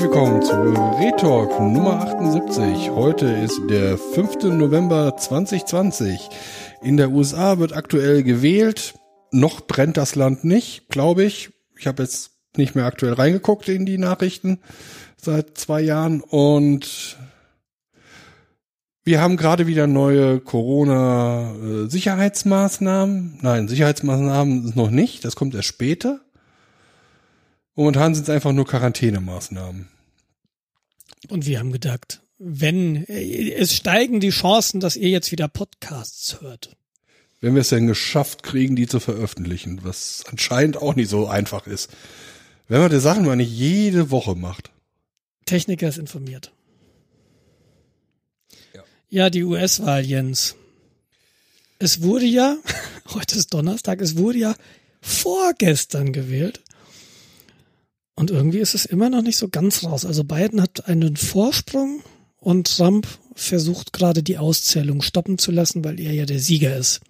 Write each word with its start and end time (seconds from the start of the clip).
Herzlich 0.00 0.16
willkommen 0.16 0.42
zu 0.42 0.54
Retalk 0.98 1.60
Nummer 1.60 2.00
78. 2.00 2.88
Heute 2.88 3.26
ist 3.26 3.60
der 3.68 3.98
5. 3.98 4.44
November 4.44 5.14
2020. 5.14 6.30
In 6.80 6.96
der 6.96 7.10
USA 7.10 7.58
wird 7.58 7.76
aktuell 7.76 8.22
gewählt. 8.22 8.94
Noch 9.30 9.60
brennt 9.60 9.98
das 9.98 10.14
Land 10.14 10.42
nicht, 10.42 10.88
glaube 10.88 11.24
ich. 11.24 11.50
Ich 11.78 11.86
habe 11.86 12.02
jetzt 12.02 12.30
nicht 12.56 12.74
mehr 12.74 12.86
aktuell 12.86 13.12
reingeguckt 13.12 13.68
in 13.68 13.84
die 13.84 13.98
Nachrichten 13.98 14.60
seit 15.18 15.58
zwei 15.58 15.82
Jahren 15.82 16.22
und 16.22 17.18
wir 19.04 19.20
haben 19.20 19.36
gerade 19.36 19.66
wieder 19.66 19.86
neue 19.86 20.40
Corona-Sicherheitsmaßnahmen. 20.40 23.40
Nein, 23.42 23.68
Sicherheitsmaßnahmen 23.68 24.72
noch 24.74 24.88
nicht. 24.88 25.26
Das 25.26 25.36
kommt 25.36 25.54
erst 25.54 25.68
später. 25.68 26.20
Momentan 27.80 28.14
sind 28.14 28.24
es 28.24 28.28
einfach 28.28 28.52
nur 28.52 28.66
Quarantänemaßnahmen. 28.66 29.88
Und 31.30 31.46
wir 31.46 31.58
haben 31.58 31.72
gedacht, 31.72 32.20
wenn 32.36 33.06
es 33.06 33.74
steigen 33.74 34.20
die 34.20 34.28
Chancen, 34.28 34.80
dass 34.80 34.96
ihr 34.96 35.08
jetzt 35.08 35.32
wieder 35.32 35.48
Podcasts 35.48 36.42
hört. 36.42 36.76
Wenn 37.40 37.54
wir 37.54 37.62
es 37.62 37.70
denn 37.70 37.86
geschafft 37.86 38.42
kriegen, 38.42 38.76
die 38.76 38.86
zu 38.86 39.00
veröffentlichen, 39.00 39.82
was 39.82 40.24
anscheinend 40.30 40.76
auch 40.76 40.94
nicht 40.94 41.08
so 41.08 41.26
einfach 41.26 41.66
ist. 41.66 41.90
Wenn 42.68 42.82
man 42.82 42.90
die 42.90 43.00
Sachen 43.00 43.24
mal 43.24 43.36
nicht 43.36 43.50
jede 43.50 44.10
Woche 44.10 44.34
macht. 44.34 44.70
Techniker 45.46 45.88
ist 45.88 45.96
informiert. 45.96 46.52
Ja, 48.74 48.84
ja 49.08 49.30
die 49.30 49.42
US-Wahl, 49.42 50.04
Jens. 50.04 50.54
Es 51.78 52.02
wurde 52.02 52.26
ja, 52.26 52.58
heute 53.14 53.38
ist 53.38 53.54
Donnerstag, 53.54 54.02
es 54.02 54.18
wurde 54.18 54.36
ja 54.36 54.54
vorgestern 55.00 56.12
gewählt. 56.12 56.60
Und 58.20 58.30
irgendwie 58.30 58.58
ist 58.58 58.74
es 58.74 58.84
immer 58.84 59.08
noch 59.08 59.22
nicht 59.22 59.38
so 59.38 59.48
ganz 59.48 59.82
raus. 59.82 60.04
Also 60.04 60.24
Biden 60.24 60.60
hat 60.60 60.86
einen 60.86 61.16
Vorsprung 61.16 62.02
und 62.36 62.76
Trump 62.76 63.06
versucht 63.34 63.94
gerade 63.94 64.22
die 64.22 64.36
Auszählung 64.36 65.00
stoppen 65.00 65.38
zu 65.38 65.50
lassen, 65.50 65.82
weil 65.84 65.98
er 65.98 66.12
ja 66.12 66.26
der 66.26 66.38
Sieger 66.38 66.76
ist. 66.76 67.00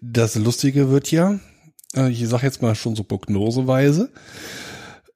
Das 0.00 0.36
Lustige 0.36 0.90
wird 0.90 1.10
ja, 1.10 1.40
äh, 1.96 2.08
ich 2.12 2.28
sage 2.28 2.46
jetzt 2.46 2.62
mal 2.62 2.76
schon 2.76 2.94
so 2.94 3.02
prognoseweise, 3.02 4.12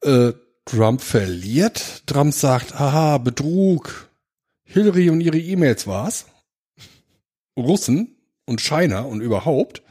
äh, 0.02 0.32
Trump 0.64 1.00
verliert, 1.00 2.02
Trump 2.06 2.34
sagt, 2.34 2.76
haha, 2.76 3.18
Betrug, 3.18 4.10
Hillary 4.64 5.08
und 5.08 5.20
ihre 5.20 5.38
E-Mails 5.38 5.86
war's, 5.86 6.26
Russen 7.56 8.16
und 8.44 8.60
China 8.60 9.02
und 9.02 9.20
überhaupt 9.20 9.82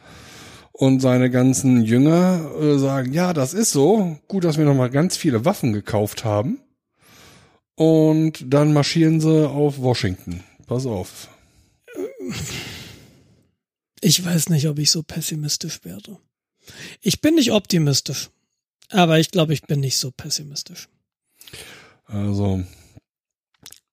und 0.78 1.00
seine 1.00 1.30
ganzen 1.30 1.84
Jünger 1.84 2.52
äh, 2.60 2.78
sagen, 2.78 3.14
ja, 3.14 3.34
das 3.34 3.54
ist 3.54 3.72
so, 3.72 4.20
gut, 4.28 4.44
dass 4.44 4.58
wir 4.58 4.66
nochmal 4.66 4.90
ganz 4.90 5.16
viele 5.16 5.46
Waffen 5.46 5.72
gekauft 5.72 6.26
haben. 6.26 6.60
Und 7.76 8.54
dann 8.54 8.74
marschieren 8.74 9.22
sie 9.22 9.50
auf 9.50 9.80
Washington. 9.80 10.44
Pass 10.68 10.86
auf. 10.86 11.30
Ich 14.02 14.24
weiß 14.24 14.50
nicht, 14.50 14.68
ob 14.68 14.78
ich 14.80 14.92
so 14.92 15.02
pessimistisch 15.02 15.84
werde. 15.84 16.18
Ich 17.02 17.22
bin 17.22 17.36
nicht 17.36 17.52
optimistisch, 17.52 18.30
aber 18.90 19.20
ich 19.20 19.32
glaube, 19.32 19.54
ich 19.54 19.62
bin 19.62 19.80
nicht 19.80 19.98
so 19.98 20.12
pessimistisch. 20.12 20.90
Also, 22.06 22.64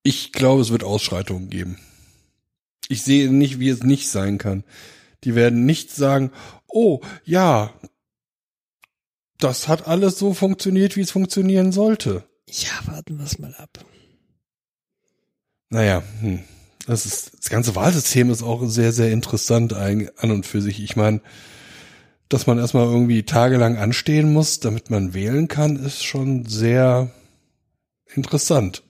ich 0.03 0.33
glaube, 0.33 0.61
es 0.61 0.71
wird 0.71 0.83
Ausschreitungen 0.83 1.49
geben. 1.49 1.77
Ich 2.89 3.03
sehe 3.03 3.31
nicht, 3.31 3.59
wie 3.59 3.69
es 3.69 3.83
nicht 3.83 4.09
sein 4.09 4.37
kann. 4.37 4.63
Die 5.23 5.35
werden 5.35 5.65
nicht 5.65 5.91
sagen, 5.91 6.31
oh 6.67 7.01
ja, 7.23 7.73
das 9.39 9.67
hat 9.67 9.87
alles 9.87 10.17
so 10.17 10.33
funktioniert, 10.33 10.95
wie 10.95 11.01
es 11.01 11.11
funktionieren 11.11 11.71
sollte. 11.71 12.23
Ja, 12.47 12.71
warten 12.85 13.17
wir 13.17 13.25
es 13.25 13.39
mal 13.39 13.53
ab. 13.55 13.83
Naja, 15.69 16.03
hm. 16.19 16.43
das 16.85 17.05
ist 17.05 17.31
das 17.39 17.49
ganze 17.49 17.75
Wahlsystem 17.75 18.29
ist 18.29 18.43
auch 18.43 18.65
sehr, 18.67 18.91
sehr 18.91 19.11
interessant 19.11 19.73
an 19.73 20.09
und 20.21 20.45
für 20.45 20.61
sich. 20.61 20.81
Ich 20.81 20.95
meine, 20.95 21.21
dass 22.29 22.47
man 22.47 22.57
erstmal 22.57 22.85
irgendwie 22.85 23.23
tagelang 23.23 23.77
anstehen 23.77 24.31
muss, 24.31 24.59
damit 24.59 24.89
man 24.89 25.13
wählen 25.13 25.47
kann, 25.47 25.75
ist 25.75 26.03
schon 26.03 26.45
sehr 26.45 27.11
interessant. 28.13 28.83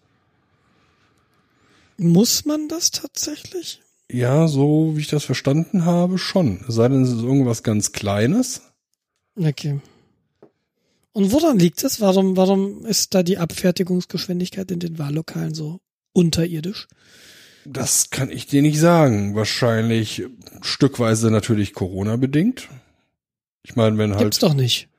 Muss 1.98 2.46
man 2.46 2.68
das 2.68 2.92
tatsächlich? 2.92 3.82
Ja, 4.13 4.47
so 4.47 4.91
wie 4.94 5.01
ich 5.01 5.07
das 5.07 5.24
verstanden 5.24 5.85
habe, 5.85 6.19
schon. 6.19 6.59
Es 6.68 6.75
sei 6.75 6.88
denn, 6.88 7.01
es 7.01 7.09
ist 7.09 7.24
irgendwas 7.24 7.63
ganz 7.63 7.94
Kleines. 7.94 8.62
Okay. 9.35 9.79
Und 11.13 11.31
woran 11.31 11.57
liegt 11.57 11.84
es? 11.84 12.00
Warum, 12.00 12.38
warum 12.38 12.85
ist 12.85 13.16
da 13.16 13.23
die 13.23 13.40
Abfertigungsgeschwindigkeit 13.40 14.69
in 14.69 14.79
den 14.79 15.00
Wahllokalen 15.00 15.56
so 15.56 15.79
unterirdisch? 16.13 16.88
Das 17.66 18.12
kann 18.12 18.29
ich 18.29 18.46
dir 18.46 18.62
nicht 18.62 18.79
sagen. 18.79 19.34
Wahrscheinlich 19.34 20.23
stückweise 20.62 21.31
natürlich 21.31 21.73
Corona 21.73 22.16
bedingt. 22.16 22.69
Ich 23.63 23.75
meine, 23.75 23.97
wenn 23.97 24.12
halt. 24.12 24.22
Gibt's 24.22 24.40
doch 24.40 24.53
nicht. 24.53 24.90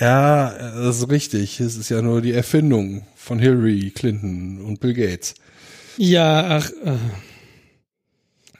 Ja, 0.00 0.50
das 0.50 0.98
ist 0.98 1.08
richtig. 1.10 1.60
Es 1.60 1.76
ist 1.76 1.88
ja 1.88 2.02
nur 2.02 2.20
die 2.20 2.32
Erfindung 2.32 3.06
von 3.16 3.38
Hillary 3.38 3.90
Clinton 3.94 4.60
und 4.60 4.80
Bill 4.80 4.92
Gates. 4.92 5.34
Ja, 5.96 6.58
ach. 6.58 6.70
Äh 6.84 6.98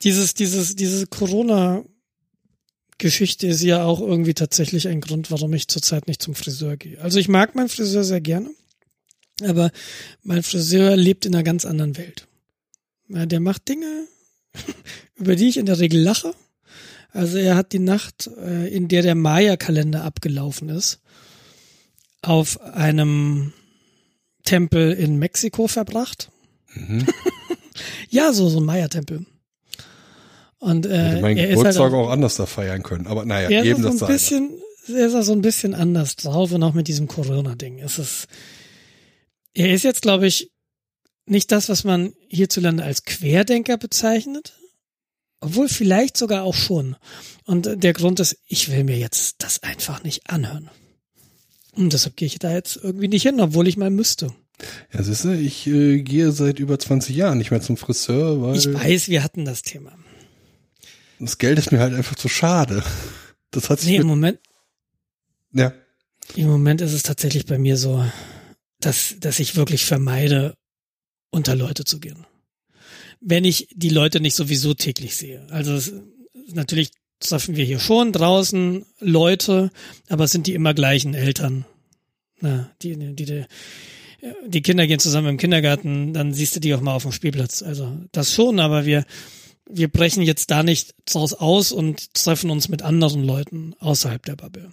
dieses, 0.05 0.35
dieses, 0.35 0.77
diese 0.77 1.07
Corona-Geschichte 1.07 3.47
ist 3.47 3.63
ja 3.63 3.85
auch 3.85 4.01
irgendwie 4.01 4.35
tatsächlich 4.35 4.87
ein 4.87 5.01
Grund, 5.01 5.31
warum 5.31 5.55
ich 5.55 5.69
zurzeit 5.69 6.07
nicht 6.07 6.21
zum 6.21 6.35
Friseur 6.35 6.77
gehe. 6.77 7.01
Also 7.01 7.19
ich 7.19 7.29
mag 7.29 7.55
meinen 7.55 7.71
Friseur 7.71 8.05
sehr 8.05 8.21
gerne, 8.21 8.51
aber 9.43 9.71
mein 10.23 10.43
Friseur 10.43 10.95
lebt 10.97 11.25
in 11.25 11.35
einer 11.35 11.43
ganz 11.43 11.65
anderen 11.65 11.97
Welt. 11.97 12.29
Ja, 13.09 13.25
der 13.27 13.41
macht 13.41 13.69
Dinge, 13.69 14.07
über 15.17 15.35
die 15.37 15.49
ich 15.49 15.57
in 15.57 15.67
der 15.67 15.81
Regel 15.81 16.01
lache. 16.01 16.35
Also 17.11 17.39
er 17.39 17.57
hat 17.57 17.73
die 17.73 17.79
Nacht, 17.79 18.29
äh, 18.39 18.69
in 18.69 18.89
der 18.89 19.03
der 19.03 19.15
Maya-Kalender 19.15 20.05
abgelaufen 20.05 20.69
ist, 20.69 21.01
auf 22.23 22.61
einem 22.61 23.53
Tempel 24.45 24.93
in 24.93 25.19
Mexiko 25.19 25.69
verbracht. 25.69 26.31
Mhm. 26.75 27.07
ja, 28.11 28.33
so, 28.33 28.49
so 28.49 28.59
ein 28.59 28.65
Maya-Tempel. 28.65 29.27
Und 30.65 30.87
äh, 30.87 30.97
Hätte 30.97 31.21
mein 31.21 31.37
Geburtstag 31.37 31.83
halt 31.83 31.93
auch, 31.93 32.07
auch 32.07 32.11
anders 32.11 32.37
da 32.37 32.47
feiern 32.47 32.83
können. 32.83 33.07
Aber 33.07 33.27
naja, 33.27 33.51
er 33.51 33.65
ist 33.65 33.85
das 33.85 33.99
so 33.99 34.07
ein 34.07 34.13
bisschen, 34.13 34.51
er 34.89 35.07
ist 35.09 35.15
auch 35.15 35.23
so 35.23 35.33
ein 35.33 35.43
bisschen 35.43 35.75
anders 35.75 36.17
drauf 36.17 36.53
und 36.53 36.63
auch 36.63 36.73
mit 36.73 36.89
diesem 36.89 37.07
Corona-Ding. 37.07 37.81
Es 37.81 37.99
ist, 37.99 38.29
er 39.53 39.75
ist 39.75 39.85
jetzt, 39.85 40.01
glaube 40.01 40.27
ich, 40.27 40.51
nicht 41.27 41.53
das, 41.53 41.69
was 41.69 41.85
man 41.85 42.15
hierzulande 42.29 42.83
als 42.83 43.05
Querdenker 43.05 43.77
bezeichnet, 43.77 44.55
obwohl 45.41 45.69
vielleicht 45.69 46.17
sogar 46.17 46.45
auch 46.45 46.55
schon. 46.55 46.97
Und 47.45 47.69
der 47.85 47.93
Grund 47.93 48.19
ist, 48.21 48.39
ich 48.47 48.73
will 48.73 48.85
mir 48.85 48.97
jetzt 48.97 49.43
das 49.43 49.63
einfach 49.63 50.03
nicht 50.03 50.31
anhören. 50.31 50.71
Und 51.73 51.93
deshalb 51.93 52.17
gehe 52.17 52.25
ich 52.25 52.39
da 52.39 52.55
jetzt 52.55 52.81
irgendwie 52.83 53.09
nicht 53.09 53.25
hin, 53.25 53.39
obwohl 53.39 53.69
ich 53.69 53.77
mal 53.77 53.91
müsste. 53.91 54.33
Ja, 54.95 55.03
siehst 55.03 55.25
du, 55.25 55.35
ich 55.39 55.67
äh, 55.67 56.01
gehe 56.01 56.33
seit 56.33 56.59
über 56.59 56.79
20 56.79 57.15
Jahren 57.15 57.37
nicht 57.37 57.51
mehr 57.51 57.61
zum 57.61 57.77
Friseur, 57.77 58.41
weil. 58.41 58.57
Ich 58.57 58.73
weiß, 58.73 59.09
wir 59.09 59.23
hatten 59.23 59.45
das 59.45 59.61
Thema. 59.61 59.93
Das 61.19 61.39
Geld 61.39 61.59
ist 61.59 61.73
mir 61.73 61.81
halt 61.81 61.95
einfach 61.95 62.17
zu 62.17 62.29
schade. 62.29 62.83
Das 63.51 63.71
hat 63.71 63.81
sich 63.81 63.91
nee, 63.91 63.97
im 63.97 64.06
Moment. 64.06 64.38
Ja. 65.53 65.73
Im 66.35 66.49
Moment 66.49 66.81
ist 66.81 66.93
es 66.93 67.03
tatsächlich 67.03 67.47
bei 67.47 67.59
mir 67.59 67.77
so, 67.77 68.05
dass, 68.81 69.17
dass 69.21 69.38
ich 69.38 69.56
wirklich 69.56 69.85
vermeide, 69.85 70.56
unter 71.31 71.55
Leute 71.55 71.85
zu 71.85 72.00
gehen. 72.00 72.27
Wenn 73.21 73.44
ich 73.44 73.69
die 73.75 73.88
Leute 73.88 74.21
nicht 74.21 74.35
sowieso 74.35 74.75
täglich 74.75 75.17
sehe. 75.17 75.47
Also 75.50 75.75
es, 75.75 75.93
natürlich 76.53 76.91
treffen 77.21 77.56
wir 77.56 77.65
hier 77.65 77.81
schon 77.81 78.12
draußen 78.12 78.85
Leute, 79.00 79.71
aber 80.09 80.25
es 80.25 80.33
sind 80.33 80.47
die 80.47 80.55
immer 80.55 80.75
gleichen 80.75 81.15
Eltern. 81.15 81.65
Na, 82.41 82.71
die, 82.83 82.97
die, 82.97 83.25
die, 83.25 83.44
die 84.47 84.62
Kinder 84.62 84.87
gehen 84.87 84.99
zusammen 84.99 85.29
im 85.29 85.37
Kindergarten, 85.38 86.12
dann 86.12 86.35
siehst 86.35 86.56
du 86.56 86.61
die 86.61 86.75
auch 86.75 86.81
mal 86.81 86.94
auf 86.94 87.03
dem 87.03 87.12
Spielplatz. 87.12 87.62
Also 87.62 87.97
das 88.12 88.33
schon, 88.33 88.61
aber 88.61 88.85
wir, 88.85 89.05
wir 89.69 89.88
brechen 89.88 90.22
jetzt 90.22 90.50
da 90.50 90.62
nicht 90.62 90.94
draus 91.06 91.32
aus 91.32 91.72
und 91.72 92.14
treffen 92.14 92.50
uns 92.50 92.69
mit 92.69 92.82
anderen 92.82 93.25
Leuten 93.25 93.75
außerhalb 93.78 94.25
der 94.25 94.37
Bubble. 94.37 94.70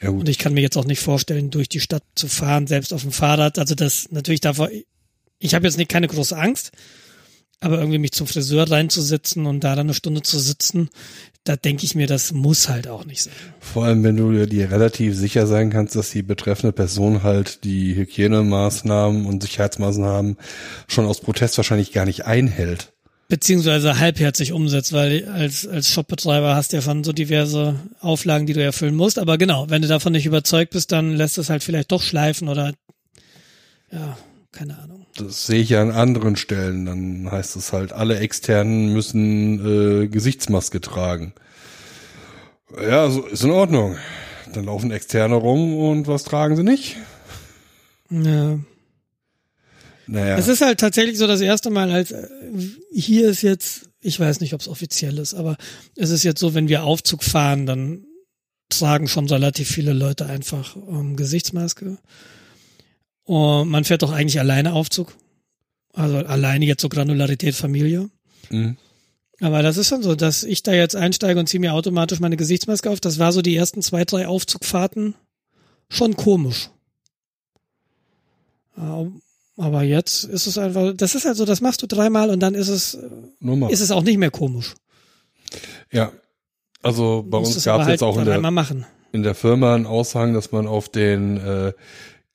Ja, 0.00 0.10
gut. 0.10 0.20
Und 0.20 0.28
ich 0.28 0.38
kann 0.38 0.54
mir 0.54 0.62
jetzt 0.62 0.78
auch 0.78 0.86
nicht 0.86 1.00
vorstellen, 1.00 1.50
durch 1.50 1.68
die 1.68 1.80
Stadt 1.80 2.04
zu 2.14 2.26
fahren, 2.28 2.66
selbst 2.66 2.92
auf 2.92 3.02
dem 3.02 3.12
Fahrrad. 3.12 3.58
Also 3.58 3.74
das 3.74 4.10
natürlich 4.10 4.40
davor, 4.40 4.70
ich 5.38 5.54
habe 5.54 5.66
jetzt 5.66 5.76
nicht 5.76 5.90
keine 5.90 6.08
große 6.08 6.36
Angst, 6.36 6.72
aber 7.60 7.78
irgendwie 7.78 7.98
mich 7.98 8.12
zum 8.12 8.26
Friseur 8.26 8.70
reinzusetzen 8.70 9.44
und 9.44 9.62
da 9.62 9.76
dann 9.76 9.86
eine 9.86 9.94
Stunde 9.94 10.22
zu 10.22 10.38
sitzen, 10.38 10.88
da 11.44 11.56
denke 11.56 11.84
ich 11.84 11.94
mir, 11.94 12.06
das 12.06 12.32
muss 12.32 12.70
halt 12.70 12.88
auch 12.88 13.04
nicht 13.04 13.22
sein. 13.22 13.34
Vor 13.60 13.84
allem, 13.84 14.02
wenn 14.02 14.16
du 14.16 14.46
dir 14.46 14.70
relativ 14.70 15.14
sicher 15.14 15.46
sein 15.46 15.68
kannst, 15.68 15.96
dass 15.96 16.10
die 16.10 16.22
betreffende 16.22 16.72
Person 16.72 17.22
halt 17.22 17.64
die 17.64 17.94
Hygienemaßnahmen 17.94 19.26
und 19.26 19.42
Sicherheitsmaßnahmen 19.42 20.38
schon 20.88 21.04
aus 21.04 21.20
Protest 21.20 21.58
wahrscheinlich 21.58 21.92
gar 21.92 22.06
nicht 22.06 22.24
einhält. 22.24 22.92
Beziehungsweise 23.30 23.98
halbherzig 23.98 24.52
umsetzt, 24.52 24.92
weil 24.92 25.26
als, 25.28 25.66
als 25.66 25.90
Shopbetreiber 25.90 26.54
hast 26.56 26.72
du 26.72 26.76
ja 26.76 26.82
von 26.82 27.04
so 27.04 27.12
diverse 27.12 27.76
Auflagen, 28.00 28.46
die 28.46 28.52
du 28.52 28.62
erfüllen 28.62 28.96
musst. 28.96 29.18
Aber 29.18 29.38
genau, 29.38 29.70
wenn 29.70 29.80
du 29.80 29.88
davon 29.88 30.12
nicht 30.12 30.26
überzeugt 30.26 30.72
bist, 30.72 30.92
dann 30.92 31.16
lässt 31.16 31.38
es 31.38 31.48
halt 31.48 31.62
vielleicht 31.62 31.92
doch 31.92 32.02
schleifen 32.02 32.48
oder 32.48 32.74
ja, 33.90 34.18
keine 34.52 34.78
Ahnung. 34.78 35.06
Das 35.16 35.46
sehe 35.46 35.60
ich 35.60 35.70
ja 35.70 35.80
an 35.80 35.92
anderen 35.92 36.36
Stellen. 36.36 36.86
Dann 36.86 37.30
heißt 37.30 37.56
es 37.56 37.72
halt, 37.72 37.92
alle 37.92 38.18
Externen 38.18 38.92
müssen 38.92 40.04
äh, 40.04 40.08
Gesichtsmaske 40.08 40.80
tragen. 40.80 41.32
Ja, 42.80 43.08
so 43.10 43.26
ist 43.26 43.44
in 43.44 43.50
Ordnung. 43.50 43.96
Dann 44.52 44.64
laufen 44.64 44.90
Externe 44.90 45.36
rum 45.36 45.76
und 45.76 46.08
was 46.08 46.24
tragen 46.24 46.56
sie 46.56 46.64
nicht? 46.64 46.96
Ja. 48.10 48.58
Naja. 50.10 50.36
Es 50.36 50.48
ist 50.48 50.60
halt 50.60 50.80
tatsächlich 50.80 51.18
so 51.18 51.28
das 51.28 51.40
erste 51.40 51.70
Mal, 51.70 51.92
als 51.92 52.10
äh, 52.10 52.26
hier 52.92 53.28
ist 53.28 53.42
jetzt, 53.42 53.90
ich 54.00 54.18
weiß 54.18 54.40
nicht, 54.40 54.54
ob 54.54 54.60
es 54.60 54.66
offiziell 54.66 55.18
ist, 55.18 55.34
aber 55.34 55.56
es 55.94 56.10
ist 56.10 56.24
jetzt 56.24 56.40
so, 56.40 56.52
wenn 56.52 56.68
wir 56.68 56.82
Aufzug 56.82 57.22
fahren, 57.22 57.64
dann 57.64 58.04
tragen 58.68 59.06
schon 59.06 59.28
relativ 59.28 59.68
viele 59.68 59.92
Leute 59.92 60.26
einfach 60.26 60.74
ähm, 60.74 61.14
Gesichtsmaske. 61.14 61.98
Und 63.22 63.68
man 63.68 63.84
fährt 63.84 64.02
doch 64.02 64.10
eigentlich 64.10 64.40
alleine 64.40 64.72
Aufzug. 64.72 65.14
Also 65.92 66.16
alleine 66.16 66.64
jetzt 66.64 66.82
so 66.82 66.88
Granularität 66.88 67.54
Familie. 67.54 68.10
Mhm. 68.48 68.76
Aber 69.40 69.62
das 69.62 69.76
ist 69.76 69.88
schon 69.88 70.02
so, 70.02 70.16
dass 70.16 70.42
ich 70.42 70.64
da 70.64 70.72
jetzt 70.72 70.96
einsteige 70.96 71.38
und 71.38 71.48
ziehe 71.48 71.60
mir 71.60 71.72
automatisch 71.72 72.18
meine 72.18 72.36
Gesichtsmaske 72.36 72.90
auf. 72.90 72.98
Das 72.98 73.20
war 73.20 73.30
so 73.30 73.42
die 73.42 73.54
ersten 73.54 73.80
zwei, 73.80 74.04
drei 74.04 74.26
Aufzugfahrten 74.26 75.14
schon 75.88 76.16
komisch. 76.16 76.70
Aber 79.60 79.82
jetzt 79.82 80.24
ist 80.24 80.46
es 80.46 80.58
einfach, 80.58 80.92
das 80.96 81.14
ist 81.14 81.24
halt 81.24 81.36
so, 81.36 81.44
das 81.44 81.60
machst 81.60 81.82
du 81.82 81.86
dreimal 81.86 82.30
und 82.30 82.40
dann 82.40 82.54
ist 82.54 82.68
es, 82.68 82.98
Nur 83.40 83.56
mal. 83.56 83.70
ist 83.70 83.80
es 83.80 83.90
auch 83.90 84.02
nicht 84.02 84.18
mehr 84.18 84.30
komisch. 84.30 84.74
Ja. 85.92 86.12
Also 86.82 87.24
bei 87.28 87.38
uns 87.38 87.62
gab 87.64 87.80
es 87.80 87.86
halt 87.86 87.92
jetzt 87.92 88.02
auch 88.02 88.16
in 88.18 88.24
der, 88.24 88.64
in 89.12 89.22
der 89.22 89.34
Firma 89.34 89.74
einen 89.74 89.86
Aushang, 89.86 90.32
dass 90.32 90.50
man 90.50 90.66
auf 90.66 90.88
den 90.88 91.36
äh, 91.36 91.72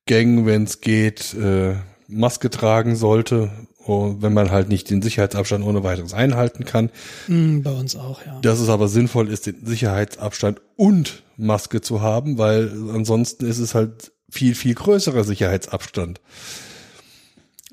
Gängen, 0.05 0.45
wenn 0.45 0.65
es 0.65 0.81
geht, 0.81 1.33
äh, 1.33 1.75
Maske 2.07 2.51
tragen 2.51 2.95
sollte, 2.95 3.49
und 3.85 4.23
wenn 4.23 4.33
man 4.33 4.49
halt 4.49 4.67
nicht 4.67 4.89
den 4.89 5.01
Sicherheitsabstand 5.01 5.63
ohne 5.63 5.83
weiteres 5.83 6.13
einhalten 6.13 6.65
kann. 6.65 6.89
Hm, 7.27 7.61
bei 7.61 7.71
uns 7.71 7.95
auch, 7.95 8.25
ja. 8.25 8.39
Dass 8.41 8.59
es 8.59 8.69
aber 8.69 8.87
sinnvoll 8.87 9.29
ist, 9.29 9.45
den 9.45 9.63
Sicherheitsabstand 9.63 10.59
und 10.75 11.23
Maske 11.37 11.81
zu 11.81 12.01
haben, 12.01 12.37
weil 12.39 12.71
ansonsten 12.91 13.45
ist 13.45 13.59
es 13.59 13.75
halt 13.75 14.11
viel, 14.29 14.55
viel 14.55 14.73
größerer 14.73 15.23
Sicherheitsabstand. 15.23 16.19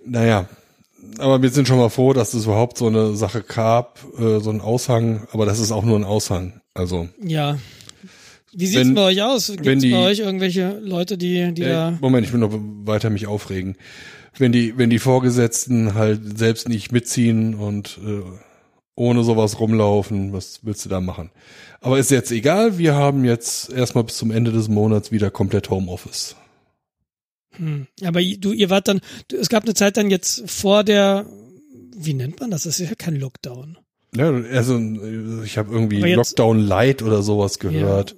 Naja, 0.04 0.46
aber 1.18 1.42
wir 1.42 1.50
sind 1.50 1.68
schon 1.68 1.78
mal 1.78 1.88
froh, 1.90 2.12
dass 2.12 2.34
es 2.34 2.44
überhaupt 2.44 2.78
so 2.78 2.86
eine 2.86 3.14
Sache 3.16 3.42
gab, 3.42 4.00
äh, 4.18 4.40
so 4.40 4.50
ein 4.50 4.60
Aushang, 4.60 5.26
aber 5.32 5.46
das 5.46 5.58
ist 5.58 5.72
auch 5.72 5.84
nur 5.84 5.98
ein 5.98 6.04
Aushang. 6.04 6.60
Also, 6.74 7.08
Ja. 7.22 7.58
Wie 8.54 8.66
sieht's 8.66 8.80
Wenn- 8.86 8.94
bei 8.94 9.04
euch 9.04 9.22
aus? 9.22 9.46
Gibt's 9.46 9.82
die- 9.82 9.92
bei 9.92 9.98
euch 10.10 10.18
irgendwelche 10.18 10.78
Leute, 10.80 11.16
die, 11.16 11.52
die 11.54 11.62
äh, 11.62 11.68
da, 11.70 11.98
Moment, 12.02 12.26
ich 12.26 12.32
will 12.34 12.40
noch 12.40 12.52
weiter 12.84 13.08
mich 13.08 13.26
aufregen. 13.26 13.76
Wenn 14.36 14.52
die, 14.52 14.76
wenn 14.76 14.90
die 14.90 14.98
Vorgesetzten 14.98 15.94
halt 15.94 16.38
selbst 16.38 16.68
nicht 16.68 16.92
mitziehen 16.92 17.54
und 17.54 17.98
äh, 18.06 18.20
ohne 18.94 19.24
sowas 19.24 19.58
rumlaufen, 19.58 20.34
was 20.34 20.60
willst 20.64 20.84
du 20.84 20.90
da 20.90 21.00
machen? 21.00 21.30
Aber 21.80 21.98
ist 21.98 22.10
jetzt 22.10 22.30
egal, 22.30 22.76
wir 22.76 22.94
haben 22.94 23.24
jetzt 23.24 23.72
erstmal 23.72 24.04
bis 24.04 24.18
zum 24.18 24.30
Ende 24.30 24.52
des 24.52 24.68
Monats 24.68 25.10
wieder 25.10 25.30
komplett 25.30 25.70
Homeoffice. 25.70 26.36
Hm. 27.56 27.86
aber 28.04 28.22
du, 28.22 28.52
ihr 28.52 28.70
wart 28.70 28.88
dann, 28.88 29.00
du, 29.28 29.36
es 29.36 29.48
gab 29.48 29.64
eine 29.64 29.74
Zeit 29.74 29.96
dann 29.96 30.10
jetzt 30.10 30.48
vor 30.50 30.84
der, 30.84 31.26
wie 31.96 32.14
nennt 32.14 32.40
man 32.40 32.50
das? 32.50 32.64
Das 32.64 32.80
ist 32.80 32.88
ja 32.88 32.94
kein 32.94 33.16
Lockdown. 33.16 33.78
Ja, 34.14 34.30
also 34.30 34.78
ich 35.44 35.56
habe 35.58 35.72
irgendwie 35.72 36.00
jetzt- 36.00 36.16
Lockdown 36.16 36.60
Light 36.60 37.02
oder 37.02 37.22
sowas 37.22 37.58
gehört. 37.58 38.16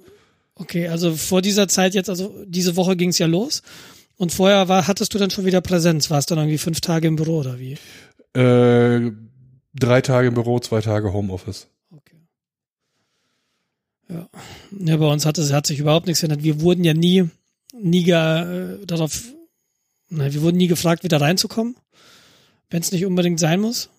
Okay, 0.55 0.87
also 0.87 1.15
vor 1.15 1.41
dieser 1.41 1.67
Zeit 1.67 1.93
jetzt, 1.95 2.09
also 2.09 2.33
diese 2.47 2.75
Woche 2.75 2.95
ging's 2.95 3.17
ja 3.17 3.27
los. 3.27 3.61
Und 4.17 4.31
vorher 4.31 4.69
war, 4.69 4.87
hattest 4.87 5.13
du 5.13 5.17
dann 5.17 5.29
schon 5.29 5.45
wieder 5.45 5.59
Präsenz? 5.59 6.09
Warst 6.09 6.31
dann 6.31 6.37
irgendwie 6.37 6.57
fünf 6.57 6.79
Tage 6.79 7.07
im 7.07 7.17
Büro 7.17 7.39
oder 7.39 7.59
wie? 7.59 7.77
Äh, 8.39 9.11
drei 9.73 10.01
Tage 10.01 10.29
im 10.29 10.33
Büro, 10.33 10.59
zwei 10.59 10.79
Tage 10.79 11.11
Homeoffice. 11.11 11.67
Okay. 11.91 12.15
Ja. 14.09 14.29
ja, 14.79 14.97
bei 14.97 15.11
uns 15.11 15.25
hat 15.25 15.37
es 15.37 15.51
hat 15.51 15.67
sich 15.67 15.79
überhaupt 15.79 16.07
nichts 16.07 16.21
geändert. 16.21 16.43
Wir 16.43 16.61
wurden 16.61 16.85
ja 16.85 16.93
nie, 16.93 17.29
nie 17.81 18.03
ge, 18.03 18.13
äh, 18.13 18.85
darauf, 18.85 19.23
nein, 20.09 20.33
wir 20.33 20.41
wurden 20.41 20.57
nie 20.57 20.67
gefragt, 20.67 21.03
wieder 21.03 21.21
reinzukommen, 21.21 21.75
wenn 22.69 22.81
es 22.81 22.91
nicht 22.91 23.05
unbedingt 23.05 23.39
sein 23.39 23.59
muss. 23.59 23.89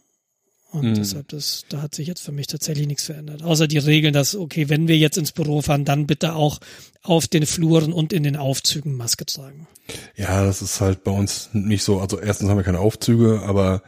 Und 0.73 0.91
Mhm. 0.91 0.95
deshalb, 0.95 1.29
das, 1.29 1.65
da 1.69 1.81
hat 1.81 1.95
sich 1.95 2.07
jetzt 2.09 2.21
für 2.21 2.33
mich 2.33 2.49
tatsächlich 2.49 2.87
nichts 2.87 3.05
verändert. 3.05 3.43
Außer 3.43 3.67
die 3.69 3.79
Regeln, 3.79 4.13
dass, 4.13 4.35
okay, 4.35 4.69
wenn 4.69 4.89
wir 4.89 4.99
jetzt 4.99 5.17
ins 5.17 5.33
Büro 5.33 5.63
fahren, 5.63 5.85
dann 5.85 6.07
bitte 6.07 6.35
auch 6.35 6.59
auf 7.03 7.29
den 7.29 7.47
Fluren 7.47 7.93
und 7.93 8.13
in 8.13 8.25
den 8.25 8.37
Aufzügen 8.37 8.95
Maske 8.95 9.25
tragen. 9.25 9.69
Ja, 10.17 10.45
das 10.45 10.63
ist 10.63 10.81
halt 10.81 11.05
bei 11.05 11.13
uns 11.13 11.51
nicht 11.53 11.85
so. 11.85 12.01
Also 12.01 12.19
erstens 12.19 12.51
haben 12.51 12.57
wir 12.57 12.65
keine 12.65 12.81
Aufzüge, 12.81 13.43
aber 13.47 13.83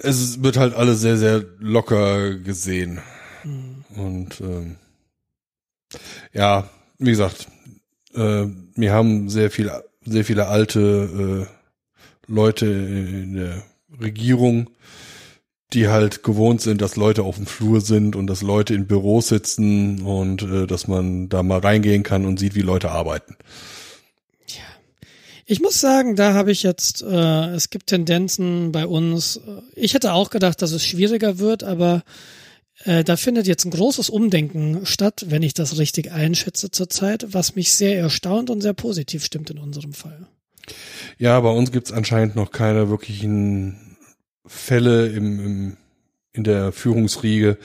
es 0.00 0.42
wird 0.42 0.56
halt 0.56 0.74
alles 0.74 1.00
sehr, 1.00 1.16
sehr 1.16 1.44
locker 1.60 2.34
gesehen. 2.34 3.00
Und 3.94 4.40
ähm, 4.40 4.76
ja, 6.32 6.68
wie 6.98 7.10
gesagt, 7.10 7.46
äh, 8.14 8.46
wir 8.74 8.92
haben 8.92 9.28
sehr 9.28 9.50
viel, 9.50 9.70
sehr 10.04 10.24
viele 10.24 10.48
alte 10.48 11.48
äh, 11.48 12.32
Leute 12.32 12.66
in 12.66 13.34
der 13.34 13.62
Regierung, 14.00 14.70
die 15.72 15.88
halt 15.88 16.22
gewohnt 16.22 16.60
sind, 16.60 16.80
dass 16.80 16.96
Leute 16.96 17.22
auf 17.22 17.36
dem 17.36 17.46
Flur 17.46 17.80
sind 17.80 18.16
und 18.16 18.26
dass 18.26 18.42
Leute 18.42 18.74
in 18.74 18.86
Büros 18.86 19.28
sitzen 19.28 20.02
und 20.02 20.42
äh, 20.42 20.66
dass 20.66 20.88
man 20.88 21.28
da 21.28 21.42
mal 21.42 21.58
reingehen 21.58 22.02
kann 22.02 22.24
und 22.24 22.38
sieht, 22.38 22.54
wie 22.54 22.62
Leute 22.62 22.90
arbeiten. 22.90 23.36
Ich 25.46 25.60
muss 25.60 25.78
sagen, 25.78 26.16
da 26.16 26.32
habe 26.32 26.52
ich 26.52 26.62
jetzt, 26.62 27.02
äh, 27.02 27.48
es 27.48 27.68
gibt 27.68 27.88
Tendenzen 27.88 28.72
bei 28.72 28.86
uns. 28.86 29.40
Ich 29.74 29.92
hätte 29.92 30.14
auch 30.14 30.30
gedacht, 30.30 30.62
dass 30.62 30.72
es 30.72 30.86
schwieriger 30.86 31.38
wird, 31.38 31.62
aber 31.62 32.02
äh, 32.84 33.04
da 33.04 33.16
findet 33.16 33.46
jetzt 33.46 33.64
ein 33.64 33.70
großes 33.70 34.10
Umdenken 34.10 34.86
statt, 34.86 35.26
wenn 35.28 35.42
ich 35.42 35.54
das 35.54 35.78
richtig 35.78 36.12
einschätze 36.12 36.70
zurzeit, 36.70 37.26
was 37.32 37.54
mich 37.56 37.72
sehr 37.72 37.98
erstaunt 37.98 38.50
und 38.50 38.60
sehr 38.60 38.74
positiv 38.74 39.24
stimmt 39.24 39.50
in 39.50 39.58
unserem 39.58 39.92
Fall. 39.92 40.26
Ja, 41.18 41.38
bei 41.40 41.50
uns 41.50 41.72
gibt's 41.72 41.92
anscheinend 41.92 42.36
noch 42.36 42.50
keine 42.50 42.88
wirklichen 42.88 43.96
Fälle 44.46 45.08
im, 45.08 45.40
im, 45.44 45.76
in 46.32 46.44
der 46.44 46.72
Führungsriege, 46.72 47.58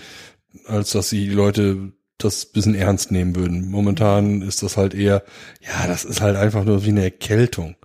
als 0.65 0.91
dass 0.91 1.09
die 1.09 1.29
Leute 1.29 1.91
das 2.17 2.45
bisschen 2.45 2.75
ernst 2.75 3.11
nehmen 3.11 3.35
würden. 3.35 3.69
Momentan 3.69 4.41
ist 4.41 4.61
das 4.63 4.75
halt 4.75 4.93
eher, 4.93 5.23
ja, 5.61 5.87
das 5.87 6.03
ist 6.03 6.19
halt 6.19 6.35
einfach 6.35 6.65
nur 6.65 6.83
wie 6.83 6.89
eine 6.89 7.03
Erkältung. 7.03 7.75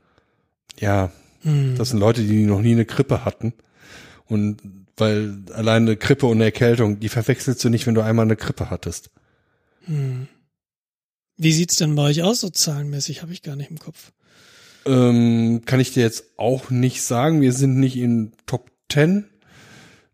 Ja, 0.78 1.12
Hm. 1.44 1.74
das 1.76 1.90
sind 1.90 2.00
Leute, 2.00 2.22
die 2.22 2.44
noch 2.46 2.60
nie 2.60 2.72
eine 2.72 2.86
Grippe 2.86 3.24
hatten. 3.24 3.52
Und 4.26 4.83
weil 4.96 5.42
allein 5.52 5.82
eine 5.82 5.96
Grippe 5.96 6.26
und 6.26 6.38
eine 6.38 6.44
Erkältung, 6.44 7.00
die 7.00 7.08
verwechselst 7.08 7.62
du 7.64 7.68
nicht, 7.68 7.86
wenn 7.86 7.94
du 7.94 8.02
einmal 8.02 8.24
eine 8.24 8.36
Grippe 8.36 8.70
hattest. 8.70 9.10
Hm. 9.86 10.28
Wie 11.36 11.52
sieht's 11.52 11.76
denn 11.76 11.94
bei 11.94 12.02
euch 12.02 12.22
aus, 12.22 12.40
so 12.40 12.48
zahlenmäßig? 12.48 13.22
Habe 13.22 13.32
ich 13.32 13.42
gar 13.42 13.56
nicht 13.56 13.70
im 13.70 13.78
Kopf. 13.78 14.12
Ähm, 14.86 15.62
kann 15.64 15.80
ich 15.80 15.92
dir 15.92 16.02
jetzt 16.02 16.24
auch 16.36 16.70
nicht 16.70 17.02
sagen. 17.02 17.40
Wir 17.40 17.52
sind 17.52 17.78
nicht 17.78 17.96
in 17.96 18.32
Top 18.46 18.70
10 18.92 19.24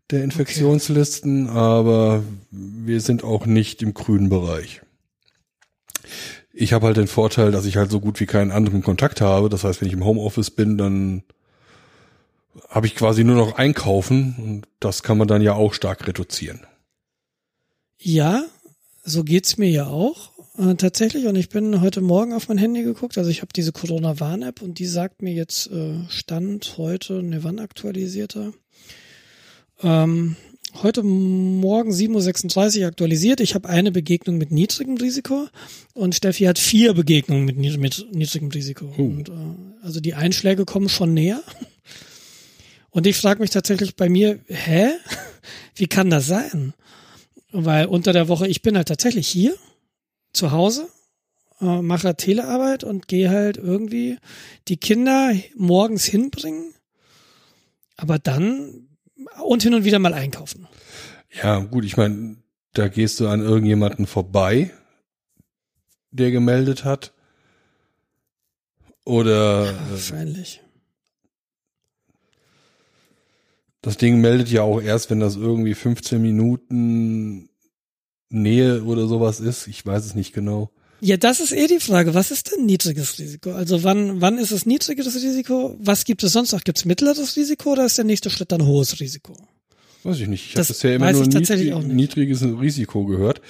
der 0.09 0.23
Infektionslisten, 0.23 1.47
aber 1.47 2.23
wir 2.49 3.01
sind 3.01 3.23
auch 3.23 3.45
nicht 3.45 3.81
im 3.81 3.93
grünen 3.93 4.29
Bereich. 4.29 4.81
Ich 6.53 6.73
habe 6.73 6.87
halt 6.87 6.97
den 6.97 7.07
Vorteil, 7.07 7.51
dass 7.51 7.65
ich 7.65 7.77
halt 7.77 7.91
so 7.91 8.01
gut 8.01 8.19
wie 8.19 8.25
keinen 8.25 8.51
anderen 8.51 8.81
Kontakt 8.81 9.21
habe. 9.21 9.47
Das 9.49 9.63
heißt, 9.63 9.79
wenn 9.79 9.87
ich 9.87 9.93
im 9.93 10.03
Homeoffice 10.03 10.51
bin, 10.51 10.77
dann 10.77 11.23
habe 12.69 12.87
ich 12.87 12.95
quasi 12.95 13.23
nur 13.23 13.35
noch 13.35 13.55
einkaufen 13.55 14.35
und 14.37 14.67
das 14.79 15.03
kann 15.03 15.17
man 15.17 15.27
dann 15.27 15.41
ja 15.41 15.53
auch 15.53 15.73
stark 15.73 16.07
reduzieren. 16.07 16.61
Ja, 17.97 18.45
so 19.03 19.23
geht's 19.23 19.57
mir 19.57 19.69
ja 19.69 19.87
auch 19.87 20.31
äh, 20.57 20.75
tatsächlich. 20.75 21.25
Und 21.25 21.35
ich 21.35 21.49
bin 21.49 21.81
heute 21.81 22.01
Morgen 22.01 22.33
auf 22.33 22.47
mein 22.47 22.57
Handy 22.57 22.83
geguckt. 22.83 23.17
Also 23.17 23.29
ich 23.29 23.41
habe 23.41 23.53
diese 23.55 23.71
Corona-Warn-App 23.71 24.61
und 24.61 24.79
die 24.79 24.85
sagt 24.85 25.21
mir 25.21 25.33
jetzt 25.33 25.71
äh, 25.71 25.95
Stand 26.09 26.77
heute, 26.77 27.23
ne, 27.23 27.43
wann 27.43 27.59
aktualisierter? 27.59 28.53
Ähm, 29.83 30.35
heute 30.81 31.03
Morgen 31.03 31.91
7.36 31.91 32.81
Uhr 32.81 32.87
aktualisiert. 32.87 33.39
Ich 33.39 33.55
habe 33.55 33.69
eine 33.69 33.91
Begegnung 33.91 34.37
mit 34.37 34.51
niedrigem 34.51 34.97
Risiko 34.97 35.47
und 35.93 36.15
Steffi 36.15 36.45
hat 36.45 36.59
vier 36.59 36.93
Begegnungen 36.93 37.45
mit, 37.45 37.57
mit 37.57 38.05
niedrigem 38.11 38.49
Risiko. 38.49 38.93
Oh. 38.97 39.01
Und, 39.01 39.29
äh, 39.29 39.83
also 39.83 39.99
die 39.99 40.13
Einschläge 40.13 40.65
kommen 40.65 40.89
schon 40.89 41.13
näher. 41.13 41.41
Und 42.91 43.07
ich 43.07 43.17
frage 43.17 43.41
mich 43.41 43.49
tatsächlich 43.49 43.95
bei 43.95 44.09
mir, 44.09 44.39
hä? 44.47 44.91
Wie 45.75 45.87
kann 45.87 46.09
das 46.09 46.27
sein? 46.27 46.73
Weil 47.51 47.85
unter 47.87 48.13
der 48.13 48.27
Woche, 48.27 48.47
ich 48.47 48.61
bin 48.61 48.77
halt 48.77 48.89
tatsächlich 48.89 49.27
hier, 49.27 49.55
zu 50.33 50.51
Hause, 50.51 50.87
äh, 51.59 51.81
mache 51.81 52.15
Telearbeit 52.15 52.83
und 52.83 53.07
gehe 53.07 53.29
halt 53.29 53.57
irgendwie 53.57 54.17
die 54.67 54.77
Kinder 54.77 55.33
morgens 55.55 56.05
hinbringen. 56.05 56.73
Aber 57.97 58.19
dann 58.19 58.87
und 59.43 59.63
hin 59.63 59.73
und 59.73 59.83
wieder 59.83 59.99
mal 59.99 60.13
einkaufen. 60.13 60.67
Ja, 61.31 61.59
gut, 61.59 61.85
ich 61.85 61.97
meine, 61.97 62.37
da 62.73 62.87
gehst 62.87 63.19
du 63.19 63.27
an 63.27 63.41
irgendjemanden 63.41 64.07
vorbei, 64.07 64.71
der 66.11 66.31
gemeldet 66.31 66.83
hat. 66.83 67.13
Oder 69.05 69.65
Ja, 69.65 69.91
wahrscheinlich. 69.91 70.61
Das 73.81 73.97
Ding 73.97 74.21
meldet 74.21 74.49
ja 74.49 74.61
auch 74.61 74.81
erst, 74.81 75.09
wenn 75.09 75.19
das 75.19 75.35
irgendwie 75.35 75.73
15 75.73 76.21
Minuten 76.21 77.49
Nähe 78.29 78.83
oder 78.83 79.07
sowas 79.07 79.39
ist. 79.39 79.67
Ich 79.67 79.85
weiß 79.85 80.05
es 80.05 80.15
nicht 80.15 80.33
genau. 80.33 80.71
Ja, 81.03 81.17
das 81.17 81.39
ist 81.39 81.51
eh 81.51 81.65
die 81.65 81.79
Frage. 81.79 82.13
Was 82.13 82.29
ist 82.29 82.51
denn 82.51 82.65
niedriges 82.65 83.17
Risiko? 83.17 83.53
Also 83.53 83.83
wann, 83.83 84.21
wann 84.21 84.37
ist 84.37 84.51
es 84.51 84.67
niedriges 84.67 85.15
Risiko? 85.15 85.75
Was 85.79 86.05
gibt 86.05 86.23
es 86.23 86.33
sonst 86.33 86.51
noch? 86.51 86.63
Gibt 86.63 86.77
es 86.77 86.85
mittleres 86.85 87.35
Risiko 87.35 87.71
oder 87.71 87.85
ist 87.85 87.97
der 87.97 88.05
nächste 88.05 88.29
Schritt 88.29 88.51
dann 88.51 88.65
hohes 88.65 88.99
Risiko? 88.99 89.35
Weiß 90.03 90.19
ich 90.19 90.27
nicht. 90.27 90.51
Ich 90.51 90.55
habe 90.55 90.67
bisher 90.67 90.95
immer 90.95 91.11
nur 91.11 91.25
niedrig, 91.25 91.85
niedriges 91.87 92.43
Risiko 92.43 93.05
gehört. 93.05 93.41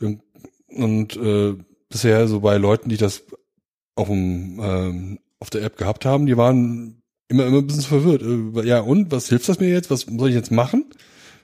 Und, 0.00 0.22
und 0.68 1.16
äh, 1.16 1.54
bisher 1.88 2.28
so 2.28 2.40
bei 2.40 2.58
Leuten, 2.58 2.88
die 2.88 2.96
das 2.96 3.24
auf, 3.96 4.08
dem, 4.08 4.60
ähm, 4.62 5.18
auf 5.40 5.50
der 5.50 5.62
App 5.62 5.76
gehabt 5.76 6.04
haben, 6.04 6.26
die 6.26 6.36
waren 6.36 7.02
immer 7.28 7.46
immer 7.46 7.58
ein 7.58 7.66
bisschen 7.66 7.82
verwirrt. 7.82 8.22
Äh, 8.22 8.66
ja, 8.68 8.80
und 8.80 9.10
was 9.10 9.28
hilft 9.28 9.48
das 9.48 9.60
mir 9.60 9.68
jetzt? 9.68 9.90
Was 9.90 10.02
soll 10.02 10.28
ich 10.28 10.34
jetzt 10.34 10.50
machen? 10.50 10.84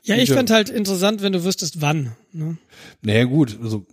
Ja, 0.03 0.17
ich 0.17 0.29
Ja. 0.31 0.37
fand 0.37 0.51
halt 0.51 0.71
interessant, 0.71 1.23
wenn 1.23 1.33
du 1.33 1.45
wüsstest, 1.45 1.81
wann. 1.83 2.13
Ne? 2.33 2.57
Naja, 3.03 3.25
gut, 3.25 3.59
also 3.63 3.87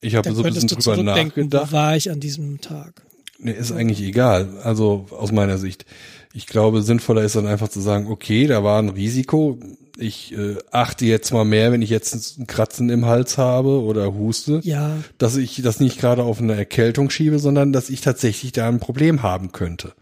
ich 0.00 0.14
habe 0.14 0.32
so 0.34 0.42
ein 0.42 0.52
bisschen 0.52 0.68
drüber 0.68 0.80
zurückdenken, 0.82 1.44
wo 1.44 1.56
nachgedacht. 1.56 1.72
war 1.72 1.96
ich 1.96 2.10
an 2.10 2.20
diesem 2.20 2.60
Tag? 2.60 3.02
Nee, 3.38 3.52
ist 3.52 3.72
eigentlich 3.72 4.02
egal. 4.02 4.58
Also 4.62 5.06
aus 5.10 5.32
meiner 5.32 5.58
Sicht. 5.58 5.86
Ich 6.34 6.46
glaube, 6.46 6.82
sinnvoller 6.82 7.22
ist 7.22 7.36
dann 7.36 7.46
einfach 7.46 7.68
zu 7.68 7.80
sagen, 7.80 8.06
okay, 8.08 8.46
da 8.46 8.62
war 8.64 8.80
ein 8.80 8.88
Risiko. 8.90 9.58
Ich 9.96 10.36
äh, 10.36 10.56
achte 10.72 11.04
jetzt 11.04 11.32
mal 11.32 11.44
mehr, 11.44 11.70
wenn 11.72 11.80
ich 11.82 11.90
jetzt 11.90 12.38
ein 12.38 12.46
Kratzen 12.46 12.90
im 12.90 13.06
Hals 13.06 13.38
habe 13.38 13.80
oder 13.82 14.12
huste, 14.14 14.60
Ja, 14.64 14.98
dass 15.18 15.36
ich 15.36 15.62
das 15.62 15.78
nicht 15.80 15.98
gerade 15.98 16.24
auf 16.24 16.40
eine 16.40 16.54
Erkältung 16.54 17.10
schiebe, 17.10 17.38
sondern 17.38 17.72
dass 17.72 17.90
ich 17.90 18.00
tatsächlich 18.00 18.52
da 18.52 18.68
ein 18.68 18.80
Problem 18.80 19.22
haben 19.22 19.52
könnte. 19.52 19.92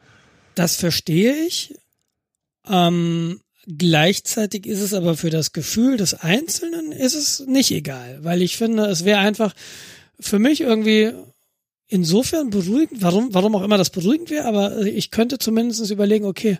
Das 0.54 0.76
verstehe 0.76 1.34
ich. 1.46 1.74
Ähm, 2.68 3.40
gleichzeitig 3.66 4.66
ist 4.66 4.80
es 4.80 4.94
aber 4.94 5.16
für 5.16 5.30
das 5.30 5.52
Gefühl 5.52 5.96
des 5.96 6.14
Einzelnen 6.14 6.92
ist 6.92 7.14
es 7.14 7.40
nicht 7.40 7.70
egal, 7.70 8.18
weil 8.22 8.42
ich 8.42 8.56
finde, 8.56 8.86
es 8.86 9.04
wäre 9.04 9.18
einfach 9.18 9.54
für 10.20 10.38
mich 10.38 10.60
irgendwie 10.60 11.12
insofern 11.88 12.50
beruhigend, 12.50 13.02
warum, 13.02 13.34
warum 13.34 13.54
auch 13.54 13.62
immer 13.62 13.78
das 13.78 13.90
beruhigend 13.90 14.30
wäre, 14.30 14.46
aber 14.46 14.80
ich 14.80 15.10
könnte 15.10 15.38
zumindest 15.38 15.90
überlegen, 15.90 16.24
okay, 16.24 16.58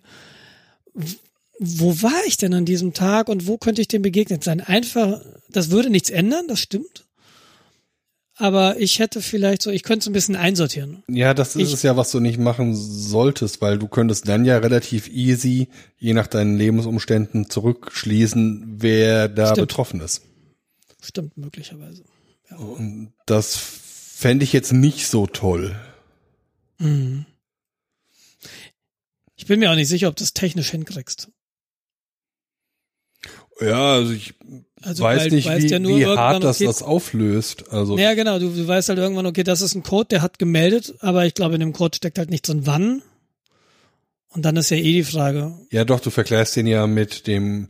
wo 1.58 2.02
war 2.02 2.26
ich 2.26 2.36
denn 2.36 2.54
an 2.54 2.64
diesem 2.64 2.92
Tag 2.92 3.28
und 3.28 3.46
wo 3.46 3.56
könnte 3.56 3.80
ich 3.80 3.88
dem 3.88 4.02
begegnet 4.02 4.44
sein? 4.44 4.60
Einfach, 4.60 5.22
das 5.48 5.70
würde 5.70 5.90
nichts 5.90 6.10
ändern, 6.10 6.48
das 6.48 6.60
stimmt. 6.60 7.06
Aber 8.36 8.78
ich 8.80 8.98
hätte 8.98 9.20
vielleicht 9.20 9.60
so, 9.62 9.70
ich 9.70 9.82
könnte 9.82 10.04
es 10.04 10.06
ein 10.08 10.14
bisschen 10.14 10.36
einsortieren. 10.36 11.02
Ja, 11.08 11.34
das 11.34 11.54
ist 11.54 11.68
Ich- 11.68 11.74
es 11.74 11.82
ja, 11.82 11.96
was 11.96 12.10
du 12.10 12.18
nicht 12.20 12.38
machen 12.38 12.74
solltest, 12.74 13.60
weil 13.60 13.78
du 13.78 13.88
könntest 13.88 14.26
dann 14.26 14.44
ja 14.46 14.56
relativ 14.58 15.08
easy, 15.08 15.68
je 15.98 16.14
nach 16.14 16.26
deinen 16.26 16.56
Lebensumständen, 16.56 17.50
zurückschließen, 17.50 18.76
wer 18.80 19.28
da 19.28 19.48
Stimmt. 19.52 19.68
betroffen 19.68 20.00
ist. 20.00 20.22
Stimmt, 21.02 21.36
möglicherweise. 21.36 22.04
Und 22.56 23.12
das 23.26 23.54
fände 23.56 24.44
ich 24.44 24.52
jetzt 24.52 24.72
nicht 24.72 25.08
so 25.08 25.26
toll. 25.26 25.76
Mhm. 26.78 27.26
Ich 29.36 29.46
bin 29.46 29.58
mir 29.60 29.70
auch 29.70 29.74
nicht 29.76 29.88
sicher, 29.88 30.08
ob 30.08 30.16
du 30.16 30.24
es 30.24 30.32
technisch 30.32 30.70
hinkriegst. 30.70 31.28
Ja, 33.60 33.92
also 33.94 34.12
ich 34.12 34.34
Also, 34.82 35.02
weiß 35.04 35.20
weil 35.22 35.28
du 35.30 35.36
nicht, 35.36 35.48
weißt 35.48 35.64
wie, 35.64 35.68
ja 35.70 35.78
nur 35.78 35.98
wie 35.98 36.06
hart 36.06 36.42
das 36.44 36.56
okay, 36.56 36.66
das 36.66 36.82
auflöst. 36.82 37.70
Also 37.72 37.96
Ja, 37.98 38.14
genau, 38.14 38.38
du, 38.38 38.48
du 38.50 38.66
weißt 38.66 38.88
halt 38.88 38.98
irgendwann, 38.98 39.26
okay, 39.26 39.44
das 39.44 39.60
ist 39.62 39.74
ein 39.74 39.82
Code, 39.82 40.08
der 40.08 40.22
hat 40.22 40.38
gemeldet, 40.38 40.94
aber 41.00 41.24
ich 41.26 41.34
glaube, 41.34 41.54
in 41.54 41.60
dem 41.60 41.72
Code 41.72 41.96
steckt 41.96 42.18
halt 42.18 42.30
nicht 42.30 42.46
drin, 42.48 42.62
wann. 42.66 43.02
Und 44.30 44.44
dann 44.44 44.56
ist 44.56 44.70
ja 44.70 44.76
eh 44.78 44.82
die 44.92 45.04
Frage. 45.04 45.54
ja, 45.70 45.84
doch, 45.84 46.00
du 46.00 46.10
vergleichst 46.10 46.56
den 46.56 46.66
ja 46.66 46.86
mit 46.86 47.26
dem 47.26 47.68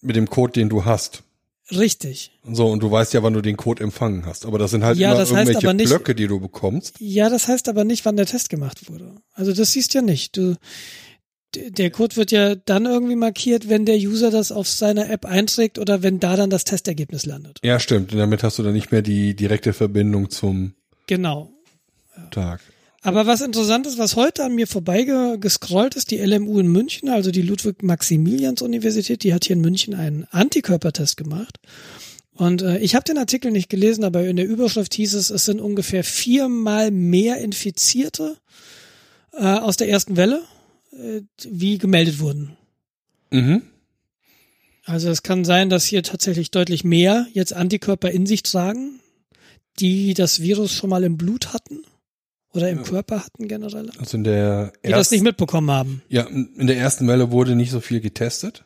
mit 0.00 0.16
dem 0.16 0.28
Code, 0.28 0.52
den 0.52 0.68
du 0.68 0.84
hast. 0.84 1.22
Richtig. 1.70 2.30
So, 2.46 2.66
und 2.66 2.82
du 2.82 2.90
weißt 2.90 3.14
ja, 3.14 3.22
wann 3.22 3.32
du 3.32 3.40
den 3.40 3.56
Code 3.56 3.82
empfangen 3.82 4.26
hast. 4.26 4.44
Aber 4.44 4.58
das 4.58 4.70
sind 4.70 4.84
halt 4.84 4.98
Ja, 4.98 5.12
immer 5.14 5.20
irgendwelche 5.30 5.72
nicht- 5.74 5.88
Blöcke, 5.88 6.14
die 6.14 6.26
du 6.26 6.38
bekommst. 6.40 6.94
Ja, 6.98 7.30
das 7.30 7.48
heißt 7.48 7.68
aber 7.70 7.84
nicht, 7.84 8.04
wann 8.04 8.16
der 8.16 8.26
Test 8.26 8.50
gemacht 8.50 8.90
wurde. 8.90 9.14
Also 9.32 9.52
das 9.54 9.72
siehst 9.72 9.94
ja 9.94 10.02
nicht. 10.02 10.36
Du, 10.36 10.56
der 11.56 11.90
Code 11.90 12.16
wird 12.16 12.30
ja 12.30 12.54
dann 12.54 12.86
irgendwie 12.86 13.16
markiert, 13.16 13.68
wenn 13.68 13.84
der 13.84 13.96
User 13.96 14.30
das 14.30 14.52
auf 14.52 14.68
seiner 14.68 15.10
App 15.10 15.24
einträgt 15.24 15.78
oder 15.78 16.02
wenn 16.02 16.20
da 16.20 16.36
dann 16.36 16.50
das 16.50 16.64
Testergebnis 16.64 17.26
landet. 17.26 17.58
Ja, 17.62 17.80
stimmt. 17.80 18.12
Und 18.12 18.18
damit 18.18 18.42
hast 18.42 18.58
du 18.58 18.62
dann 18.62 18.72
nicht 18.74 18.92
mehr 18.92 19.02
die 19.02 19.34
direkte 19.34 19.72
Verbindung 19.72 20.30
zum 20.30 20.74
Genau. 21.06 21.50
Tag. 22.30 22.60
Aber 23.02 23.26
was 23.26 23.42
interessant 23.42 23.86
ist, 23.86 23.98
was 23.98 24.16
heute 24.16 24.44
an 24.44 24.54
mir 24.54 24.66
vorbeigescrollt 24.66 25.94
ist, 25.94 26.10
die 26.10 26.16
LMU 26.18 26.58
in 26.58 26.68
München, 26.68 27.10
also 27.10 27.30
die 27.30 27.42
Ludwig-Maximilians-Universität, 27.42 29.22
die 29.22 29.34
hat 29.34 29.44
hier 29.44 29.56
in 29.56 29.62
München 29.62 29.94
einen 29.94 30.26
Antikörpertest 30.30 31.16
gemacht. 31.18 31.58
Und 32.32 32.62
äh, 32.62 32.78
ich 32.78 32.94
habe 32.94 33.04
den 33.04 33.18
Artikel 33.18 33.50
nicht 33.50 33.68
gelesen, 33.68 34.04
aber 34.04 34.24
in 34.26 34.36
der 34.36 34.46
Überschrift 34.46 34.94
hieß 34.94 35.14
es, 35.14 35.28
es 35.30 35.44
sind 35.44 35.60
ungefähr 35.60 36.02
viermal 36.02 36.90
mehr 36.90 37.38
Infizierte 37.38 38.36
äh, 39.32 39.44
aus 39.44 39.76
der 39.76 39.88
ersten 39.90 40.16
Welle, 40.16 40.42
äh, 40.98 41.22
wie 41.48 41.78
gemeldet 41.78 42.18
wurden. 42.20 42.56
Mhm. 43.30 43.62
Also 44.84 45.08
es 45.08 45.22
kann 45.22 45.44
sein, 45.44 45.70
dass 45.70 45.84
hier 45.86 46.02
tatsächlich 46.02 46.50
deutlich 46.50 46.84
mehr 46.84 47.26
jetzt 47.32 47.54
Antikörper 47.54 48.10
in 48.10 48.26
sich 48.26 48.42
tragen, 48.42 49.00
die 49.80 50.14
das 50.14 50.40
Virus 50.40 50.72
schon 50.72 50.90
mal 50.90 51.04
im 51.04 51.16
Blut 51.16 51.52
hatten 51.54 51.80
oder 52.52 52.68
im 52.70 52.82
Körper 52.82 53.24
hatten 53.24 53.48
generell. 53.48 53.90
Also 53.98 54.16
in 54.18 54.24
der 54.24 54.72
die 54.84 54.90
das 54.90 54.98
ersten, 54.98 55.14
nicht 55.16 55.24
mitbekommen 55.24 55.70
haben. 55.70 56.02
ja, 56.08 56.22
in 56.24 56.66
der 56.66 56.76
ersten 56.76 57.08
Welle 57.08 57.30
wurde 57.32 57.56
nicht 57.56 57.70
so 57.70 57.80
viel 57.80 58.00
getestet. 58.00 58.64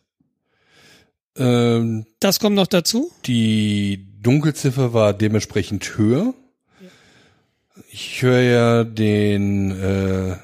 Ähm, 1.37 2.05
Das 2.21 2.41
kommt 2.41 2.57
noch 2.57 2.67
dazu. 2.67 3.13
Die 3.27 4.07
Dunkelziffer 4.21 4.93
war 4.93 5.15
dementsprechend 5.15 5.97
höher. 5.97 6.35
Ich 7.91 8.21
höre 8.23 8.41
ja 8.41 8.85
den 8.85 9.71
äh, 9.71 10.37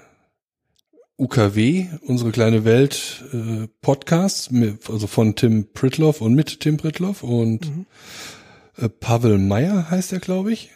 UKW, 1.17 1.87
unsere 2.03 2.33
kleine 2.33 2.65
Welt 2.65 3.25
äh, 3.33 3.69
Podcast, 3.83 4.51
mit, 4.51 4.91
also 4.91 5.07
von 5.07 5.37
Tim 5.37 5.69
Pritloff 5.73 6.21
und 6.21 6.35
mit 6.35 6.61
Tim 6.61 6.77
Pritloff 6.77 7.23
und 7.23 7.69
Mhm. 7.69 7.87
äh, 8.79 8.89
Pavel 8.89 9.39
Meyer 9.39 9.91
heißt 9.91 10.13
er, 10.13 10.19
glaube 10.19 10.53
ich. 10.53 10.71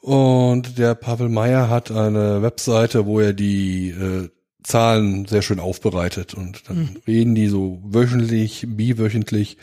Und 0.00 0.78
der 0.78 0.96
Pavel 0.96 1.28
Meyer 1.28 1.68
hat 1.70 1.92
eine 1.92 2.42
Webseite, 2.42 3.06
wo 3.06 3.20
er 3.20 3.32
die 3.32 3.90
äh, 3.90 4.28
Zahlen 4.64 5.26
sehr 5.26 5.42
schön 5.42 5.60
aufbereitet 5.60 6.34
und 6.34 6.68
dann 6.68 6.76
Mhm. 6.78 6.96
reden 7.06 7.34
die 7.36 7.46
so 7.46 7.80
wöchentlich, 7.84 8.66
biwöchentlich 8.68 9.56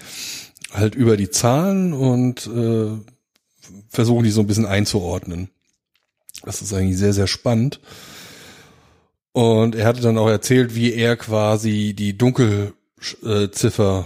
halt 0.71 0.95
über 0.95 1.17
die 1.17 1.29
Zahlen 1.29 1.91
und 1.93 2.47
äh, 2.47 2.91
versuchen 3.89 4.23
die 4.23 4.31
so 4.31 4.39
ein 4.41 4.47
bisschen 4.47 4.65
einzuordnen. 4.65 5.49
Das 6.43 6.61
ist 6.61 6.73
eigentlich 6.73 6.97
sehr, 6.97 7.13
sehr 7.13 7.27
spannend. 7.27 7.81
Und 9.39 9.73
er 9.73 9.87
hatte 9.87 10.01
dann 10.01 10.17
auch 10.17 10.27
erzählt, 10.27 10.75
wie 10.75 10.91
er 10.91 11.15
quasi 11.15 11.93
die 11.97 12.17
Dunkelziffer 12.17 14.05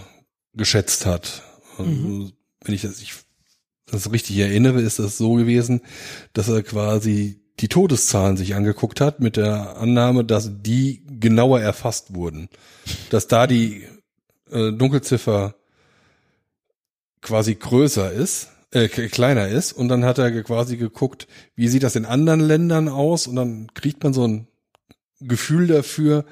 geschätzt 0.53 1.07
hat. 1.07 1.41
Und 1.79 2.33
Wenn 2.63 2.75
ich 2.75 2.83
das, 2.83 3.01
ich 3.01 3.15
das 3.87 4.11
richtig 4.11 4.37
erinnere, 4.37 4.79
ist 4.81 4.99
das 4.99 5.17
so 5.17 5.33
gewesen, 5.33 5.81
dass 6.33 6.49
er 6.49 6.61
quasi 6.61 7.41
die 7.59 7.67
Todeszahlen 7.67 8.37
sich 8.37 8.53
angeguckt 8.53 9.01
hat 9.01 9.21
mit 9.21 9.35
der 9.35 9.77
Annahme, 9.77 10.23
dass 10.23 10.51
die 10.61 11.03
genauer 11.19 11.61
erfasst 11.61 12.13
wurden. 12.13 12.47
Dass 13.09 13.27
da 13.27 13.47
die 13.47 13.87
äh, 14.51 14.71
Dunkelziffer 14.71 15.55
quasi 17.21 17.55
größer 17.55 18.11
ist, 18.11 18.49
äh, 18.69 18.87
kleiner 18.87 19.47
ist 19.47 19.73
und 19.73 19.87
dann 19.87 20.05
hat 20.05 20.19
er 20.19 20.43
quasi 20.43 20.77
geguckt, 20.77 21.27
wie 21.55 21.69
sieht 21.69 21.81
das 21.81 21.95
in 21.95 22.05
anderen 22.05 22.39
Ländern 22.39 22.87
aus 22.87 23.25
und 23.25 23.35
dann 23.35 23.73
kriegt 23.73 24.03
man 24.03 24.13
so 24.13 24.27
ein 24.27 24.47
Gefühl 25.27 25.67
dafür, 25.67 26.25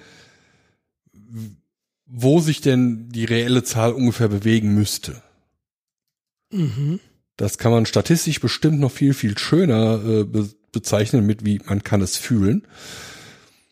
wo 2.05 2.39
sich 2.39 2.61
denn 2.61 3.09
die 3.09 3.25
reelle 3.25 3.63
Zahl 3.63 3.93
ungefähr 3.93 4.27
bewegen 4.27 4.73
müsste. 4.73 5.21
Mhm. 6.51 6.99
Das 7.37 7.57
kann 7.57 7.71
man 7.71 7.85
statistisch 7.85 8.39
bestimmt 8.39 8.79
noch 8.79 8.91
viel, 8.91 9.13
viel 9.13 9.37
schöner 9.37 10.03
äh, 10.03 10.23
be 10.23 10.49
bezeichnen 10.73 11.25
mit 11.25 11.43
wie 11.43 11.59
man 11.65 11.83
kann 11.83 12.01
es 12.01 12.15
fühlen. 12.15 12.65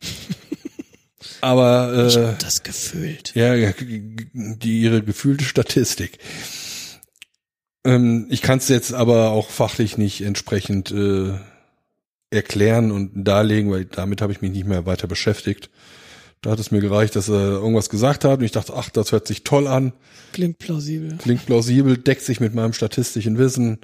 Aber 1.41 2.07
Ich 2.07 2.17
äh, 2.17 2.27
hab 2.27 2.39
das 2.39 2.63
gefühlt. 2.63 3.33
ja, 3.35 3.71
die 3.81 4.81
ihre 4.81 5.01
gefühlte 5.01 5.45
Statistik. 5.45 6.19
Ähm, 7.85 8.27
ich 8.29 8.41
kann 8.41 8.57
es 8.57 8.67
jetzt 8.67 8.93
aber 8.93 9.29
auch 9.29 9.49
fachlich 9.49 9.97
nicht 9.97 10.21
entsprechend 10.21 10.91
äh, 10.91 11.39
erklären 12.31 12.91
und 12.91 13.23
darlegen, 13.23 13.71
weil 13.71 13.85
damit 13.85 14.21
habe 14.21 14.31
ich 14.31 14.41
mich 14.41 14.51
nicht 14.51 14.67
mehr 14.67 14.85
weiter 14.85 15.07
beschäftigt. 15.07 15.69
Da 16.41 16.51
hat 16.51 16.59
es 16.59 16.71
mir 16.71 16.79
gereicht, 16.79 17.15
dass 17.15 17.27
er 17.27 17.57
irgendwas 17.57 17.89
gesagt 17.89 18.23
hat 18.23 18.39
und 18.39 18.45
ich 18.45 18.51
dachte, 18.51 18.73
ach, 18.75 18.89
das 18.89 19.11
hört 19.11 19.27
sich 19.27 19.43
toll 19.43 19.67
an. 19.67 19.91
Klingt 20.31 20.57
plausibel. 20.59 21.17
Klingt 21.17 21.45
plausibel, 21.45 21.97
deckt 21.97 22.21
sich 22.21 22.39
mit 22.39 22.53
meinem 22.53 22.73
statistischen 22.73 23.37
Wissen. 23.37 23.79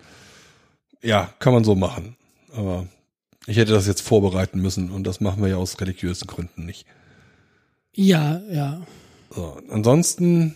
Ja, 1.02 1.34
kann 1.40 1.54
man 1.54 1.64
so 1.64 1.76
machen. 1.76 2.16
Aber 2.54 2.88
ich 3.46 3.58
hätte 3.58 3.74
das 3.74 3.88
jetzt 3.88 4.02
vorbereiten 4.02 4.62
müssen 4.62 4.90
und 4.90 5.06
das 5.06 5.20
machen 5.20 5.42
wir 5.42 5.50
ja 5.50 5.58
aus 5.58 5.82
religiösen 5.82 6.28
Gründen 6.28 6.66
nicht. 6.66 6.86
Ja, 7.94 8.42
ja. 8.50 8.82
So, 9.34 9.58
ansonsten 9.70 10.56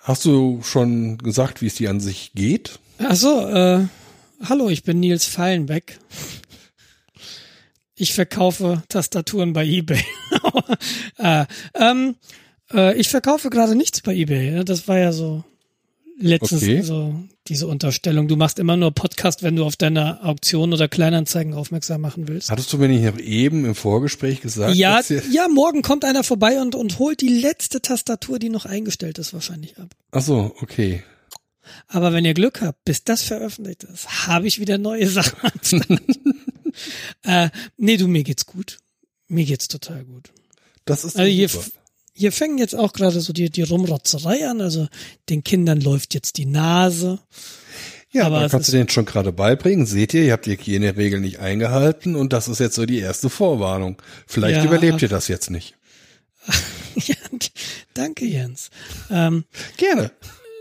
hast 0.00 0.24
du 0.24 0.62
schon 0.62 1.18
gesagt, 1.18 1.60
wie 1.60 1.66
es 1.66 1.74
dir 1.74 1.90
an 1.90 2.00
sich 2.00 2.32
geht? 2.34 2.78
Ach 2.98 3.14
so, 3.14 3.46
äh, 3.46 3.86
hallo, 4.42 4.68
ich 4.68 4.82
bin 4.82 5.00
Nils 5.00 5.24
Fallenbeck. 5.24 5.98
Ich 7.94 8.12
verkaufe 8.14 8.82
Tastaturen 8.88 9.52
bei 9.52 9.64
eBay. 9.66 10.04
äh, 11.18 11.46
ähm, 11.74 12.16
äh, 12.72 12.98
ich 12.98 13.08
verkaufe 13.08 13.50
gerade 13.50 13.74
nichts 13.74 14.02
bei 14.02 14.14
eBay. 14.14 14.64
Das 14.64 14.86
war 14.86 14.98
ja 14.98 15.12
so 15.12 15.44
letztens 16.18 16.62
Okay. 16.62 16.82
so 16.82 17.14
diese 17.48 17.66
Unterstellung. 17.68 18.28
Du 18.28 18.36
machst 18.36 18.58
immer 18.58 18.76
nur 18.76 18.90
Podcast, 18.90 19.42
wenn 19.42 19.56
du 19.56 19.64
auf 19.64 19.76
deine 19.76 20.22
Auktion 20.24 20.72
oder 20.72 20.88
Kleinanzeigen 20.88 21.54
aufmerksam 21.54 22.00
machen 22.00 22.28
willst. 22.28 22.50
Hattest 22.50 22.72
du 22.72 22.78
mir 22.78 22.88
nicht 22.88 23.04
noch 23.04 23.18
eben 23.18 23.64
im 23.64 23.74
Vorgespräch 23.74 24.40
gesagt? 24.40 24.74
Ja, 24.74 25.00
ja, 25.30 25.48
morgen 25.48 25.82
kommt 25.82 26.04
einer 26.04 26.24
vorbei 26.24 26.60
und, 26.60 26.74
und 26.74 26.98
holt 26.98 27.20
die 27.20 27.28
letzte 27.28 27.80
Tastatur, 27.80 28.38
die 28.38 28.48
noch 28.48 28.66
eingestellt 28.66 29.18
ist, 29.18 29.32
wahrscheinlich 29.32 29.78
ab. 29.78 29.88
Ach 30.10 30.22
so, 30.22 30.54
okay. 30.60 31.02
Aber 31.88 32.12
wenn 32.12 32.24
ihr 32.24 32.34
Glück 32.34 32.60
habt, 32.62 32.84
bis 32.84 33.04
das 33.04 33.22
veröffentlicht 33.22 33.84
ist, 33.84 34.26
habe 34.26 34.46
ich 34.46 34.60
wieder 34.60 34.78
neue 34.78 35.08
Sachen 35.08 35.34
äh, 37.24 37.50
nee, 37.76 37.96
du, 37.96 38.06
mir 38.08 38.22
geht's 38.24 38.46
gut. 38.46 38.78
Mir 39.28 39.44
geht's 39.44 39.68
total 39.68 40.04
gut. 40.04 40.30
Das 40.84 41.04
ist 41.04 41.16
Also 41.18 41.30
hier, 41.30 41.50
hier 42.12 42.32
fängt 42.32 42.60
jetzt 42.60 42.74
auch 42.74 42.92
gerade 42.92 43.20
so 43.20 43.32
die, 43.32 43.50
die 43.50 43.62
Rumrotzerei 43.62 44.48
an. 44.48 44.60
Also 44.60 44.88
den 45.28 45.42
Kindern 45.42 45.80
läuft 45.80 46.14
jetzt 46.14 46.36
die 46.36 46.46
Nase. 46.46 47.18
Ja, 48.10 48.26
aber 48.26 48.44
es 48.44 48.52
kannst 48.52 48.68
du 48.68 48.72
den 48.72 48.88
schon 48.88 49.04
gerade 49.04 49.32
beibringen. 49.32 49.84
Seht 49.84 50.14
ihr, 50.14 50.22
ihr 50.22 50.32
habt 50.32 50.46
die 50.46 50.52
Hygieneregel 50.52 51.20
nicht 51.20 51.40
eingehalten 51.40 52.14
und 52.16 52.32
das 52.32 52.48
ist 52.48 52.60
jetzt 52.60 52.76
so 52.76 52.86
die 52.86 53.00
erste 53.00 53.28
Vorwarnung. 53.28 54.00
Vielleicht 54.26 54.58
Ja. 54.58 54.64
überlebt 54.64 55.02
ihr 55.02 55.08
das 55.08 55.28
jetzt 55.28 55.50
nicht. 55.50 55.74
ja, 56.94 57.16
danke, 57.94 58.24
Jens. 58.24 58.70
Ähm, 59.10 59.44
Gerne. 59.76 60.12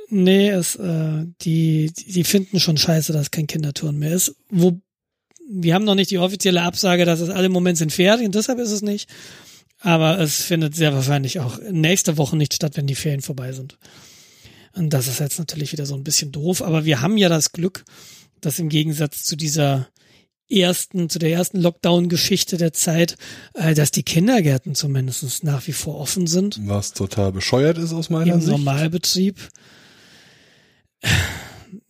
Nee, 0.10 0.50
es, 0.50 0.76
äh, 0.76 1.26
die, 1.42 1.92
die 1.92 2.24
finden 2.24 2.60
schon 2.60 2.78
scheiße, 2.78 3.14
dass 3.14 3.32
kein 3.32 3.48
Kinderturnen 3.48 4.00
mehr 4.00 4.14
ist. 4.14 4.36
Wo, 4.50 4.80
wir 5.50 5.74
haben 5.74 5.86
noch 5.86 5.96
nicht 5.96 6.12
die 6.12 6.18
offizielle 6.18 6.62
Absage, 6.62 7.06
dass 7.06 7.22
es 7.22 7.30
alle 7.30 7.48
im 7.48 7.52
Moment 7.52 7.78
sind 7.78 7.92
Ferien, 7.92 8.32
deshalb 8.32 8.60
ist 8.60 8.72
es 8.72 8.82
nicht. 8.82 9.10
Aber 9.80 10.20
es 10.20 10.42
findet 10.42 10.76
sehr 10.76 10.94
wahrscheinlich 10.94 11.40
auch 11.40 11.60
nächste 11.72 12.18
Woche 12.18 12.38
nicht 12.38 12.54
statt, 12.54 12.78
wenn 12.78 12.88
die 12.88 12.96
Ferien 12.96 13.22
vorbei 13.22 13.52
sind. 13.52 13.78
Und 14.74 14.92
das 14.92 15.08
ist 15.08 15.20
jetzt 15.20 15.40
natürlich 15.40 15.72
wieder 15.72 15.86
so 15.86 15.96
ein 15.96 16.04
bisschen 16.04 16.32
doof. 16.32 16.62
Aber 16.62 16.86
wir 16.86 17.02
haben 17.02 17.18
ja 17.18 17.30
das 17.30 17.52
Glück, 17.52 17.84
dass 18.42 18.60
im 18.60 18.70
Gegensatz 18.70 19.24
zu 19.24 19.36
dieser 19.36 19.88
ersten, 20.50 21.10
zu 21.10 21.20
der 21.20 21.32
ersten 21.32 21.60
Lockdown-Geschichte 21.60 22.58
der 22.58 22.74
Zeit, 22.74 23.16
äh, 23.54 23.74
dass 23.74 23.92
die 23.92 24.04
Kindergärten 24.04 24.76
zumindest 24.76 25.44
nach 25.44 25.66
wie 25.68 25.72
vor 25.72 26.00
offen 26.00 26.28
sind 26.28 26.60
Was 26.68 26.94
total 26.94 27.32
bescheuert 27.32 27.78
ist 27.78 27.94
aus 27.94 28.10
meiner 28.10 28.34
im 28.34 28.42
Sicht. 28.42 28.52
Normalbetrieb. 28.52 29.38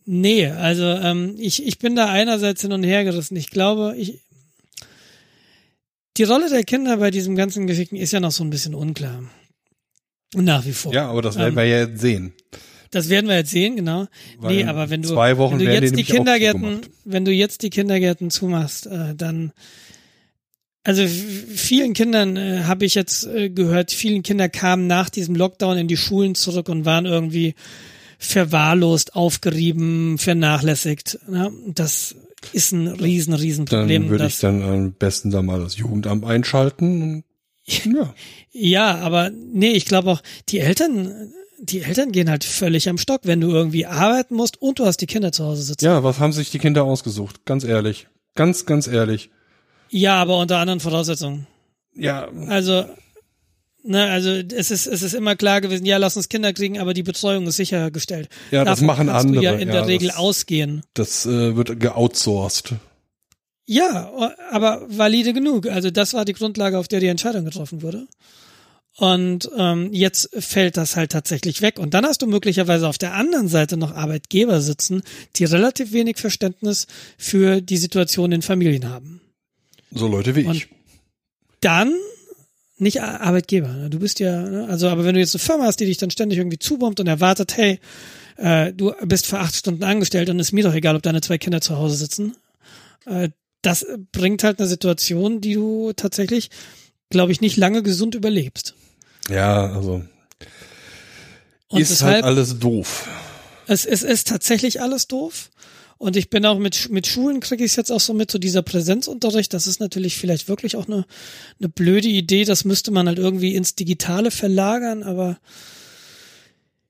Nee, 0.04 0.46
also 0.46 0.84
ähm, 0.84 1.34
ich, 1.38 1.66
ich 1.66 1.78
bin 1.78 1.96
da 1.96 2.08
einerseits 2.08 2.62
hin 2.62 2.72
und 2.72 2.84
her 2.84 3.02
gerissen. 3.04 3.36
Ich 3.36 3.50
glaube, 3.50 3.94
ich 3.96 4.20
die 6.16 6.22
Rolle 6.22 6.48
der 6.48 6.64
Kinder 6.64 6.96
bei 6.96 7.10
diesem 7.10 7.36
ganzen 7.36 7.66
Geschichten 7.66 7.96
ist 7.96 8.12
ja 8.12 8.20
noch 8.20 8.30
so 8.30 8.42
ein 8.44 8.50
bisschen 8.50 8.74
unklar. 8.74 9.22
Nach 10.34 10.64
wie 10.64 10.72
vor. 10.72 10.92
Ja, 10.92 11.08
aber 11.08 11.22
das 11.22 11.36
werden 11.36 11.50
Ähm, 11.50 11.56
wir 11.56 11.64
ja 11.66 11.80
jetzt 11.86 12.00
sehen. 12.00 12.32
Das 12.90 13.08
werden 13.08 13.28
wir 13.28 13.36
jetzt 13.36 13.50
sehen, 13.50 13.76
genau. 13.76 14.06
Weil 14.38 14.56
nee, 14.56 14.64
aber 14.64 14.90
wenn 14.90 15.02
du, 15.02 15.08
zwei 15.08 15.36
Wochen 15.38 15.58
wenn 15.58 15.66
du 15.66 15.72
jetzt 15.72 15.96
die 15.96 16.04
Kindergärten, 16.04 16.80
wenn 17.04 17.24
du 17.24 17.32
jetzt 17.32 17.62
die 17.62 17.70
Kindergärten 17.70 18.30
zumachst, 18.30 18.86
äh, 18.86 19.14
dann 19.14 19.52
also 20.82 21.04
vielen 21.06 21.94
Kindern 21.94 22.36
äh, 22.36 22.62
habe 22.62 22.84
ich 22.84 22.94
jetzt 22.94 23.26
äh, 23.26 23.50
gehört, 23.50 23.90
vielen 23.90 24.22
Kinder 24.22 24.48
kamen 24.48 24.86
nach 24.86 25.10
diesem 25.10 25.34
Lockdown 25.34 25.78
in 25.78 25.88
die 25.88 25.96
Schulen 25.96 26.36
zurück 26.36 26.68
und 26.68 26.84
waren 26.84 27.06
irgendwie 27.06 27.54
verwahrlost, 28.18 29.14
aufgerieben, 29.14 30.18
vernachlässigt. 30.18 31.18
Ne? 31.28 31.52
Das 31.68 32.14
ist 32.52 32.72
ein 32.72 32.86
riesen, 32.88 33.34
riesen 33.34 33.66
Dann 33.66 33.80
Problem. 33.80 34.08
würde 34.08 34.24
dass- 34.24 34.34
ich 34.34 34.40
dann 34.40 34.62
am 34.62 34.92
besten 34.92 35.30
da 35.30 35.42
mal 35.42 35.60
das 35.60 35.76
Jugendamt 35.76 36.24
einschalten. 36.24 37.24
Ja. 37.66 38.14
Ja, 38.52 38.94
aber 38.98 39.30
nee, 39.30 39.72
ich 39.72 39.86
glaube 39.86 40.10
auch, 40.10 40.22
die 40.50 40.60
Eltern, 40.60 41.32
die 41.60 41.80
Eltern 41.80 42.12
gehen 42.12 42.30
halt 42.30 42.44
völlig 42.44 42.88
am 42.88 42.96
Stock, 42.98 43.22
wenn 43.24 43.40
du 43.40 43.50
irgendwie 43.50 43.86
arbeiten 43.86 44.36
musst 44.36 44.62
und 44.62 44.78
du 44.78 44.86
hast 44.86 44.98
die 44.98 45.06
Kinder 45.06 45.32
zu 45.32 45.44
Hause 45.44 45.62
sitzen. 45.62 45.84
ja, 45.84 46.04
was 46.04 46.20
haben 46.20 46.32
sich 46.32 46.50
die 46.50 46.58
Kinder 46.60 46.84
ausgesucht? 46.84 47.44
Ganz 47.44 47.64
ehrlich. 47.64 48.06
Ganz, 48.36 48.66
ganz 48.66 48.86
ehrlich. 48.86 49.30
Ja, 49.90 50.14
aber 50.16 50.38
unter 50.38 50.58
anderen 50.58 50.80
Voraussetzungen. 50.80 51.46
Ja, 51.94 52.28
Also, 52.48 52.84
ne, 53.86 54.10
also 54.10 54.30
es 54.30 54.70
ist, 54.70 54.86
es 54.86 55.02
ist 55.02 55.14
immer 55.14 55.36
klar 55.36 55.60
gewesen, 55.60 55.86
ja, 55.86 55.96
lass 55.96 56.16
uns 56.16 56.28
Kinder 56.28 56.52
kriegen, 56.52 56.78
aber 56.78 56.94
die 56.94 57.02
Betreuung 57.02 57.46
ist 57.46 57.56
sichergestellt. 57.56 58.28
Ja, 58.50 58.64
das 58.64 58.80
Davon 58.80 58.86
machen 58.86 59.06
kannst 59.08 59.26
andere, 59.26 59.42
ja 59.44 59.52
in 59.54 59.68
ja, 59.68 59.74
der 59.74 59.86
Regel 59.86 60.08
das- 60.08 60.16
ausgehen. 60.16 60.82
das 60.94 61.26
äh, 61.26 61.56
wird 61.56 61.78
geoutsourced. 61.80 62.74
Ja, 63.68 64.12
aber 64.52 64.86
valide 64.88 65.32
genug. 65.32 65.66
Also 65.66 65.90
das 65.90 66.14
war 66.14 66.24
die 66.24 66.34
Grundlage, 66.34 66.78
auf 66.78 66.86
der 66.86 67.00
die 67.00 67.08
Entscheidung 67.08 67.44
getroffen 67.44 67.82
wurde. 67.82 68.06
Und 68.98 69.50
ähm, 69.58 69.92
jetzt 69.92 70.30
fällt 70.38 70.76
das 70.76 70.96
halt 70.96 71.12
tatsächlich 71.12 71.60
weg. 71.60 71.78
Und 71.78 71.92
dann 71.92 72.06
hast 72.06 72.22
du 72.22 72.26
möglicherweise 72.26 72.88
auf 72.88 72.96
der 72.96 73.12
anderen 73.14 73.48
Seite 73.48 73.76
noch 73.76 73.94
Arbeitgeber 73.94 74.60
sitzen, 74.62 75.02
die 75.36 75.44
relativ 75.44 75.92
wenig 75.92 76.16
Verständnis 76.16 76.86
für 77.18 77.60
die 77.60 77.76
Situation 77.76 78.32
in 78.32 78.40
Familien 78.40 78.88
haben. 78.88 79.20
So 79.90 80.06
Leute 80.06 80.34
wie 80.36 80.44
Und- 80.44 80.56
ich. 80.56 80.68
dann 81.60 81.92
nicht 82.78 83.00
Ar- 83.02 83.20
Arbeitgeber. 83.20 83.68
ne? 83.68 83.90
Du 83.90 83.98
bist 83.98 84.20
ja, 84.20 84.42
ne? 84.42 84.66
also 84.68 84.88
aber 84.88 85.04
wenn 85.04 85.14
du 85.14 85.20
jetzt 85.20 85.34
eine 85.34 85.42
Firma 85.42 85.64
hast, 85.64 85.80
die 85.80 85.86
dich 85.86 85.96
dann 85.98 86.10
ständig 86.10 86.38
irgendwie 86.38 86.58
zubombt 86.58 87.00
und 87.00 87.06
erwartet, 87.06 87.56
hey, 87.56 87.80
äh, 88.36 88.72
du 88.72 88.92
bist 89.02 89.26
für 89.26 89.38
acht 89.38 89.54
Stunden 89.54 89.82
angestellt 89.84 90.28
und 90.30 90.38
ist 90.38 90.52
mir 90.52 90.64
doch 90.64 90.74
egal, 90.74 90.96
ob 90.96 91.02
deine 91.02 91.20
zwei 91.22 91.38
Kinder 91.38 91.60
zu 91.60 91.76
Hause 91.76 91.96
sitzen, 91.96 92.36
äh, 93.06 93.30
das 93.62 93.86
bringt 94.12 94.44
halt 94.44 94.58
eine 94.60 94.68
Situation, 94.68 95.40
die 95.40 95.54
du 95.54 95.92
tatsächlich, 95.94 96.50
glaube 97.10 97.32
ich, 97.32 97.40
nicht 97.40 97.56
lange 97.56 97.82
gesund 97.82 98.14
überlebst. 98.14 98.74
Ja, 99.28 99.72
also 99.72 100.02
Und 101.68 101.80
ist 101.80 101.90
deshalb, 101.90 102.14
halt 102.16 102.24
alles 102.24 102.58
doof. 102.58 103.08
es, 103.66 103.84
es 103.86 104.02
ist 104.02 104.28
tatsächlich 104.28 104.80
alles 104.82 105.08
doof. 105.08 105.50
Und 105.98 106.16
ich 106.16 106.28
bin 106.28 106.44
auch 106.44 106.58
mit, 106.58 106.90
mit 106.90 107.06
Schulen 107.06 107.40
kriege 107.40 107.64
ich 107.64 107.72
es 107.72 107.76
jetzt 107.76 107.90
auch 107.90 108.00
so 108.00 108.12
mit, 108.12 108.30
so 108.30 108.38
dieser 108.38 108.62
Präsenzunterricht, 108.62 109.54
das 109.54 109.66
ist 109.66 109.80
natürlich 109.80 110.18
vielleicht 110.18 110.48
wirklich 110.48 110.76
auch 110.76 110.86
eine, 110.86 111.06
eine 111.58 111.70
blöde 111.70 112.08
Idee, 112.08 112.44
das 112.44 112.64
müsste 112.64 112.90
man 112.90 113.06
halt 113.06 113.18
irgendwie 113.18 113.54
ins 113.54 113.74
Digitale 113.76 114.30
verlagern, 114.30 115.02
aber 115.02 115.38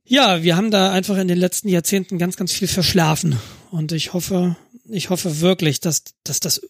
ja, 0.05 0.43
wir 0.43 0.57
haben 0.57 0.71
da 0.71 0.93
einfach 0.93 1.19
in 1.19 1.29
den 1.29 1.39
letzten 1.39 1.69
Jahrzehnten 1.69 2.19
ganz, 2.19 2.37
ganz 2.37 2.53
viel 2.53 2.69
verschlafen. 2.69 3.37
Und 3.73 3.91
ich 3.91 4.13
hoffe, 4.13 4.57
ich 4.89 5.11
hoffe 5.11 5.41
wirklich, 5.41 5.81
dass, 5.81 6.05
dass 6.23 6.39
das, 6.39 6.63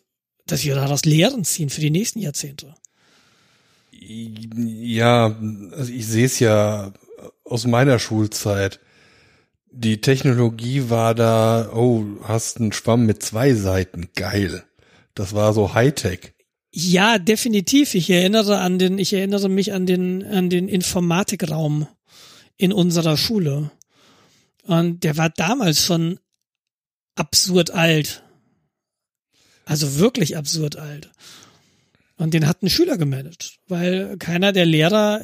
dass 0.46 0.64
wir 0.64 0.74
daraus 0.74 1.04
Lehren 1.04 1.44
ziehen 1.44 1.68
für 1.68 1.82
die 1.82 1.90
nächsten 1.90 2.18
Jahrzehnte. 2.18 2.74
Ja, 3.92 5.36
also 5.72 5.92
ich 5.92 6.06
sehe 6.06 6.24
es 6.24 6.38
ja 6.38 6.92
aus 7.44 7.66
meiner 7.66 7.98
Schulzeit. 7.98 8.80
Die 9.78 10.00
Technologie 10.00 10.88
war 10.88 11.14
da, 11.14 11.70
oh, 11.74 12.02
hast 12.22 12.58
einen 12.58 12.72
Schwamm 12.72 13.04
mit 13.04 13.22
zwei 13.22 13.52
Seiten, 13.52 14.08
geil. 14.14 14.64
Das 15.14 15.34
war 15.34 15.52
so 15.52 15.74
Hightech. 15.74 16.32
Ja, 16.72 17.18
definitiv. 17.18 17.94
Ich 17.94 18.08
erinnere 18.08 18.60
an 18.60 18.78
den, 18.78 18.98
ich 18.98 19.12
erinnere 19.12 19.50
mich 19.50 19.74
an 19.74 19.84
den, 19.84 20.24
an 20.24 20.48
den 20.48 20.68
Informatikraum 20.68 21.86
in 22.56 22.72
unserer 22.72 23.18
Schule. 23.18 23.70
Und 24.62 25.04
der 25.04 25.18
war 25.18 25.28
damals 25.28 25.84
schon 25.84 26.20
absurd 27.14 27.70
alt. 27.70 28.22
Also 29.66 29.98
wirklich 29.98 30.38
absurd 30.38 30.76
alt. 30.76 31.10
Und 32.16 32.32
den 32.32 32.46
hat 32.46 32.62
ein 32.62 32.70
Schüler 32.70 32.96
gemanagt, 32.96 33.58
weil 33.68 34.16
keiner 34.16 34.52
der 34.52 34.64
Lehrer 34.64 35.20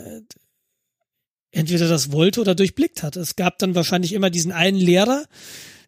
entweder 1.52 1.88
das 1.88 2.10
wollte 2.12 2.40
oder 2.40 2.54
durchblickt 2.54 3.02
hat. 3.02 3.16
Es 3.16 3.36
gab 3.36 3.58
dann 3.58 3.74
wahrscheinlich 3.74 4.12
immer 4.12 4.30
diesen 4.30 4.52
einen 4.52 4.78
Lehrer, 4.78 5.24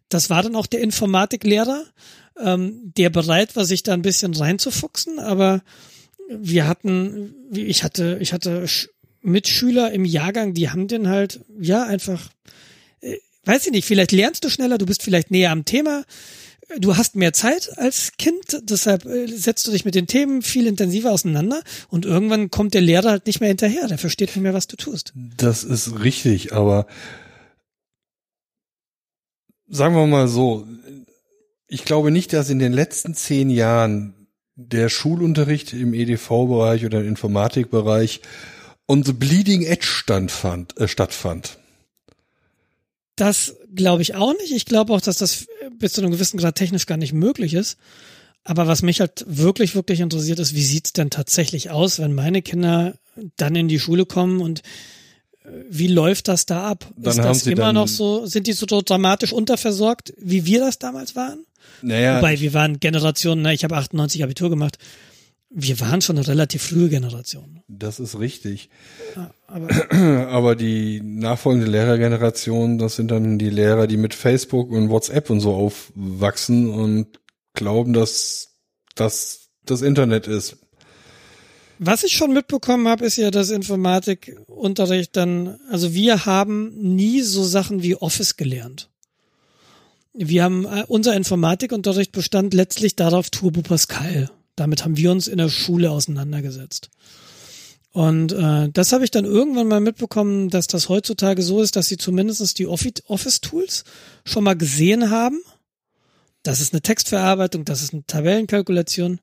das 0.09 0.29
war 0.29 0.41
dann 0.43 0.55
auch 0.55 0.67
der 0.67 0.81
Informatiklehrer, 0.81 1.83
ähm, 2.39 2.93
der 2.97 3.09
bereit 3.09 3.55
war, 3.55 3.65
sich 3.65 3.83
da 3.83 3.93
ein 3.93 4.01
bisschen 4.03 4.33
reinzufuchsen, 4.33 5.19
aber 5.19 5.61
wir 6.29 6.67
hatten, 6.67 7.33
ich 7.53 7.83
hatte, 7.83 8.17
ich 8.21 8.33
hatte 8.33 8.65
Sch- 8.65 8.89
Mitschüler 9.21 9.91
im 9.91 10.05
Jahrgang, 10.05 10.53
die 10.53 10.69
haben 10.69 10.87
den 10.87 11.07
halt, 11.07 11.41
ja, 11.59 11.83
einfach, 11.83 12.29
äh, 13.01 13.17
weiß 13.45 13.65
ich 13.65 13.71
nicht, 13.71 13.85
vielleicht 13.85 14.11
lernst 14.11 14.43
du 14.43 14.49
schneller, 14.49 14.77
du 14.77 14.85
bist 14.85 15.01
vielleicht 15.01 15.31
näher 15.31 15.51
am 15.51 15.65
Thema, 15.65 16.03
du 16.79 16.97
hast 16.97 17.15
mehr 17.15 17.33
Zeit 17.33 17.77
als 17.77 18.13
Kind, 18.17 18.61
deshalb 18.63 19.05
äh, 19.05 19.27
setzt 19.27 19.67
du 19.67 19.71
dich 19.71 19.85
mit 19.85 19.95
den 19.95 20.07
Themen 20.07 20.41
viel 20.41 20.67
intensiver 20.67 21.11
auseinander 21.11 21.61
und 21.89 22.05
irgendwann 22.05 22.51
kommt 22.51 22.73
der 22.73 22.81
Lehrer 22.81 23.11
halt 23.11 23.27
nicht 23.27 23.39
mehr 23.39 23.49
hinterher, 23.49 23.87
der 23.87 23.97
versteht 23.97 24.29
nicht 24.29 24.43
mehr, 24.43 24.53
was 24.53 24.67
du 24.67 24.75
tust. 24.75 25.13
Das 25.37 25.63
ist 25.63 25.99
richtig, 25.99 26.53
aber 26.53 26.87
sagen 29.67 29.95
wir 29.95 30.05
mal 30.07 30.27
so, 30.27 30.67
ich 31.67 31.85
glaube 31.85 32.11
nicht, 32.11 32.33
dass 32.33 32.49
in 32.49 32.59
den 32.59 32.73
letzten 32.73 33.15
zehn 33.15 33.49
Jahren 33.49 34.13
der 34.55 34.89
Schulunterricht 34.89 35.73
im 35.73 35.93
EDV-Bereich 35.93 36.85
oder 36.85 37.01
im 37.01 37.07
Informatikbereich 37.07 38.21
on 38.87 39.03
the 39.03 39.13
bleeding 39.13 39.63
edge 39.63 39.87
standfand, 39.87 40.77
äh, 40.79 40.87
stattfand. 40.87 41.57
Das 43.15 43.55
glaube 43.75 44.01
ich 44.01 44.15
auch 44.15 44.33
nicht. 44.33 44.51
Ich 44.51 44.65
glaube 44.65 44.93
auch, 44.93 45.01
dass 45.01 45.17
das 45.17 45.47
bis 45.77 45.93
zu 45.93 46.01
einem 46.01 46.11
gewissen 46.11 46.37
Grad 46.37 46.55
technisch 46.55 46.85
gar 46.85 46.97
nicht 46.97 47.13
möglich 47.13 47.53
ist. 47.53 47.77
Aber 48.43 48.67
was 48.67 48.83
mich 48.83 48.99
halt 48.99 49.25
wirklich, 49.27 49.75
wirklich 49.75 49.99
interessiert 49.99 50.39
ist, 50.39 50.53
wie 50.53 50.63
sieht's 50.63 50.93
denn 50.93 51.09
tatsächlich 51.09 51.71
aus, 51.71 51.99
wenn 51.99 52.13
meine 52.13 52.43
Kinder 52.43 52.93
dann 53.37 53.55
in 53.55 53.67
die 53.67 53.79
Schule 53.79 54.05
kommen 54.05 54.39
und 54.39 54.59
äh, 54.59 55.49
wie 55.69 55.87
läuft 55.87 56.27
das 56.27 56.45
da 56.45 56.69
ab? 56.69 56.87
Dann 56.95 57.17
ist 57.17 57.25
das 57.25 57.47
immer 57.47 57.73
noch 57.73 57.87
so, 57.87 58.27
sind 58.27 58.45
die 58.45 58.53
so 58.53 58.65
dramatisch 58.67 59.33
unterversorgt, 59.33 60.13
wie 60.17 60.45
wir 60.45 60.59
das 60.59 60.77
damals 60.77 61.15
waren? 61.15 61.45
Naja, 61.81 62.17
Wobei 62.17 62.39
wir 62.39 62.53
waren 62.53 62.79
Generationen, 62.79 63.41
ne, 63.41 63.53
ich 63.53 63.63
habe 63.63 63.75
98 63.75 64.23
Abitur 64.23 64.49
gemacht. 64.51 64.77
Wir 65.57 65.79
waren 65.79 66.01
schon 66.01 66.17
eine 66.17 66.27
relativ 66.27 66.63
frühe 66.63 66.89
Generation. 66.89 67.61
das 67.69 68.01
ist 68.01 68.19
richtig. 68.19 68.69
Aber 69.47 69.69
Aber 70.29 70.55
die 70.55 71.01
nachfolgende 71.01 71.71
Lehrergeneration, 71.71 72.77
das 72.77 72.97
sind 72.97 73.09
dann 73.09 73.39
die 73.39 73.49
Lehrer, 73.49 73.87
die 73.87 73.95
mit 73.95 74.13
Facebook 74.13 74.69
und 74.69 74.89
WhatsApp 74.89 75.29
und 75.29 75.39
so 75.39 75.53
aufwachsen 75.53 76.69
und 76.69 77.19
glauben, 77.53 77.93
dass 77.93 78.57
das 78.95 79.47
das 79.63 79.81
Internet 79.81 80.27
ist. 80.27 80.57
Was 81.79 82.03
ich 82.03 82.13
schon 82.13 82.33
mitbekommen 82.33 82.89
habe, 82.89 83.05
ist 83.05 83.15
ja, 83.15 83.31
dass 83.31 83.49
Informatikunterricht 83.49 85.15
dann, 85.15 85.57
also 85.71 85.93
wir 85.93 86.25
haben 86.25 86.73
nie 86.75 87.21
so 87.21 87.45
Sachen 87.45 87.81
wie 87.81 87.95
Office 87.95 88.35
gelernt. 88.35 88.89
Wir 90.13 90.43
haben, 90.43 90.65
äh, 90.65 90.83
unser 90.87 91.15
Informatikunterricht 91.15 92.11
bestand 92.11 92.53
letztlich 92.53 92.97
darauf 92.97 93.29
Turbo 93.29 93.61
Pascal. 93.61 94.29
Damit 94.55 94.83
haben 94.83 94.97
wir 94.97 95.11
uns 95.11 95.27
in 95.27 95.37
der 95.37 95.49
Schule 95.49 95.91
auseinandergesetzt. 95.91 96.89
Und 97.91 98.33
äh, 98.33 98.69
das 98.73 98.91
habe 98.91 99.05
ich 99.05 99.11
dann 99.11 99.23
irgendwann 99.23 99.67
mal 99.67 99.79
mitbekommen, 99.79 100.49
dass 100.49 100.67
das 100.67 100.89
heutzutage 100.89 101.41
so 101.41 101.61
ist, 101.61 101.77
dass 101.77 101.87
sie 101.87 101.97
zumindest 101.97 102.59
die 102.59 102.67
Offi- 102.67 103.01
Office-Tools 103.07 103.85
schon 104.25 104.43
mal 104.43 104.57
gesehen 104.57 105.09
haben. 105.09 105.39
Das 106.43 106.59
ist 106.59 106.73
eine 106.73 106.81
Textverarbeitung, 106.81 107.63
das 107.63 107.81
ist 107.81 107.93
eine 107.93 108.05
Tabellenkalkulation. 108.05 109.19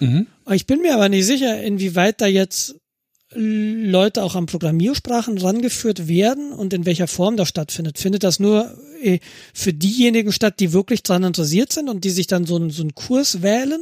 Mhm. 0.00 0.26
Ich 0.50 0.66
bin 0.66 0.82
mir 0.82 0.94
aber 0.94 1.08
nicht 1.08 1.26
sicher, 1.26 1.62
inwieweit 1.62 2.20
da 2.20 2.26
jetzt 2.26 2.76
Leute 3.34 4.22
auch 4.22 4.34
an 4.34 4.46
Programmiersprachen 4.46 5.38
rangeführt 5.38 6.06
werden 6.06 6.52
und 6.52 6.74
in 6.74 6.84
welcher 6.84 7.08
Form 7.08 7.36
das 7.36 7.48
stattfindet. 7.48 7.98
Findet 7.98 8.24
das 8.24 8.38
nur 8.38 8.76
äh, 9.02 9.20
für 9.54 9.72
diejenigen 9.72 10.32
statt, 10.32 10.60
die 10.60 10.72
wirklich 10.72 11.02
daran 11.02 11.24
interessiert 11.24 11.72
sind 11.72 11.88
und 11.88 12.04
die 12.04 12.10
sich 12.10 12.26
dann 12.26 12.44
so 12.44 12.56
einen, 12.56 12.70
so 12.70 12.82
einen 12.82 12.94
Kurs 12.94 13.42
wählen? 13.42 13.80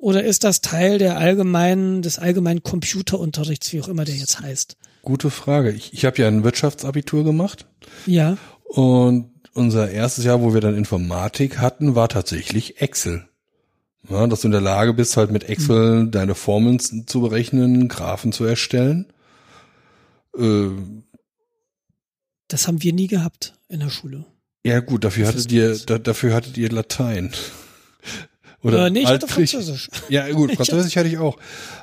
Oder 0.00 0.24
ist 0.24 0.44
das 0.44 0.62
Teil 0.62 0.96
der 0.98 1.18
allgemeinen, 1.18 2.00
des 2.02 2.18
allgemeinen 2.18 2.62
Computerunterrichts, 2.62 3.72
wie 3.72 3.80
auch 3.82 3.88
immer 3.88 4.04
der 4.06 4.14
jetzt 4.16 4.40
heißt? 4.40 4.76
Gute 5.02 5.30
Frage. 5.30 5.70
Ich, 5.72 5.92
ich 5.92 6.04
habe 6.06 6.16
ja 6.22 6.26
ein 6.28 6.42
Wirtschaftsabitur 6.42 7.22
gemacht 7.24 7.66
Ja. 8.06 8.36
und 8.64 9.30
unser 9.52 9.90
erstes 9.90 10.24
Jahr, 10.24 10.40
wo 10.42 10.54
wir 10.54 10.60
dann 10.60 10.76
Informatik 10.76 11.58
hatten, 11.58 11.94
war 11.96 12.08
tatsächlich 12.08 12.80
Excel. 12.80 13.26
Ja, 14.08 14.26
dass 14.26 14.40
du 14.40 14.48
in 14.48 14.52
der 14.52 14.60
Lage 14.62 14.94
bist, 14.94 15.16
halt 15.18 15.30
mit 15.30 15.48
Excel 15.48 16.08
deine 16.08 16.34
Formeln 16.34 16.78
zu 16.80 17.20
berechnen, 17.20 17.88
Graphen 17.88 18.32
zu 18.32 18.44
erstellen. 18.44 19.12
Äh, 20.38 20.68
Das 22.48 22.66
haben 22.66 22.82
wir 22.82 22.92
nie 22.94 23.06
gehabt 23.08 23.54
in 23.68 23.80
der 23.80 23.90
Schule. 23.90 24.24
ja 24.64 24.80
gut, 24.80 25.04
dafür 25.04 25.26
hattet 25.28 25.52
ihr, 25.52 25.76
da, 25.84 25.98
dafür 25.98 26.32
hattet 26.34 26.56
ihr 26.56 26.70
Latein. 26.70 27.32
Oder 28.62 28.86
äh, 28.86 28.90
nee, 28.90 29.00
ich 29.00 29.06
hatte. 29.06 29.26
Französisch. 29.28 29.88
Ja, 30.08 30.30
gut, 30.32 30.52
Französisch 30.54 30.96
hatte 30.96 31.08
ich 31.08 31.18
auch. 31.18 31.38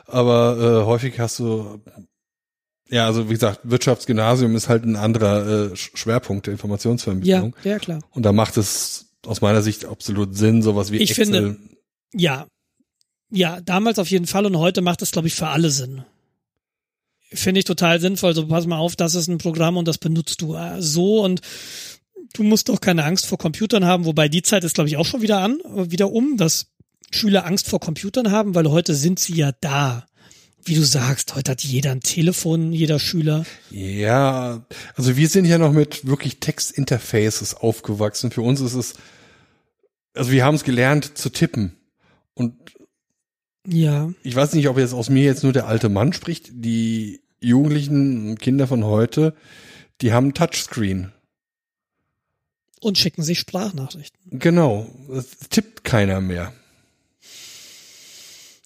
Aber 0.05 0.81
äh, 0.83 0.85
häufig 0.85 1.19
hast 1.19 1.39
du, 1.39 1.81
ja, 2.89 3.05
also 3.07 3.29
wie 3.29 3.33
gesagt, 3.33 3.61
Wirtschaftsgymnasium 3.63 4.55
ist 4.55 4.69
halt 4.69 4.85
ein 4.85 4.95
anderer 4.95 5.45
äh, 5.71 5.73
Sch- 5.73 5.95
Schwerpunkt 5.97 6.45
der 6.45 6.51
Ja, 6.51 6.55
Informationsvermittlung. 6.55 7.55
ja, 7.63 7.79
klar. 7.79 7.99
Und 8.11 8.23
da 8.23 8.31
macht 8.31 8.57
es 8.57 9.07
aus 9.25 9.41
meiner 9.41 9.61
Sicht 9.61 9.85
absolut 9.85 10.37
Sinn, 10.37 10.61
sowas 10.61 10.91
wie 10.91 10.97
Ich 10.97 11.09
Excel. 11.11 11.25
finde- 11.25 11.57
Ja. 12.13 12.47
Ja, 13.29 13.59
damals 13.59 13.99
auf 13.99 14.09
jeden 14.09 14.25
Fall 14.27 14.45
und 14.45 14.57
heute 14.57 14.81
macht 14.81 15.01
es, 15.01 15.11
glaube 15.11 15.27
ich, 15.27 15.35
für 15.35 15.47
alle 15.47 15.69
Sinn. 15.69 16.03
Finde 17.33 17.59
ich 17.59 17.65
total 17.65 17.99
sinnvoll. 17.99 18.33
So, 18.33 18.47
pass 18.47 18.65
mal 18.67 18.77
auf, 18.77 18.95
das 18.95 19.15
ist 19.15 19.27
ein 19.27 19.37
Programm 19.37 19.75
und 19.75 19.85
das 19.85 19.97
benutzt 19.97 20.41
du 20.41 20.55
äh, 20.55 20.81
so 20.81 21.25
und 21.25 21.41
du 22.33 22.43
musst 22.43 22.69
doch 22.69 22.81
keine 22.81 23.03
Angst 23.03 23.25
vor 23.25 23.37
Computern 23.37 23.85
haben, 23.85 24.05
wobei 24.05 24.29
die 24.29 24.41
Zeit 24.41 24.63
ist, 24.63 24.75
glaube 24.75 24.89
ich, 24.89 24.97
auch 24.97 25.05
schon 25.05 25.21
wieder 25.21 25.39
an, 25.39 25.59
wieder 25.65 26.11
um, 26.11 26.37
dass 26.37 26.67
Schüler 27.11 27.45
Angst 27.45 27.69
vor 27.69 27.79
Computern 27.79 28.31
haben, 28.31 28.55
weil 28.55 28.69
heute 28.69 28.93
sind 28.93 29.19
sie 29.19 29.35
ja 29.35 29.51
da. 29.61 30.05
Wie 30.63 30.75
du 30.75 30.83
sagst, 30.83 31.35
heute 31.35 31.51
hat 31.51 31.63
jeder 31.63 31.91
ein 31.91 32.01
Telefon, 32.01 32.73
jeder 32.73 32.99
Schüler. 32.99 33.45
Ja, 33.71 34.65
also 34.95 35.15
wir 35.15 35.29
sind 35.29 35.45
ja 35.45 35.57
noch 35.57 35.71
mit 35.71 36.05
wirklich 36.05 36.41
Textinterfaces 36.41 37.55
aufgewachsen. 37.55 38.31
Für 38.31 38.41
uns 38.41 38.59
ist 38.59 38.73
es, 38.73 38.95
also 40.13 40.31
wir 40.31 40.43
haben 40.43 40.55
es 40.55 40.65
gelernt 40.65 41.17
zu 41.17 41.29
tippen. 41.29 41.77
Und 42.33 42.55
Ja, 43.65 44.11
ich 44.23 44.35
weiß 44.35 44.53
nicht, 44.53 44.67
ob 44.67 44.77
jetzt 44.77 44.93
aus 44.93 45.09
mir 45.09 45.23
jetzt 45.23 45.43
nur 45.43 45.53
der 45.53 45.67
alte 45.67 45.87
Mann 45.87 46.11
spricht. 46.11 46.49
Die 46.51 47.21
Jugendlichen 47.39 48.37
Kinder 48.37 48.67
von 48.67 48.83
heute, 48.83 49.35
die 50.01 50.11
haben 50.11 50.27
ein 50.27 50.33
Touchscreen. 50.33 51.13
Und 52.79 52.97
schicken 52.97 53.23
sich 53.23 53.39
Sprachnachrichten. 53.39 54.39
Genau. 54.39 54.87
Es 55.11 55.49
tippt 55.49 55.83
keiner 55.83 56.21
mehr. 56.21 56.53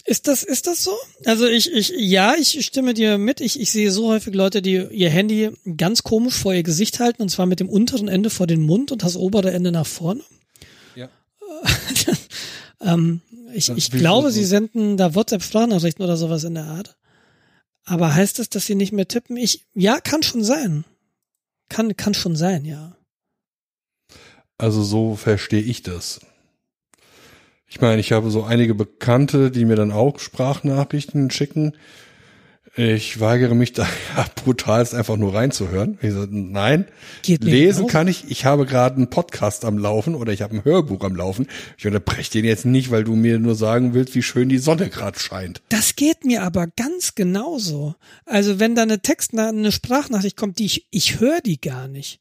Ist 0.05 0.27
das, 0.27 0.43
ist 0.43 0.67
das 0.67 0.83
so? 0.83 0.91
Also 1.25 1.45
ich, 1.45 1.71
ich, 1.71 1.93
ja, 1.95 2.33
ich 2.37 2.65
stimme 2.65 2.93
dir 2.93 3.17
mit. 3.17 3.39
Ich, 3.39 3.59
ich 3.59 3.71
sehe 3.71 3.91
so 3.91 4.09
häufig 4.09 4.33
Leute, 4.33 4.61
die 4.61 4.75
ihr 4.91 5.09
Handy 5.09 5.51
ganz 5.77 6.03
komisch 6.03 6.35
vor 6.35 6.53
ihr 6.53 6.63
Gesicht 6.63 6.99
halten 6.99 7.21
und 7.21 7.29
zwar 7.29 7.45
mit 7.45 7.59
dem 7.59 7.69
unteren 7.69 8.07
Ende 8.07 8.29
vor 8.29 8.47
den 8.47 8.61
Mund 8.61 8.91
und 8.91 9.03
das 9.03 9.15
obere 9.15 9.51
Ende 9.51 9.71
nach 9.71 9.85
vorne. 9.85 10.21
Ja. 10.95 11.07
ähm, 12.81 13.21
ich, 13.53 13.67
Das 13.67 13.77
ich 13.77 13.91
glaube, 13.91 14.31
so. 14.31 14.35
sie 14.35 14.45
senden 14.45 14.97
da 14.97 15.13
WhatsApp-Sprachnachrichten 15.13 16.03
oder 16.03 16.17
sowas 16.17 16.43
in 16.43 16.55
der 16.55 16.65
Art. 16.65 16.97
Aber 17.85 18.13
heißt 18.13 18.39
das, 18.39 18.49
dass 18.49 18.65
sie 18.65 18.75
nicht 18.75 18.91
mehr 18.91 19.07
tippen? 19.07 19.37
Ich, 19.37 19.65
ja, 19.73 19.99
kann 19.99 20.23
schon 20.23 20.43
sein. 20.43 20.83
Kann, 21.69 21.95
kann 21.95 22.13
schon 22.13 22.35
sein, 22.35 22.65
ja. 22.65 22.95
Also 24.61 24.83
so 24.83 25.15
verstehe 25.15 25.63
ich 25.63 25.81
das. 25.81 26.19
Ich 27.67 27.81
meine, 27.81 27.99
ich 27.99 28.11
habe 28.11 28.29
so 28.29 28.43
einige 28.43 28.75
Bekannte, 28.75 29.49
die 29.49 29.65
mir 29.65 29.75
dann 29.75 29.91
auch 29.91 30.19
Sprachnachrichten 30.19 31.31
schicken. 31.31 31.73
Ich 32.75 33.19
weigere 33.19 33.55
mich 33.55 33.73
da 33.73 33.87
ja, 34.15 34.27
brutalst 34.35 34.93
einfach 34.93 35.17
nur 35.17 35.33
reinzuhören. 35.33 35.97
Ich 36.03 36.11
sage, 36.11 36.29
nein, 36.31 36.85
Geht 37.23 37.43
lesen 37.43 37.87
kann 37.87 38.07
ich. 38.07 38.29
Ich 38.29 38.45
habe 38.45 38.67
gerade 38.67 38.97
einen 38.97 39.09
Podcast 39.09 39.65
am 39.65 39.79
Laufen 39.79 40.13
oder 40.13 40.31
ich 40.31 40.43
habe 40.43 40.57
ein 40.57 40.63
Hörbuch 40.63 41.03
am 41.03 41.15
Laufen. 41.15 41.47
Ich 41.79 41.87
unterbreche 41.87 42.31
den 42.31 42.45
jetzt 42.45 42.65
nicht, 42.65 42.91
weil 42.91 43.03
du 43.03 43.15
mir 43.15 43.39
nur 43.39 43.55
sagen 43.55 43.95
willst, 43.95 44.13
wie 44.13 44.21
schön 44.21 44.47
die 44.47 44.59
Sonne 44.59 44.89
gerade 44.89 45.17
scheint. 45.17 45.63
Das 45.69 45.95
geht 45.95 46.23
mir 46.23 46.43
aber 46.43 46.67
ganz 46.67 47.15
genauso. 47.15 47.95
Also 48.25 48.59
wenn 48.59 48.75
da 48.75 48.83
eine 48.83 49.01
Text, 49.01 49.35
eine 49.35 49.71
Sprachnachricht 49.71 50.37
kommt, 50.37 50.59
die 50.59 50.65
ich, 50.65 50.87
ich 50.91 51.19
höre 51.19 51.41
die 51.41 51.59
gar 51.59 51.87
nicht. 51.87 52.19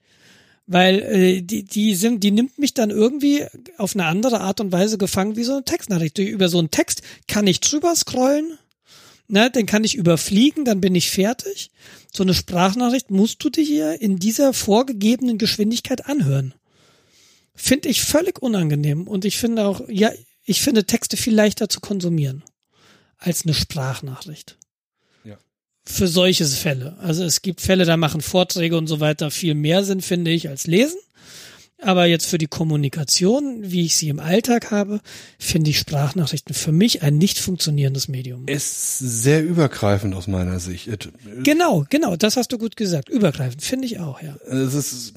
Weil 0.73 1.01
äh, 1.01 1.43
die, 1.43 1.65
die 1.65 1.97
sind, 1.97 2.23
die 2.23 2.31
nimmt 2.31 2.61
mich 2.61 2.75
dann 2.75 2.91
irgendwie 2.91 3.45
auf 3.77 3.97
eine 3.97 4.05
andere 4.05 4.41
Art 4.41 4.61
und 4.61 4.71
Weise 4.71 4.99
gefangen 4.99 5.35
wie 5.35 5.43
so 5.43 5.55
eine 5.55 5.65
Textnachricht. 5.65 6.17
Über 6.19 6.49
so 6.49 6.61
einen 6.61 6.71
Text 6.71 7.03
kann 7.27 7.49
ich 7.49 7.59
drüber 7.59 7.97
scrollen, 7.97 8.57
ne, 9.27 9.51
den 9.51 9.67
kann 9.67 9.83
ich 9.83 9.97
überfliegen, 9.97 10.65
dann 10.65 10.81
bin 10.81 10.95
ich 10.95 11.11
fertig. 11.11 11.73
So 12.15 12.23
eine 12.23 12.35
Sprachnachricht 12.35 13.11
musst 13.11 13.43
du 13.43 13.51
dir 13.51 13.65
hier 13.65 14.01
in 14.01 14.21
dieser 14.21 14.53
vorgegebenen 14.53 15.39
Geschwindigkeit 15.39 16.07
anhören. 16.07 16.55
Finde 17.53 17.89
ich 17.89 18.03
völlig 18.03 18.41
unangenehm. 18.41 19.09
Und 19.09 19.25
ich 19.25 19.39
finde 19.39 19.67
auch, 19.67 19.81
ja, 19.89 20.13
ich 20.45 20.63
finde 20.63 20.85
Texte 20.85 21.17
viel 21.17 21.35
leichter 21.35 21.69
zu 21.69 21.81
konsumieren 21.81 22.45
als 23.19 23.45
eine 23.45 23.55
Sprachnachricht. 23.55 24.57
Für 25.85 26.07
solche 26.07 26.45
Fälle. 26.47 26.97
Also 26.99 27.25
es 27.25 27.43
gibt 27.43 27.61
Fälle, 27.61 27.85
da 27.85 27.97
machen 27.97 28.21
Vorträge 28.21 28.77
und 28.77 28.87
so 28.87 29.01
weiter 29.01 29.31
viel 29.31 29.55
mehr 29.55 29.85
Sinn, 29.85 30.01
finde 30.01 30.31
ich, 30.31 30.49
als 30.49 30.67
Lesen. 30.67 30.99
Aber 31.83 32.05
jetzt 32.05 32.27
für 32.27 32.37
die 32.37 32.47
Kommunikation, 32.47 33.61
wie 33.63 33.87
ich 33.87 33.97
sie 33.97 34.11
im 34.11 34.21
Alltag 34.21 34.71
habe, 34.71 35.01
finde 35.39 35.71
ich 35.71 35.79
Sprachnachrichten 35.79 36.55
für 36.55 36.73
mich 36.73 37.03
ein 37.03 37.17
nicht 37.17 37.39
funktionierendes 37.39 38.09
Medium. 38.09 38.47
Ist 38.47 38.99
sehr 38.99 39.43
übergreifend 39.43 40.15
aus 40.15 40.27
meiner 40.27 40.61
Sicht. 40.61 40.91
Genau, 41.43 41.87
genau, 41.89 42.17
das 42.17 42.37
hast 42.37 42.53
du 42.53 42.59
gut 42.59 42.77
gesagt. 42.77 43.09
Übergreifend, 43.09 43.63
finde 43.63 43.87
ich 43.87 43.99
auch, 43.99 44.21
ja. 44.21 44.37
Es 44.47 44.75
ist 44.75 45.15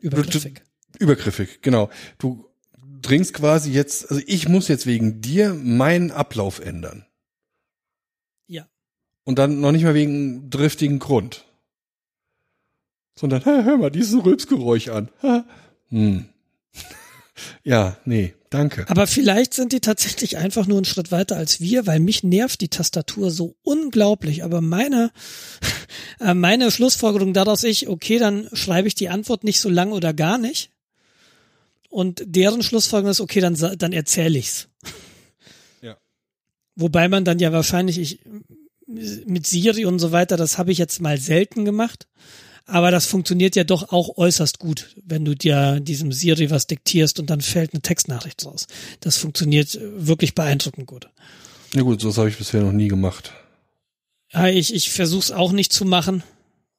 Übergriffig. 0.00 0.62
übergriffig, 0.98 1.60
genau. 1.62 1.90
Du 2.18 2.46
dringst 3.02 3.34
quasi 3.34 3.70
jetzt, 3.72 4.10
also 4.10 4.22
ich 4.26 4.48
muss 4.48 4.68
jetzt 4.68 4.86
wegen 4.86 5.20
dir 5.20 5.54
meinen 5.54 6.10
Ablauf 6.10 6.60
ändern. 6.60 7.05
Und 9.26 9.40
dann 9.40 9.60
noch 9.60 9.72
nicht 9.72 9.82
mal 9.82 9.94
wegen 9.94 10.48
driftigen 10.50 11.00
Grund. 11.00 11.44
Sondern, 13.18 13.42
hä, 13.42 13.64
hör 13.64 13.76
mal 13.76 13.90
dieses 13.90 14.24
Rülpsgeräusch 14.24 14.88
an. 14.88 15.08
Hm. 15.88 16.26
ja, 17.64 17.96
nee, 18.04 18.34
danke. 18.50 18.88
Aber 18.88 19.08
vielleicht 19.08 19.52
sind 19.52 19.72
die 19.72 19.80
tatsächlich 19.80 20.36
einfach 20.36 20.68
nur 20.68 20.78
einen 20.78 20.84
Schritt 20.84 21.10
weiter 21.10 21.36
als 21.36 21.60
wir, 21.60 21.88
weil 21.88 21.98
mich 21.98 22.22
nervt 22.22 22.60
die 22.60 22.68
Tastatur 22.68 23.32
so 23.32 23.56
unglaublich. 23.64 24.44
Aber 24.44 24.60
meine, 24.60 25.10
äh, 26.20 26.32
meine 26.32 26.70
Schlussfolgerung 26.70 27.34
daraus 27.34 27.64
ich, 27.64 27.88
okay, 27.88 28.20
dann 28.20 28.48
schreibe 28.52 28.86
ich 28.86 28.94
die 28.94 29.08
Antwort 29.08 29.42
nicht 29.42 29.58
so 29.60 29.68
lang 29.68 29.90
oder 29.90 30.14
gar 30.14 30.38
nicht. 30.38 30.70
Und 31.88 32.22
deren 32.26 32.62
Schlussfolgerung 32.62 33.10
ist, 33.10 33.20
okay, 33.20 33.40
dann, 33.40 33.56
dann 33.76 33.92
erzähle 33.92 34.38
ich's. 34.38 34.68
Ja. 35.82 35.96
Wobei 36.76 37.08
man 37.08 37.24
dann 37.24 37.40
ja 37.40 37.50
wahrscheinlich, 37.50 37.98
ich, 37.98 38.20
mit 38.86 39.46
Siri 39.46 39.84
und 39.84 39.98
so 39.98 40.12
weiter, 40.12 40.36
das 40.36 40.58
habe 40.58 40.72
ich 40.72 40.78
jetzt 40.78 41.00
mal 41.00 41.18
selten 41.18 41.64
gemacht. 41.64 42.06
Aber 42.68 42.90
das 42.90 43.06
funktioniert 43.06 43.54
ja 43.54 43.62
doch 43.62 43.92
auch 43.92 44.16
äußerst 44.16 44.58
gut, 44.58 44.96
wenn 45.04 45.24
du 45.24 45.36
dir 45.36 45.78
diesem 45.78 46.10
Siri 46.10 46.50
was 46.50 46.66
diktierst 46.66 47.20
und 47.20 47.30
dann 47.30 47.40
fällt 47.40 47.72
eine 47.72 47.80
Textnachricht 47.80 48.44
raus. 48.44 48.66
Das 49.00 49.16
funktioniert 49.18 49.76
äh, 49.76 50.06
wirklich 50.06 50.34
beeindruckend 50.34 50.86
gut. 50.86 51.08
Ja 51.74 51.82
gut, 51.82 52.00
sowas 52.00 52.18
habe 52.18 52.28
ich 52.28 52.38
bisher 52.38 52.62
noch 52.62 52.72
nie 52.72 52.88
gemacht. 52.88 53.32
Ja, 54.32 54.48
ich 54.48 54.74
ich 54.74 54.90
versuche 54.90 55.20
es 55.20 55.30
auch 55.30 55.52
nicht 55.52 55.72
zu 55.72 55.84
machen, 55.84 56.24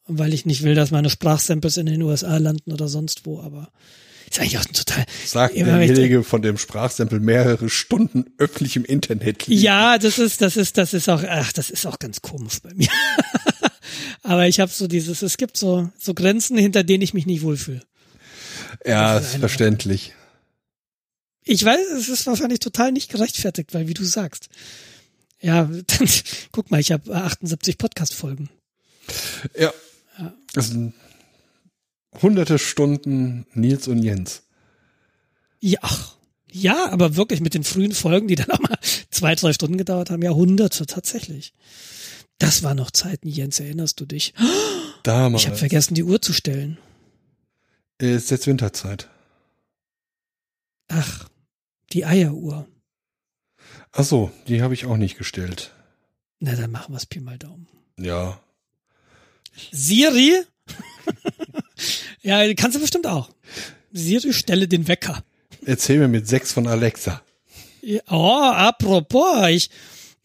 weil 0.08 0.34
ich 0.34 0.46
nicht 0.46 0.63
will, 0.63 0.76
dass 0.76 0.91
meine 0.91 1.10
Sprachsamples 1.10 1.78
in 1.78 1.86
den 1.86 2.02
USA 2.02 2.38
landen 2.38 2.74
oder 2.74 2.89
sonst 2.89 3.26
wo, 3.26 3.39
aber 3.39 3.72
ist 4.30 4.40
eigentlich 4.40 4.58
auch 4.58 4.66
ein 4.66 4.74
total. 4.74 5.06
Sagt 5.26 5.56
derjenige, 5.56 6.24
von 6.24 6.42
dem 6.42 6.58
Sprachsample 6.58 7.20
mehrere 7.20 7.70
Stunden 7.70 8.26
öffentlich 8.38 8.76
im 8.76 8.86
Internet 8.86 9.48
liegt. 9.48 9.62
Ja, 9.62 9.98
das 9.98 10.20
ist, 10.20 10.42
das 10.42 10.58
ist, 10.58 10.78
das 10.78 10.94
ist 10.94 11.10
auch, 11.10 11.24
ach, 11.28 11.54
das 11.54 11.70
ist 11.70 11.86
auch 11.86 12.00
ganz 12.00 12.22
komisch 12.22 12.60
bei 12.62 12.74
mir. 12.74 12.90
aber 14.24 14.48
ich 14.48 14.60
habe 14.60 14.72
so 14.72 14.88
dieses, 14.88 15.22
es 15.22 15.38
gibt 15.38 15.58
so, 15.58 15.90
so 15.98 16.13
Grenzen, 16.13 16.58
hinter 16.58 16.84
denen 16.84 17.04
ich 17.04 17.13
mich 17.13 17.26
nicht 17.26 17.42
wohlfühle. 17.42 17.82
Ja, 18.86 19.16
Das 19.16 19.28
ist 19.28 19.34
ist 19.36 19.40
verständlich. 19.40 20.13
Ich 21.44 21.63
weiß, 21.63 21.92
es 21.98 22.10
ist 22.10 22.28
wahrscheinlich 22.28 22.60
total 22.60 22.92
nicht 22.92 23.10
gerechtfertigt, 23.10 23.74
weil 23.74 23.88
wie 23.88 23.94
du 23.94 24.04
sagst. 24.04 24.50
Ja, 25.40 25.63
dann, 25.88 26.10
guck 26.52 26.72
mal, 26.72 26.82
ich 26.82 26.92
habe 26.92 27.16
78 27.16 27.78
Podcast-Folgen. 27.78 28.50
Ja. 29.58 29.74
Das 30.54 30.70
sind 30.70 30.94
hunderte 32.22 32.60
Stunden 32.60 33.46
Nils 33.54 33.88
und 33.88 34.04
Jens. 34.04 34.44
Ja, 35.60 35.80
ja, 36.52 36.90
aber 36.90 37.16
wirklich 37.16 37.42
mit 37.42 37.54
den 37.54 37.64
frühen 37.64 37.92
Folgen, 37.94 38.28
die 38.28 38.36
dann 38.36 38.52
auch 38.52 38.60
mal 38.60 38.78
zwei, 39.10 39.36
drei 39.36 39.54
Stunden 39.54 39.78
gedauert 39.78 40.10
haben, 40.10 40.22
ja, 40.22 40.32
hunderte 40.32 40.86
tatsächlich. 40.86 41.54
Das 42.40 42.64
war 42.64 42.76
noch 42.76 42.92
Zeiten, 42.92 43.28
Jens, 43.28 43.60
erinnerst 43.60 44.00
du 44.00 44.06
dich? 44.06 44.34
Damals. 45.04 45.44
Ich 45.44 45.48
habe 45.48 45.58
vergessen, 45.58 45.96
die 45.96 46.04
Uhr 46.04 46.22
zu 46.22 46.34
stellen. 46.34 46.78
Ist 47.98 48.30
jetzt 48.30 48.46
Winterzeit. 48.46 49.10
Ach, 50.88 51.28
die 51.92 52.06
Eieruhr. 52.06 52.68
Ach 53.92 54.04
so, 54.04 54.32
die 54.48 54.62
habe 54.62 54.74
ich 54.74 54.86
auch 54.86 54.98
nicht 54.98 55.18
gestellt. 55.18 55.74
Na, 56.40 56.56
dann 56.56 56.72
machen 56.72 56.94
wir's 56.94 57.08
Pi 57.08 57.20
mal 57.20 57.38
Daumen. 57.38 57.68
Ja. 57.98 58.40
Siri? 59.72 60.44
Ja, 62.28 62.54
kannst 62.54 62.76
du 62.78 62.82
bestimmt 62.82 63.08
auch. 63.08 63.30
Siri, 63.94 64.34
stelle 64.34 64.68
den 64.68 64.88
Wecker. 64.88 65.24
Erzähl 65.66 65.98
mir 66.00 66.08
mit 66.08 66.28
sechs 66.28 66.52
von 66.52 66.68
Alexa. 66.68 67.22
Ja, 67.82 68.02
Oh, 68.10 68.42
apropos, 68.42 69.48
ich, 69.50 69.70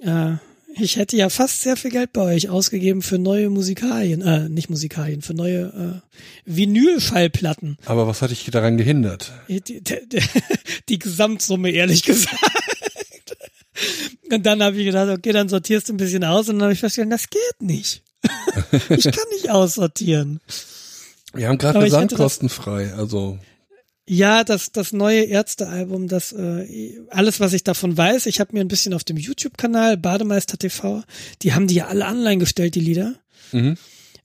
äh, 0.00 0.32
ich 0.74 0.96
hätte 0.96 1.16
ja 1.16 1.28
fast 1.28 1.60
sehr 1.62 1.76
viel 1.76 1.90
Geld 1.90 2.12
bei 2.12 2.22
euch 2.22 2.48
ausgegeben 2.48 3.02
für 3.02 3.18
neue 3.18 3.50
Musikalien, 3.50 4.22
äh, 4.22 4.48
nicht 4.48 4.68
Musikalien, 4.70 5.22
für 5.22 5.34
neue 5.34 6.02
äh, 6.04 6.50
Vinylschallplatten. 6.50 7.76
Aber 7.84 8.06
was 8.06 8.22
hat 8.22 8.30
dich 8.30 8.44
daran 8.50 8.76
gehindert? 8.78 9.32
Die, 9.48 9.60
die, 9.60 9.80
die, 9.82 10.22
die 10.88 10.98
Gesamtsumme, 10.98 11.70
ehrlich 11.70 12.02
gesagt. 12.04 12.36
Und 14.30 14.46
dann 14.46 14.62
habe 14.62 14.78
ich 14.78 14.86
gedacht, 14.86 15.10
okay, 15.10 15.32
dann 15.32 15.48
sortierst 15.48 15.88
du 15.88 15.94
ein 15.94 15.98
bisschen 15.98 16.24
aus 16.24 16.48
und 16.48 16.56
dann 16.56 16.64
habe 16.64 16.72
ich 16.72 16.80
festgestellt, 16.80 17.12
das 17.12 17.28
geht 17.30 17.60
nicht. 17.60 18.02
Ich 18.88 19.04
kann 19.04 19.24
nicht 19.32 19.50
aussortieren. 19.50 20.40
Wir 21.34 21.48
haben 21.48 21.58
gerade 21.58 21.80
Versand 21.80 22.14
kostenfrei, 22.14 22.92
also 22.94 23.38
Ja, 24.06 24.44
das, 24.44 24.72
das 24.72 24.92
neue 24.92 25.24
Ärztealbum, 25.24 26.08
das 26.08 26.32
äh, 26.32 26.98
alles, 27.08 27.40
was 27.40 27.52
ich 27.52 27.64
davon 27.64 27.96
weiß, 27.96 28.26
ich 28.26 28.40
habe 28.40 28.54
mir 28.54 28.60
ein 28.60 28.68
bisschen 28.68 28.94
auf 28.94 29.04
dem 29.04 29.16
YouTube-Kanal 29.16 29.96
Bademeister 29.96 30.58
TV, 30.58 31.02
die 31.42 31.54
haben 31.54 31.66
die 31.66 31.76
ja 31.76 31.86
alle 31.86 32.04
online 32.06 32.38
gestellt, 32.38 32.74
die 32.74 32.80
Lieder. 32.80 33.14
Mhm. 33.52 33.76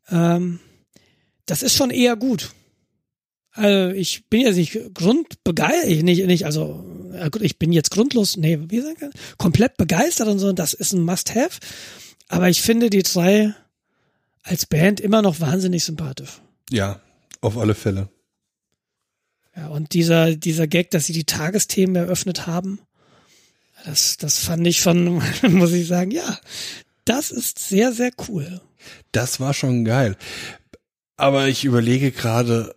Ähm, 0.09 0.59
das 1.45 1.63
ist 1.63 1.75
schon 1.75 1.91
eher 1.91 2.15
gut. 2.15 2.51
Also 3.51 3.95
ich 3.95 4.29
bin 4.29 4.41
jetzt 4.41 4.57
nicht 4.57 4.77
grundbegeistert, 4.93 6.03
nicht, 6.03 6.25
nicht, 6.27 6.45
also 6.45 6.85
ich 7.39 7.57
bin 7.57 7.71
jetzt 7.71 7.89
grundlos, 7.89 8.37
nee, 8.37 8.59
wie 8.67 8.81
sagen 8.81 8.99
wir, 8.99 9.09
komplett 9.37 9.77
begeistert 9.77 10.27
und 10.27 10.37
so, 10.37 10.51
das 10.53 10.73
ist 10.73 10.93
ein 10.93 11.01
Must-Have. 11.01 11.59
Aber 12.27 12.49
ich 12.49 12.61
finde 12.61 12.89
die 12.89 13.01
drei 13.01 13.55
als 14.43 14.65
Band 14.65 14.99
immer 14.99 15.21
noch 15.21 15.39
wahnsinnig 15.39 15.83
sympathisch. 15.83 16.41
Ja, 16.69 17.01
auf 17.41 17.57
alle 17.57 17.75
Fälle. 17.75 18.09
Ja, 19.55 19.67
und 19.69 19.93
dieser, 19.93 20.35
dieser 20.35 20.67
Gag, 20.67 20.91
dass 20.91 21.05
sie 21.05 21.13
die 21.13 21.23
Tagesthemen 21.25 21.95
eröffnet 21.95 22.45
haben, 22.47 22.79
das, 23.85 24.17
das 24.17 24.39
fand 24.39 24.65
ich 24.67 24.79
schon, 24.79 25.21
muss 25.49 25.71
ich 25.71 25.87
sagen, 25.87 26.11
ja, 26.11 26.39
das 27.05 27.31
ist 27.31 27.59
sehr, 27.59 27.93
sehr 27.93 28.11
cool. 28.27 28.61
Das 29.11 29.39
war 29.39 29.53
schon 29.53 29.85
geil. 29.85 30.17
Aber 31.15 31.47
ich 31.47 31.65
überlege 31.65 32.11
gerade, 32.11 32.75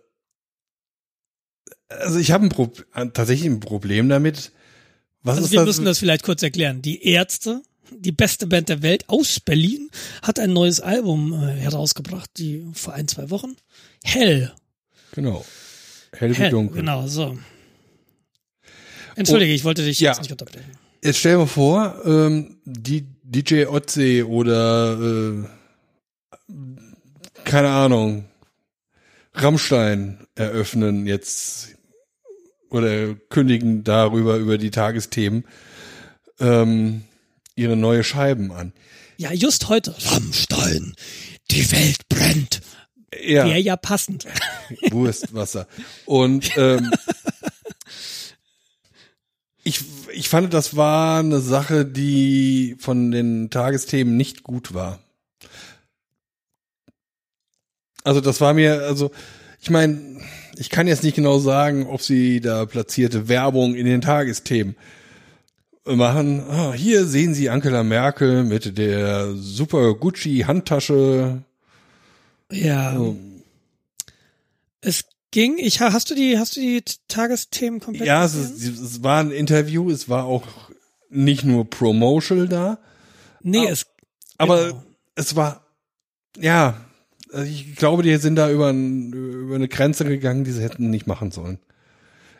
also 1.89 2.17
ich 2.17 2.31
habe 2.31 2.45
ein 2.45 2.49
Pro 2.49 2.71
tatsächlich 3.13 3.47
ein 3.49 3.59
Problem 3.59 4.09
damit. 4.09 4.51
Was 5.23 5.35
Also 5.37 5.45
ist 5.45 5.51
wir 5.51 5.59
das? 5.59 5.67
müssen 5.67 5.85
das 5.85 5.99
vielleicht 5.99 6.23
kurz 6.23 6.41
erklären. 6.41 6.81
Die 6.81 7.03
Ärzte, 7.05 7.61
die 7.91 8.11
beste 8.11 8.47
Band 8.47 8.69
der 8.69 8.81
Welt 8.81 9.07
aus 9.09 9.39
Berlin, 9.39 9.91
hat 10.23 10.39
ein 10.39 10.53
neues 10.53 10.79
Album 10.79 11.33
äh, 11.33 11.51
herausgebracht, 11.57 12.29
die 12.37 12.65
vor 12.73 12.93
ein, 12.93 13.07
zwei 13.07 13.29
Wochen. 13.29 13.55
Hell. 14.03 14.51
Genau. 15.13 15.45
Hell 16.13 16.31
wie 16.31 16.35
Hell, 16.35 16.49
dunkel. 16.49 16.77
genau, 16.77 17.07
so. 17.07 17.37
Entschuldige, 19.15 19.53
ich 19.53 19.63
wollte 19.63 19.83
dich 19.83 19.99
ja. 19.99 20.11
jetzt 20.11 20.21
nicht 20.21 20.31
unterbrechen. 20.31 20.71
Jetzt 21.03 21.19
stell 21.19 21.37
dir 21.37 21.47
vor, 21.47 22.01
ähm, 22.05 22.57
die 22.65 23.05
DJ 23.23 23.65
Otze 23.65 24.27
oder 24.27 24.99
äh, 24.99 26.53
keine 27.43 27.69
Ahnung, 27.69 28.25
Rammstein 29.33 30.27
eröffnen 30.35 31.07
jetzt 31.07 31.75
oder 32.69 33.15
kündigen 33.29 33.83
darüber 33.83 34.37
über 34.37 34.57
die 34.57 34.71
Tagesthemen 34.71 35.45
ähm, 36.39 37.03
ihre 37.55 37.75
neue 37.75 38.03
Scheiben 38.03 38.51
an. 38.51 38.73
Ja, 39.17 39.31
just 39.33 39.69
heute. 39.69 39.95
Rammstein, 40.11 40.95
die 41.51 41.71
Welt 41.71 42.07
brennt. 42.09 42.61
Ja, 43.19 43.45
Wäre 43.45 43.59
ja 43.59 43.75
passend. 43.75 44.25
Wurstwasser. 44.91 45.67
Und 46.05 46.51
ähm, 46.57 46.91
ich, 49.63 49.83
ich 50.13 50.29
fand, 50.29 50.53
das 50.53 50.75
war 50.75 51.19
eine 51.19 51.41
Sache, 51.41 51.85
die 51.85 52.75
von 52.79 53.11
den 53.11 53.49
Tagesthemen 53.49 54.15
nicht 54.15 54.43
gut 54.43 54.73
war. 54.73 54.99
Also 58.03 58.21
das 58.21 58.41
war 58.41 58.53
mir, 58.53 58.83
also 58.83 59.11
ich 59.61 59.69
meine, 59.69 60.21
ich 60.57 60.69
kann 60.69 60.87
jetzt 60.87 61.03
nicht 61.03 61.15
genau 61.15 61.37
sagen, 61.39 61.85
ob 61.87 62.01
sie 62.01 62.41
da 62.41 62.65
platzierte 62.65 63.27
Werbung 63.27 63.75
in 63.75 63.85
den 63.85 64.01
Tagesthemen 64.01 64.75
machen. 65.85 66.43
Ah, 66.49 66.73
hier 66.73 67.05
sehen 67.05 67.33
Sie 67.33 67.49
Angela 67.49 67.83
Merkel 67.83 68.43
mit 68.43 68.77
der 68.77 69.33
super 69.35 69.93
Gucci 69.95 70.45
Handtasche. 70.47 71.43
Ja. 72.51 72.97
Oh. 72.99 73.15
Es 74.81 75.03
ging, 75.31 75.57
ich, 75.57 75.79
hast 75.81 76.09
du 76.09 76.15
die, 76.15 76.37
hast 76.37 76.55
du 76.57 76.59
die 76.61 76.83
Tagesthemen 77.07 77.79
komplett 77.79 78.07
Ja, 78.07 78.25
es, 78.25 78.35
ist, 78.35 78.79
es 78.79 79.03
war 79.03 79.19
ein 79.19 79.31
Interview, 79.31 79.89
es 79.89 80.09
war 80.09 80.25
auch 80.25 80.43
nicht 81.09 81.43
nur 81.43 81.69
Promotional 81.69 82.47
da, 82.47 82.79
Nee, 83.43 83.65
Ah, 83.67 83.71
es, 83.71 83.85
aber 84.37 84.67
Genau. 84.67 84.83
es 85.15 85.35
war, 85.35 85.65
ja, 86.39 86.75
also 87.33 87.45
ich 87.45 87.75
glaube, 87.75 88.03
die 88.03 88.15
sind 88.17 88.35
da 88.35 88.51
über, 88.51 88.69
ein, 88.69 89.11
über 89.13 89.55
eine 89.55 89.67
Grenze 89.67 90.05
gegangen, 90.05 90.43
die 90.43 90.51
sie 90.51 90.61
hätten 90.61 90.89
nicht 90.89 91.07
machen 91.07 91.31
sollen. 91.31 91.59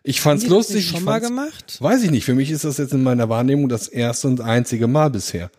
Ich 0.04 0.22
fand's 0.22 0.48
lustig, 0.48 0.76
nicht 0.78 0.86
ich 0.86 0.92
schon 0.92 1.04
mal 1.04 1.14
fand's, 1.22 1.28
gemacht? 1.28 1.78
weiß 1.82 2.04
ich 2.04 2.12
nicht, 2.12 2.26
für 2.26 2.36
mich 2.36 2.52
ist 2.52 2.66
das 2.66 2.78
jetzt 2.78 2.94
in 2.94 3.04
meiner 3.04 3.30
Wahrnehmung 3.30 3.68
das 3.70 3.88
erste 3.88 4.28
und 4.28 4.42
einzige 4.42 4.88
Mal 4.88 5.10
bisher. 5.10 5.50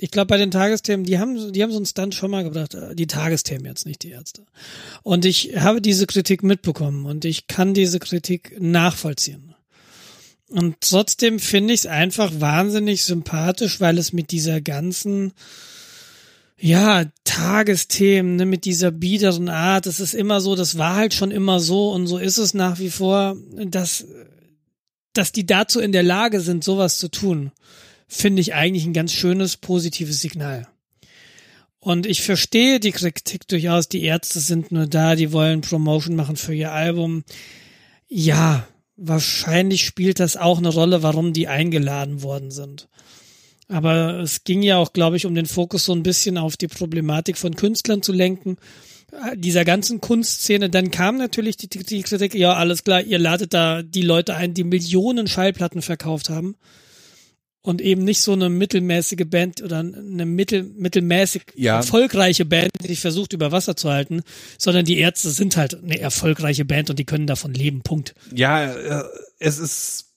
Ich 0.00 0.12
glaube, 0.12 0.26
bei 0.26 0.36
den 0.36 0.52
Tagesthemen, 0.52 1.04
die 1.04 1.18
haben, 1.18 1.52
die 1.52 1.62
haben 1.62 1.72
so 1.72 1.76
einen 1.76 1.86
Stunt 1.86 2.14
schon 2.14 2.30
mal 2.30 2.44
gebracht. 2.44 2.74
äh, 2.74 2.94
Die 2.94 3.08
Tagesthemen 3.08 3.66
jetzt, 3.66 3.84
nicht 3.84 4.02
die 4.04 4.10
Ärzte. 4.10 4.46
Und 5.02 5.24
ich 5.24 5.56
habe 5.56 5.82
diese 5.82 6.06
Kritik 6.06 6.42
mitbekommen 6.44 7.04
und 7.04 7.24
ich 7.24 7.48
kann 7.48 7.74
diese 7.74 7.98
Kritik 7.98 8.56
nachvollziehen. 8.60 9.54
Und 10.50 10.76
trotzdem 10.80 11.40
finde 11.40 11.74
ich 11.74 11.80
es 11.80 11.86
einfach 11.86 12.32
wahnsinnig 12.38 13.04
sympathisch, 13.04 13.80
weil 13.80 13.98
es 13.98 14.12
mit 14.12 14.30
dieser 14.30 14.60
ganzen, 14.60 15.32
ja, 16.56 17.04
Tagesthemen, 17.24 18.36
ne, 18.36 18.46
mit 18.46 18.64
dieser 18.64 18.90
biederen 18.90 19.48
Art, 19.48 19.86
es 19.86 20.00
ist 20.00 20.14
immer 20.14 20.40
so, 20.40 20.54
das 20.54 20.78
war 20.78 20.96
halt 20.96 21.12
schon 21.12 21.30
immer 21.30 21.60
so 21.60 21.92
und 21.92 22.06
so 22.06 22.18
ist 22.18 22.38
es 22.38 22.54
nach 22.54 22.78
wie 22.78 22.90
vor, 22.90 23.36
dass, 23.66 24.06
dass 25.12 25.32
die 25.32 25.44
dazu 25.44 25.80
in 25.80 25.92
der 25.92 26.02
Lage 26.02 26.40
sind, 26.40 26.64
sowas 26.64 26.98
zu 26.98 27.10
tun, 27.10 27.52
finde 28.08 28.40
ich 28.40 28.54
eigentlich 28.54 28.86
ein 28.86 28.94
ganz 28.94 29.12
schönes, 29.12 29.58
positives 29.58 30.20
Signal. 30.20 30.66
Und 31.78 32.06
ich 32.06 32.22
verstehe 32.22 32.80
die 32.80 32.90
Kritik 32.90 33.46
durchaus, 33.46 33.88
die 33.88 34.02
Ärzte 34.02 34.40
sind 34.40 34.72
nur 34.72 34.86
da, 34.86 35.14
die 35.14 35.32
wollen 35.32 35.60
Promotion 35.60 36.16
machen 36.16 36.36
für 36.36 36.54
ihr 36.54 36.72
Album. 36.72 37.22
Ja, 38.08 38.66
wahrscheinlich 38.96 39.84
spielt 39.84 40.18
das 40.18 40.36
auch 40.36 40.58
eine 40.58 40.70
Rolle, 40.70 41.02
warum 41.02 41.32
die 41.32 41.46
eingeladen 41.46 42.22
worden 42.22 42.50
sind. 42.50 42.88
Aber 43.68 44.18
es 44.20 44.44
ging 44.44 44.62
ja 44.62 44.78
auch, 44.78 44.94
glaube 44.94 45.18
ich, 45.18 45.26
um 45.26 45.34
den 45.34 45.46
Fokus 45.46 45.84
so 45.84 45.92
ein 45.92 46.02
bisschen 46.02 46.38
auf 46.38 46.56
die 46.56 46.68
Problematik 46.68 47.36
von 47.36 47.54
Künstlern 47.54 48.02
zu 48.02 48.12
lenken, 48.12 48.56
dieser 49.34 49.64
ganzen 49.64 50.00
Kunstszene. 50.00 50.70
Dann 50.70 50.90
kam 50.90 51.18
natürlich 51.18 51.58
die, 51.58 51.68
die 51.68 52.02
Kritik, 52.02 52.34
ja, 52.34 52.54
alles 52.54 52.82
klar, 52.82 53.02
ihr 53.02 53.18
ladet 53.18 53.52
da 53.52 53.82
die 53.82 54.02
Leute 54.02 54.34
ein, 54.34 54.54
die 54.54 54.64
Millionen 54.64 55.26
Schallplatten 55.26 55.82
verkauft 55.82 56.30
haben 56.30 56.56
und 57.62 57.80
eben 57.80 58.04
nicht 58.04 58.22
so 58.22 58.32
eine 58.32 58.48
mittelmäßige 58.48 59.26
Band 59.26 59.62
oder 59.62 59.78
eine 59.80 60.26
mittel, 60.26 60.62
mittelmäßig 60.62 61.42
ja. 61.54 61.76
erfolgreiche 61.76 62.44
Band, 62.44 62.70
die 62.82 62.88
sich 62.88 63.00
versucht 63.00 63.32
über 63.32 63.52
Wasser 63.52 63.76
zu 63.76 63.90
halten, 63.90 64.22
sondern 64.58 64.84
die 64.84 64.98
Ärzte 64.98 65.30
sind 65.30 65.56
halt 65.56 65.82
eine 65.82 65.98
erfolgreiche 65.98 66.64
Band 66.64 66.90
und 66.90 66.98
die 66.98 67.04
können 67.04 67.26
davon 67.26 67.52
leben. 67.52 67.82
Punkt. 67.82 68.14
Ja, 68.32 68.72
äh, 68.72 69.04
es 69.38 69.58
ist 69.58 70.08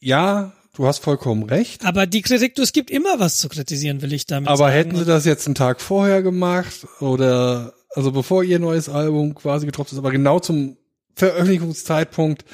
ja, 0.00 0.52
du 0.74 0.86
hast 0.86 1.00
vollkommen 1.00 1.42
recht. 1.44 1.84
Aber 1.84 2.06
die 2.06 2.22
Kritik, 2.22 2.54
du, 2.54 2.62
es 2.62 2.72
gibt 2.72 2.90
immer 2.90 3.18
was 3.18 3.38
zu 3.38 3.48
kritisieren, 3.48 4.02
will 4.02 4.12
ich 4.12 4.26
damit 4.26 4.48
Aber 4.48 4.58
sagen. 4.58 4.72
hätten 4.72 4.96
sie 4.96 5.04
das 5.04 5.24
jetzt 5.24 5.46
einen 5.46 5.54
Tag 5.54 5.80
vorher 5.80 6.22
gemacht 6.22 6.86
oder 7.00 7.74
also 7.94 8.12
bevor 8.12 8.44
ihr 8.44 8.58
neues 8.58 8.88
Album 8.88 9.34
quasi 9.34 9.66
getroffen 9.66 9.94
ist, 9.94 9.98
aber 9.98 10.10
genau 10.10 10.38
zum 10.38 10.76
Veröffentlichungszeitpunkt 11.14 12.44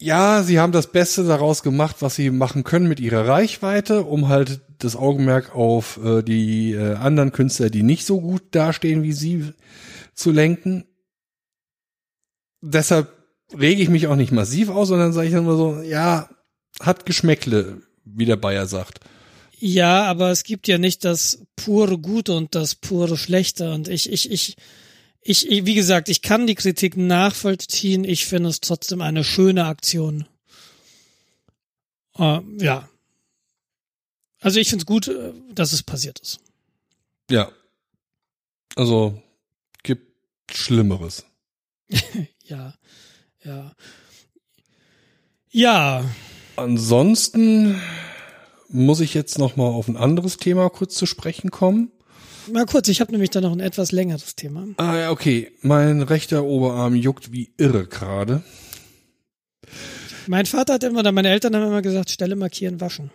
ja, 0.00 0.42
sie 0.42 0.60
haben 0.60 0.72
das 0.72 0.92
Beste 0.92 1.24
daraus 1.24 1.62
gemacht, 1.62 1.96
was 2.00 2.14
sie 2.16 2.30
machen 2.30 2.64
können 2.64 2.88
mit 2.88 3.00
ihrer 3.00 3.26
Reichweite, 3.26 4.02
um 4.02 4.28
halt 4.28 4.60
das 4.78 4.94
Augenmerk 4.94 5.54
auf 5.54 5.98
äh, 6.04 6.22
die 6.22 6.72
äh, 6.72 6.94
anderen 6.94 7.32
Künstler, 7.32 7.70
die 7.70 7.82
nicht 7.82 8.04
so 8.04 8.20
gut 8.20 8.42
dastehen 8.50 9.02
wie 9.02 9.12
sie, 9.12 9.52
zu 10.14 10.32
lenken. 10.32 10.84
Deshalb 12.60 13.12
rege 13.56 13.82
ich 13.82 13.88
mich 13.88 14.06
auch 14.06 14.16
nicht 14.16 14.32
massiv 14.32 14.68
aus, 14.68 14.88
sondern 14.88 15.12
sage 15.12 15.28
ich 15.28 15.32
dann 15.32 15.44
immer 15.44 15.56
so, 15.56 15.80
ja, 15.80 16.28
hat 16.80 17.06
Geschmäckle, 17.06 17.80
wie 18.04 18.26
der 18.26 18.36
Bayer 18.36 18.66
sagt. 18.66 19.00
Ja, 19.58 20.04
aber 20.04 20.30
es 20.30 20.44
gibt 20.44 20.68
ja 20.68 20.76
nicht 20.76 21.04
das 21.04 21.46
pure 21.56 21.98
Gute 21.98 22.34
und 22.34 22.54
das 22.54 22.74
pure 22.74 23.16
Schlechte. 23.16 23.72
Und 23.72 23.88
ich, 23.88 24.12
ich, 24.12 24.30
ich, 24.30 24.56
ich, 25.28 25.48
wie 25.48 25.74
gesagt, 25.74 26.08
ich 26.08 26.22
kann 26.22 26.46
die 26.46 26.54
Kritik 26.54 26.96
nachvollziehen. 26.96 28.04
Ich 28.04 28.26
finde 28.26 28.50
es 28.50 28.60
trotzdem 28.60 29.00
eine 29.00 29.24
schöne 29.24 29.64
Aktion. 29.66 30.26
Uh, 32.18 32.40
ja. 32.58 32.88
Also 34.40 34.60
ich 34.60 34.68
finde 34.68 34.82
es 34.82 34.86
gut, 34.86 35.08
äh, 35.08 35.32
dass 35.52 35.72
es 35.72 35.82
passiert 35.82 36.18
ist. 36.20 36.40
Ja. 37.30 37.50
Also 38.74 39.20
gibt 39.82 40.12
Schlimmeres. 40.50 41.24
ja, 42.44 42.74
ja. 43.44 43.72
Ja. 45.50 46.04
Ansonsten 46.56 47.80
muss 48.68 49.00
ich 49.00 49.14
jetzt 49.14 49.38
noch 49.38 49.56
mal 49.56 49.68
auf 49.68 49.88
ein 49.88 49.96
anderes 49.96 50.36
Thema 50.36 50.68
kurz 50.70 50.94
zu 50.94 51.06
sprechen 51.06 51.50
kommen. 51.50 51.90
Mal 52.52 52.66
kurz, 52.66 52.88
ich 52.88 53.00
habe 53.00 53.12
nämlich 53.12 53.30
da 53.30 53.40
noch 53.40 53.52
ein 53.52 53.60
etwas 53.60 53.92
längeres 53.92 54.36
Thema. 54.36 54.66
Ah 54.76 54.96
ja, 54.96 55.10
okay. 55.10 55.52
Mein 55.62 56.02
rechter 56.02 56.44
Oberarm 56.44 56.94
juckt 56.94 57.32
wie 57.32 57.50
irre 57.56 57.86
gerade. 57.86 58.42
Mein 60.26 60.46
Vater 60.46 60.74
hat 60.74 60.84
immer, 60.84 61.00
oder 61.00 61.12
meine 61.12 61.28
Eltern 61.28 61.54
haben 61.54 61.66
immer 61.66 61.82
gesagt, 61.82 62.10
Stelle 62.10 62.36
markieren, 62.36 62.80
waschen. 62.80 63.10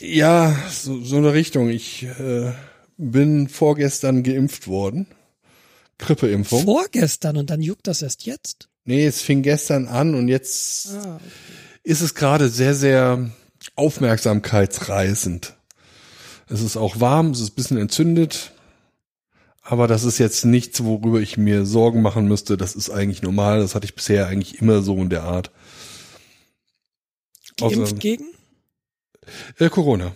Ja, 0.00 0.56
so, 0.70 1.00
so 1.02 1.16
eine 1.16 1.32
Richtung. 1.32 1.68
Ich 1.68 2.04
äh, 2.04 2.52
bin 2.96 3.48
vorgestern 3.48 4.22
geimpft 4.22 4.66
worden. 4.66 5.06
Grippeimpfung. 5.98 6.64
Vorgestern 6.64 7.36
und 7.36 7.50
dann 7.50 7.62
juckt 7.62 7.86
das 7.86 8.02
erst 8.02 8.26
jetzt? 8.26 8.68
Nee, 8.84 9.06
es 9.06 9.22
fing 9.22 9.42
gestern 9.42 9.86
an 9.88 10.14
und 10.14 10.28
jetzt 10.28 10.88
ah, 10.90 11.16
okay. 11.16 11.24
ist 11.84 12.00
es 12.00 12.14
gerade 12.14 12.48
sehr, 12.48 12.74
sehr 12.74 13.30
aufmerksamkeitsreißend. 13.76 15.53
Es 16.48 16.60
ist 16.60 16.76
auch 16.76 17.00
warm, 17.00 17.30
es 17.30 17.40
ist 17.40 17.52
ein 17.52 17.54
bisschen 17.56 17.78
entzündet. 17.78 18.52
Aber 19.62 19.88
das 19.88 20.04
ist 20.04 20.18
jetzt 20.18 20.44
nichts, 20.44 20.84
worüber 20.84 21.20
ich 21.20 21.38
mir 21.38 21.64
Sorgen 21.64 22.02
machen 22.02 22.28
müsste. 22.28 22.58
Das 22.58 22.74
ist 22.74 22.90
eigentlich 22.90 23.22
normal. 23.22 23.60
Das 23.60 23.74
hatte 23.74 23.86
ich 23.86 23.94
bisher 23.94 24.26
eigentlich 24.26 24.60
immer 24.60 24.82
so 24.82 24.96
in 24.96 25.08
der 25.08 25.22
Art. 25.22 25.50
Geimpft 27.56 27.80
Außer, 27.80 27.96
gegen? 27.96 28.26
Äh, 29.58 29.70
Corona. 29.70 30.14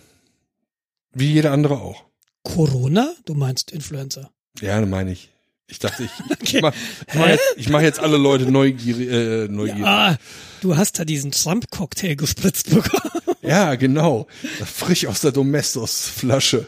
Wie 1.13 1.33
jeder 1.33 1.51
andere 1.51 1.79
auch. 1.79 2.05
Corona? 2.43 3.13
Du 3.25 3.33
meinst 3.33 3.71
Influenza? 3.71 4.29
Ja, 4.61 4.85
meine 4.85 5.11
ich. 5.11 5.31
Ich 5.69 5.79
dachte, 5.79 6.03
ich, 6.03 6.11
okay. 6.31 6.57
ich 6.57 6.61
mache 6.61 6.75
mach 7.13 7.27
jetzt, 7.27 7.69
mach 7.69 7.81
jetzt 7.81 7.99
alle 7.99 8.17
Leute 8.17 8.51
neugierig. 8.51 9.09
Äh, 9.09 9.47
neugierig. 9.47 9.81
Ja, 9.81 10.17
du 10.61 10.75
hast 10.75 10.99
da 10.99 11.05
diesen 11.05 11.31
Trump-Cocktail 11.31 12.15
gespritzt 12.15 12.69
bekommen. 12.69 13.11
Ja, 13.41 13.75
genau. 13.75 14.27
Frisch 14.63 15.07
aus 15.07 15.21
der 15.21 15.31
Domestos-Flasche. 15.31 16.67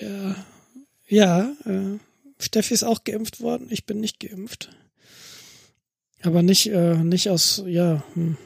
Ja, 0.00 0.36
ja 1.08 1.52
äh, 1.66 1.98
Steffi 2.38 2.72
ist 2.72 2.84
auch 2.84 3.04
geimpft 3.04 3.40
worden. 3.40 3.66
Ich 3.70 3.84
bin 3.84 4.00
nicht 4.00 4.20
geimpft. 4.20 4.70
Aber 6.22 6.42
nicht, 6.42 6.68
äh, 6.70 6.94
nicht 6.94 7.28
aus, 7.28 7.62
ja, 7.66 8.02
hm. 8.14 8.38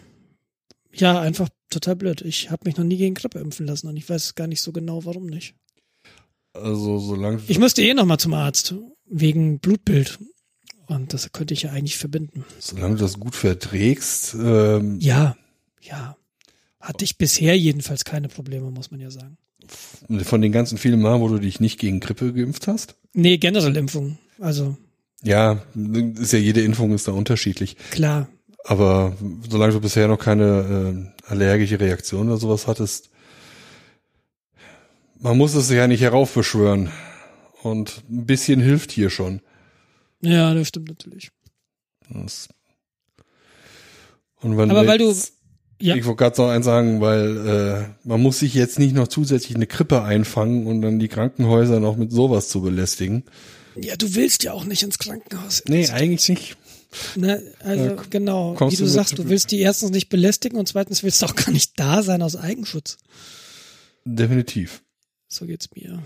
ja, 0.95 1.21
einfach 1.21 1.49
total 1.71 1.97
blöd. 1.97 2.23
Ich 2.23 2.51
habe 2.51 2.63
mich 2.65 2.77
noch 2.77 2.85
nie 2.85 2.97
gegen 2.97 3.15
Grippe 3.15 3.39
impfen 3.39 3.67
lassen 3.67 3.87
und 3.89 3.97
ich 3.97 4.09
weiß 4.09 4.35
gar 4.35 4.47
nicht 4.47 4.63
so 4.63 4.73
genau, 4.73 5.05
warum 5.05 5.27
nicht. 5.27 5.55
Also 6.55 6.99
solange 6.99 7.41
ich 7.47 7.59
müsste 7.59 7.83
eh 7.83 7.95
noch 7.95 8.07
mal 8.07 8.19
zum 8.19 8.33
Arzt 8.33 8.75
wegen 9.07 9.59
Blutbild 9.59 10.19
und 10.87 11.13
das 11.13 11.33
könnte 11.33 11.55
ich 11.55 11.63
ja 11.63 11.71
eigentlich 11.71 11.99
verbinden. 11.99 12.45
Solange 12.59 12.97
du 12.97 13.03
das 13.03 13.19
gut 13.19 13.35
verträgst. 13.35 14.35
Ähm, 14.35 14.99
ja, 15.01 15.37
ja. 15.81 16.17
Hatte 16.81 17.05
ich 17.05 17.19
bisher 17.19 17.59
jedenfalls 17.59 18.05
keine 18.05 18.29
Probleme, 18.29 18.71
muss 18.71 18.91
man 18.91 19.01
ja 19.01 19.11
sagen. 19.11 19.39
Von 20.25 20.43
den 20.43 20.53
ganzen 20.53 20.77
vielen 20.77 21.01
Mal, 21.01 21.21
wo 21.21 21.29
du 21.29 21.39
dich 21.39 21.59
nicht 21.59 21.81
gegen 21.81 22.01
Grippe 22.01 22.33
geimpft 22.33 22.67
hast? 22.67 22.97
Nee, 23.15 23.39
generell 23.39 23.77
Impfung. 23.77 24.19
Also. 24.39 24.77
Ja, 25.23 25.63
ist 26.17 26.35
ja 26.35 26.39
jede 26.39 26.61
Impfung 26.61 26.93
ist 26.93 27.09
da 27.09 27.13
unterschiedlich. 27.13 27.77
Klar. 27.91 28.29
Aber 28.65 29.17
solange 29.49 29.73
du 29.73 29.81
bisher 29.81 30.09
noch 30.09 30.19
keine 30.19 31.15
äh, 31.27 31.31
allergische 31.31 31.81
Reaktion 31.81 32.29
oder 32.29 32.37
sowas 32.37 32.67
hattest, 32.67 33.11
man 35.25 35.39
muss 35.39 35.55
es 35.55 35.71
ja 35.71 35.89
nicht 35.89 36.03
heraufbeschwören. 36.03 36.91
Und 37.63 38.05
ein 38.11 38.27
bisschen 38.27 38.61
hilft 38.61 38.93
hier 38.93 39.09
schon. 39.09 39.41
Ja, 40.21 40.53
das 40.55 40.69
stimmt 40.69 40.89
natürlich. 40.89 41.31
Das 42.11 42.49
und 44.43 44.59
wenn 44.59 44.71
Aber 44.71 44.87
weil 44.87 44.99
du 44.99 45.13
ja. 45.81 45.97
Ich 45.97 46.05
wollte 46.05 46.19
gerade 46.19 46.41
noch 46.41 46.51
eins 46.51 46.67
sagen, 46.67 47.01
weil 47.01 47.47
äh, 47.47 48.07
man 48.07 48.21
muss 48.23 48.39
sich 48.39 48.55
jetzt 48.55 48.79
nicht 48.79 48.95
noch 48.95 49.09
zusätzlich 49.09 49.57
eine 49.57 49.67
Krippe 49.67 50.03
einfangen 50.03 50.67
und 50.67 50.83
dann 50.83 50.99
die 50.99 51.09
Krankenhäuser 51.09 51.81
noch 51.81 51.97
mit 51.97 52.13
sowas 52.13 52.49
zu 52.49 52.61
belästigen. 52.61 53.25
Ja, 53.75 53.97
du 53.97 54.15
willst 54.15 54.45
ja 54.45 54.53
auch 54.53 54.65
nicht 54.65 54.83
ins 54.83 54.99
Krankenhaus. 54.99 55.63
Nee, 55.67 55.89
eigentlich 55.89 56.29
nicht. 56.29 56.57
Ne, 57.17 57.43
also 57.59 57.85
äh, 57.85 57.97
genau, 58.09 58.55
wie 58.61 58.77
du, 58.77 58.85
du 58.85 58.89
sagst, 58.89 59.19
du 59.19 59.29
willst 59.29 59.51
die 59.51 59.59
erstens 59.59 59.91
nicht 59.91 60.11
belästigen 60.11 60.59
und 60.59 60.69
zweitens 60.69 61.03
willst 61.03 61.23
du 61.23 61.27
auch 61.27 61.35
gar 61.35 61.51
nicht 61.51 61.73
da 61.77 62.03
sein 62.03 62.23
aus 62.23 62.37
Eigenschutz. 62.37 62.99
Definitiv. 64.05 64.85
So 65.29 65.47
geht's 65.47 65.69
mir. 65.75 66.03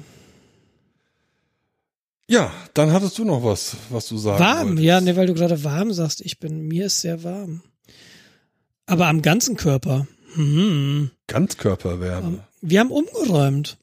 Ja, 2.31 2.53
dann 2.75 2.93
hattest 2.93 3.17
du 3.19 3.25
noch 3.25 3.43
was, 3.43 3.77
was 3.89 4.07
du 4.09 4.19
sagst. 4.19 4.41
Warm, 4.41 4.69
wolltest. 4.69 4.85
ja, 4.85 5.01
ne, 5.01 5.17
weil 5.17 5.27
du 5.27 5.35
gerade 5.35 5.65
warm 5.65 5.93
sagst. 5.93 6.21
Ich 6.21 6.39
bin, 6.39 6.69
mir 6.69 6.87
ist 6.87 7.01
sehr 7.01 7.25
warm. 7.25 7.63
Aber 8.87 9.07
am 9.07 9.23
ganzen 9.23 9.57
Körper. 9.57 10.07
Hm. 10.35 11.11
Ganzkörperwärme. 11.27 12.45
Wir 12.61 12.81
haben 12.81 12.91
umgeräumt. 12.91 13.79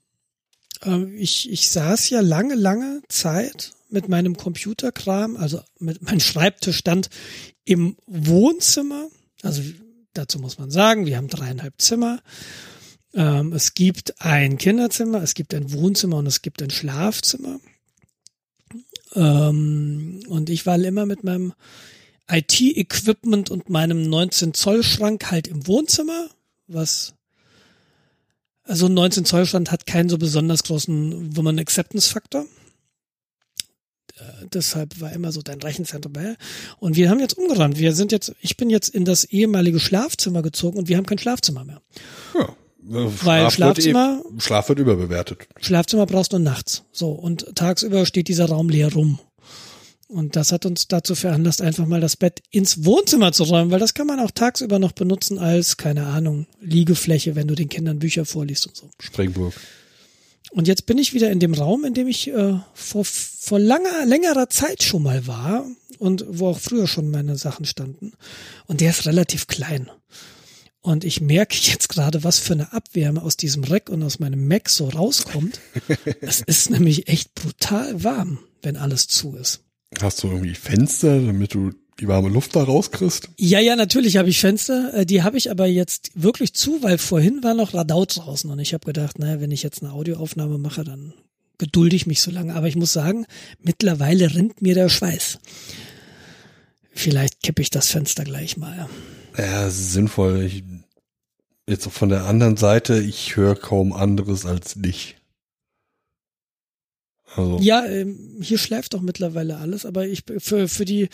Ähm, 0.83 1.15
ich, 1.17 1.51
ich 1.51 1.69
saß 1.71 2.09
ja 2.11 2.21
lange, 2.21 2.55
lange 2.55 3.01
Zeit 3.09 3.71
mit 3.89 4.09
meinem 4.09 4.37
Computerkram, 4.37 5.37
also 5.37 5.61
mit 5.79 6.01
meinem 6.03 6.19
Schreibtisch 6.19 6.77
stand 6.77 7.09
im 7.63 7.97
Wohnzimmer. 8.05 9.07
Also 9.41 9.63
dazu 10.13 10.39
muss 10.39 10.59
man 10.59 10.69
sagen, 10.69 11.05
wir 11.05 11.17
haben 11.17 11.27
dreieinhalb 11.29 11.81
Zimmer. 11.81 12.19
Ähm, 13.15 13.53
es 13.53 13.73
gibt 13.73 14.21
ein 14.21 14.57
Kinderzimmer, 14.57 15.23
es 15.23 15.33
gibt 15.33 15.53
ein 15.53 15.71
Wohnzimmer 15.71 16.17
und 16.17 16.27
es 16.27 16.41
gibt 16.41 16.61
ein 16.61 16.69
Schlafzimmer. 16.69 17.59
und 19.13 20.49
ich 20.49 20.65
war 20.65 20.77
immer 20.77 21.05
mit 21.05 21.23
meinem 21.23 21.53
IT-Equipment 22.29 23.49
und 23.49 23.69
meinem 23.69 24.09
19 24.09 24.53
Zoll 24.53 24.83
Schrank 24.83 25.31
halt 25.31 25.47
im 25.47 25.67
Wohnzimmer, 25.67 26.29
was 26.67 27.13
also 28.63 28.87
ein 28.87 28.93
19 28.93 29.25
Zoll 29.25 29.45
Schrank 29.45 29.71
hat 29.71 29.85
keinen 29.85 30.09
so 30.09 30.17
besonders 30.17 30.63
großen 30.63 31.37
Woman 31.37 31.59
Acceptance 31.59 32.09
Faktor. 32.09 32.45
Äh, 34.17 34.47
deshalb 34.51 34.99
war 34.99 35.13
immer 35.13 35.31
so 35.31 35.41
dein 35.41 35.61
Rechenzentrum 35.61 36.13
bei. 36.13 36.35
Und 36.79 36.95
wir 36.95 37.09
haben 37.09 37.19
jetzt 37.19 37.37
umgerannt. 37.37 37.77
Wir 37.77 37.93
sind 37.93 38.11
jetzt, 38.11 38.33
ich 38.41 38.57
bin 38.57 38.69
jetzt 38.69 38.89
in 38.89 39.05
das 39.05 39.23
ehemalige 39.23 39.79
Schlafzimmer 39.79 40.41
gezogen 40.41 40.79
und 40.79 40.89
wir 40.89 40.97
haben 40.97 41.05
kein 41.05 41.19
Schlafzimmer 41.19 41.63
mehr. 41.63 41.81
Ja. 42.33 42.55
Schlaf 42.87 43.25
Weil 43.25 43.51
Schlafzimmer, 43.51 44.21
Wird 44.23 44.37
eh, 44.37 44.41
Schlaf 44.41 44.69
wird 44.69 44.79
überbewertet. 44.79 45.47
Schlafzimmer 45.59 46.05
brauchst 46.05 46.33
du 46.33 46.39
nachts. 46.39 46.83
So. 46.91 47.11
Und 47.11 47.55
tagsüber 47.55 48.05
steht 48.05 48.27
dieser 48.27 48.45
Raum 48.45 48.69
leer 48.69 48.93
rum. 48.93 49.19
Und 50.07 50.35
das 50.35 50.51
hat 50.51 50.67
uns 50.67 50.87
dazu 50.87 51.15
veranlasst, 51.15 51.61
einfach 51.61 51.87
mal 51.87 51.99
das 51.99 52.15
Bett 52.15 52.43
ins 52.51 52.85
Wohnzimmer 52.85 53.31
zu 53.31 53.43
räumen, 53.43 53.71
weil 53.71 53.79
das 53.79 53.95
kann 53.95 54.05
man 54.05 54.19
auch 54.19 54.29
tagsüber 54.29 54.77
noch 54.77 54.91
benutzen 54.91 55.39
als, 55.39 55.77
keine 55.77 56.05
Ahnung, 56.05 56.45
Liegefläche, 56.61 57.35
wenn 57.35 57.47
du 57.47 57.55
den 57.55 57.69
Kindern 57.69 57.97
Bücher 57.97 58.25
vorliest 58.25 58.67
und 58.67 58.75
so. 58.75 58.89
Sprengburg. 58.99 59.53
Und 60.51 60.67
jetzt 60.67 60.85
bin 60.85 60.99
ich 60.99 61.13
wieder 61.13 61.31
in 61.31 61.39
dem 61.39 61.55
Raum, 61.55 61.83
in 61.85 61.95
dem 61.95 62.07
ich 62.07 62.29
äh, 62.29 62.53
vor, 62.73 63.03
vor 63.03 63.59
langer, 63.59 64.05
längerer 64.05 64.47
Zeit 64.49 64.83
schon 64.83 65.01
mal 65.01 65.25
war 65.25 65.65
und 65.97 66.23
wo 66.27 66.49
auch 66.49 66.59
früher 66.59 66.87
schon 66.87 67.09
meine 67.09 67.35
Sachen 67.35 67.65
standen. 67.65 68.13
Und 68.67 68.81
der 68.81 68.91
ist 68.91 69.07
relativ 69.07 69.47
klein. 69.47 69.89
Und 70.85 71.03
ich 71.03 71.19
merke 71.19 71.57
jetzt 71.59 71.89
gerade, 71.89 72.23
was 72.23 72.37
für 72.37 72.53
eine 72.53 72.71
Abwärme 72.71 73.23
aus 73.23 73.35
diesem 73.37 73.63
Rack 73.63 73.89
und 73.89 74.03
aus 74.03 74.19
meinem 74.19 74.47
Mac 74.47 74.69
so 74.69 74.87
rauskommt. 74.87 75.59
es 76.21 76.41
ist 76.41 76.69
nämlich 76.69 77.07
echt 77.07 77.33
brutal 77.33 78.03
warm, 78.03 78.37
wenn 78.61 78.77
alles 78.77 79.07
zu 79.07 79.35
ist. 79.35 79.61
Hast 79.99 80.21
du 80.21 80.27
irgendwie 80.27 80.53
Fenster, 80.53 81.19
damit 81.19 81.55
du 81.55 81.71
die 81.99 82.07
warme 82.07 82.29
Luft 82.29 82.55
da 82.55 82.61
rauskriegst? 82.61 83.29
Ja, 83.39 83.59
ja, 83.59 83.75
natürlich 83.75 84.17
habe 84.17 84.29
ich 84.29 84.39
Fenster. 84.39 84.93
Äh, 84.93 85.05
Die 85.07 85.23
habe 85.23 85.39
ich 85.39 85.49
aber 85.49 85.65
jetzt 85.65 86.11
wirklich 86.13 86.53
zu, 86.53 86.83
weil 86.83 86.99
vorhin 86.99 87.41
war 87.41 87.55
noch 87.55 87.73
Radau 87.73 88.05
draußen 88.05 88.47
und 88.51 88.59
ich 88.59 88.75
habe 88.75 88.85
gedacht, 88.85 89.17
naja, 89.17 89.41
wenn 89.41 89.49
ich 89.49 89.63
jetzt 89.63 89.81
eine 89.81 89.91
Audioaufnahme 89.91 90.59
mache, 90.59 90.83
dann 90.83 91.15
gedulde 91.57 91.95
ich 91.95 92.05
mich 92.05 92.21
so 92.21 92.29
lange. 92.29 92.53
Aber 92.53 92.67
ich 92.67 92.75
muss 92.75 92.93
sagen, 92.93 93.25
mittlerweile 93.59 94.35
rinnt 94.35 94.61
mir 94.61 94.75
der 94.75 94.89
Schweiß. 94.89 95.39
Vielleicht 96.93 97.41
kippe 97.41 97.63
ich 97.63 97.71
das 97.71 97.89
Fenster 97.89 98.23
gleich 98.23 98.55
mal. 98.55 98.87
Ja, 99.37 99.69
sinnvoll. 99.69 100.43
Ich, 100.43 100.63
jetzt 101.67 101.87
von 101.87 102.09
der 102.09 102.25
anderen 102.25 102.57
Seite, 102.57 102.99
ich 102.99 103.35
höre 103.35 103.55
kaum 103.55 103.93
anderes 103.93 104.45
als 104.45 104.75
dich. 104.75 105.17
Also, 107.35 107.59
Ja, 107.59 107.85
ähm, 107.85 108.37
hier 108.41 108.57
schläft 108.57 108.93
doch 108.93 109.01
mittlerweile 109.01 109.57
alles, 109.57 109.85
aber 109.85 110.07
ich 110.07 110.23
für 110.37 110.67
für 110.67 110.85
die 110.85 111.09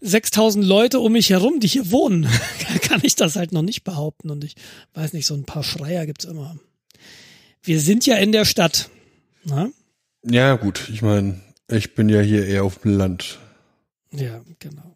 6000 0.00 0.64
Leute 0.64 1.00
um 1.00 1.12
mich 1.12 1.30
herum, 1.30 1.60
die 1.60 1.68
hier 1.68 1.90
wohnen, 1.90 2.28
kann 2.82 3.00
ich 3.02 3.14
das 3.14 3.36
halt 3.36 3.52
noch 3.52 3.62
nicht 3.62 3.84
behaupten 3.84 4.30
und 4.30 4.44
ich 4.44 4.54
weiß 4.94 5.12
nicht, 5.12 5.26
so 5.26 5.34
ein 5.34 5.44
paar 5.44 5.62
Schreier 5.62 6.06
gibt's 6.06 6.24
immer. 6.24 6.56
Wir 7.62 7.80
sind 7.80 8.06
ja 8.06 8.16
in 8.16 8.32
der 8.32 8.44
Stadt. 8.44 8.90
Na? 9.44 9.70
ja 10.24 10.56
gut, 10.56 10.88
ich 10.92 11.02
meine, 11.02 11.40
ich 11.70 11.94
bin 11.94 12.08
ja 12.08 12.20
hier 12.20 12.46
eher 12.46 12.64
auf 12.64 12.78
dem 12.78 12.96
Land. 12.96 13.38
Ja, 14.12 14.42
genau. 14.58 14.95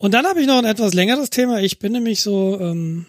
Und 0.00 0.14
dann 0.14 0.24
habe 0.24 0.40
ich 0.40 0.46
noch 0.46 0.56
ein 0.56 0.64
etwas 0.64 0.94
längeres 0.94 1.28
Thema. 1.28 1.60
Ich 1.60 1.78
bin 1.78 1.92
nämlich 1.92 2.22
so, 2.22 2.58
ähm, 2.58 3.04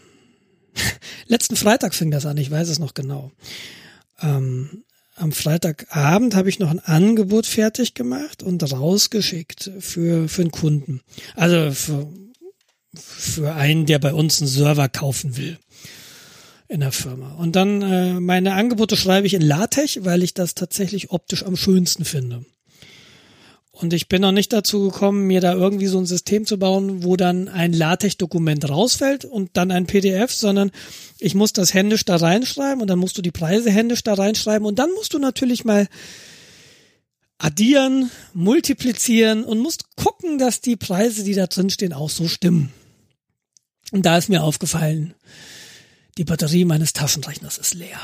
letzten 1.28 1.56
Freitag 1.56 1.96
fing 1.96 2.12
das 2.12 2.26
an, 2.26 2.36
ich 2.36 2.52
weiß 2.52 2.68
es 2.68 2.80
noch 2.80 2.94
genau. 2.94 3.32
Ähm, 4.20 4.84
am 5.16 5.32
Freitagabend 5.32 6.36
habe 6.36 6.50
ich 6.50 6.60
noch 6.60 6.70
ein 6.70 6.82
Angebot 6.82 7.46
fertig 7.46 7.94
gemacht 7.94 8.44
und 8.44 8.70
rausgeschickt 8.70 9.72
für, 9.80 10.28
für 10.28 10.42
einen 10.42 10.52
Kunden. 10.52 11.00
Also 11.38 11.72
für, 11.72 12.12
für 12.94 13.54
einen, 13.54 13.86
der 13.86 14.00
bei 14.00 14.14
uns 14.14 14.42
einen 14.42 14.50
Server 14.50 14.90
kaufen 14.90 15.38
will 15.38 15.58
in 16.68 16.82
der 16.82 16.92
Firma. 16.92 17.36
Und 17.36 17.56
dann 17.56 17.82
äh, 17.82 18.20
meine 18.20 18.54
Angebote 18.54 18.98
schreibe 18.98 19.28
ich 19.28 19.34
in 19.34 19.42
LaTeX, 19.42 20.04
weil 20.04 20.24
ich 20.24 20.34
das 20.34 20.56
tatsächlich 20.56 21.12
optisch 21.12 21.46
am 21.46 21.56
schönsten 21.56 22.04
finde. 22.04 22.44
Und 23.72 23.94
ich 23.94 24.10
bin 24.10 24.22
noch 24.22 24.34
nicht 24.34 24.52
dazu 24.52 24.90
gekommen, 24.90 25.28
mir 25.28 25.40
da 25.40 25.54
irgendwie 25.54 25.88
so 25.88 25.98
ein 25.98 26.06
System 26.06 26.46
zu 26.46 26.60
bauen, 26.60 27.04
wo 27.04 27.16
dann 27.16 27.48
ein 27.48 27.72
LaTeX-Dokument 27.72 28.70
rausfällt 28.70 29.24
und 29.24 29.52
dann 29.54 29.72
ein 29.72 29.88
PDF, 29.88 30.32
sondern 30.34 30.72
ich 31.20 31.36
muss 31.36 31.54
das 31.54 31.74
händisch 31.74 32.04
da 32.04 32.18
reinschreiben 32.18 32.82
und 32.82 32.90
dann 32.90 33.00
musst 33.00 33.18
du 33.18 33.22
die 33.22 33.32
Preise 33.32 33.72
händisch 33.72 34.04
da 34.04 34.14
reinschreiben 34.14 34.68
und 34.68 34.78
dann 34.78 34.92
musst 34.94 35.14
du 35.14 35.20
natürlich 35.20 35.64
mal 35.64 35.88
addieren, 37.38 38.12
multiplizieren 38.34 39.44
und 39.44 39.60
musst 39.60 39.96
gucken, 39.96 40.38
dass 40.38 40.62
die 40.62 40.76
Preise, 40.76 41.24
die 41.24 41.34
da 41.34 41.48
drin 41.48 41.70
stehen, 41.70 41.94
auch 41.94 42.10
so 42.10 42.28
stimmen. 42.28 42.72
Und 43.92 44.06
da 44.06 44.18
ist 44.18 44.30
mir 44.30 44.44
aufgefallen, 44.44 45.16
die 46.18 46.24
Batterie 46.24 46.66
meines 46.66 46.94
Taschenrechners 46.94 47.58
ist 47.58 47.74
leer. 47.74 48.00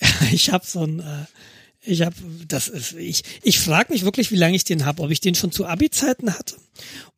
Ich 0.32 0.50
habe 0.50 0.66
so 0.66 0.82
ein, 0.82 1.00
äh, 1.00 1.26
ich 1.84 2.02
habe, 2.02 2.14
das 2.46 2.68
ist, 2.68 2.92
ich, 2.92 3.22
ich 3.42 3.58
frage 3.58 3.92
mich 3.92 4.04
wirklich, 4.04 4.30
wie 4.30 4.36
lange 4.36 4.56
ich 4.56 4.64
den 4.64 4.86
habe, 4.86 5.02
ob 5.02 5.10
ich 5.10 5.20
den 5.20 5.34
schon 5.34 5.52
zu 5.52 5.66
Abi-Zeiten 5.66 6.32
hatte 6.32 6.56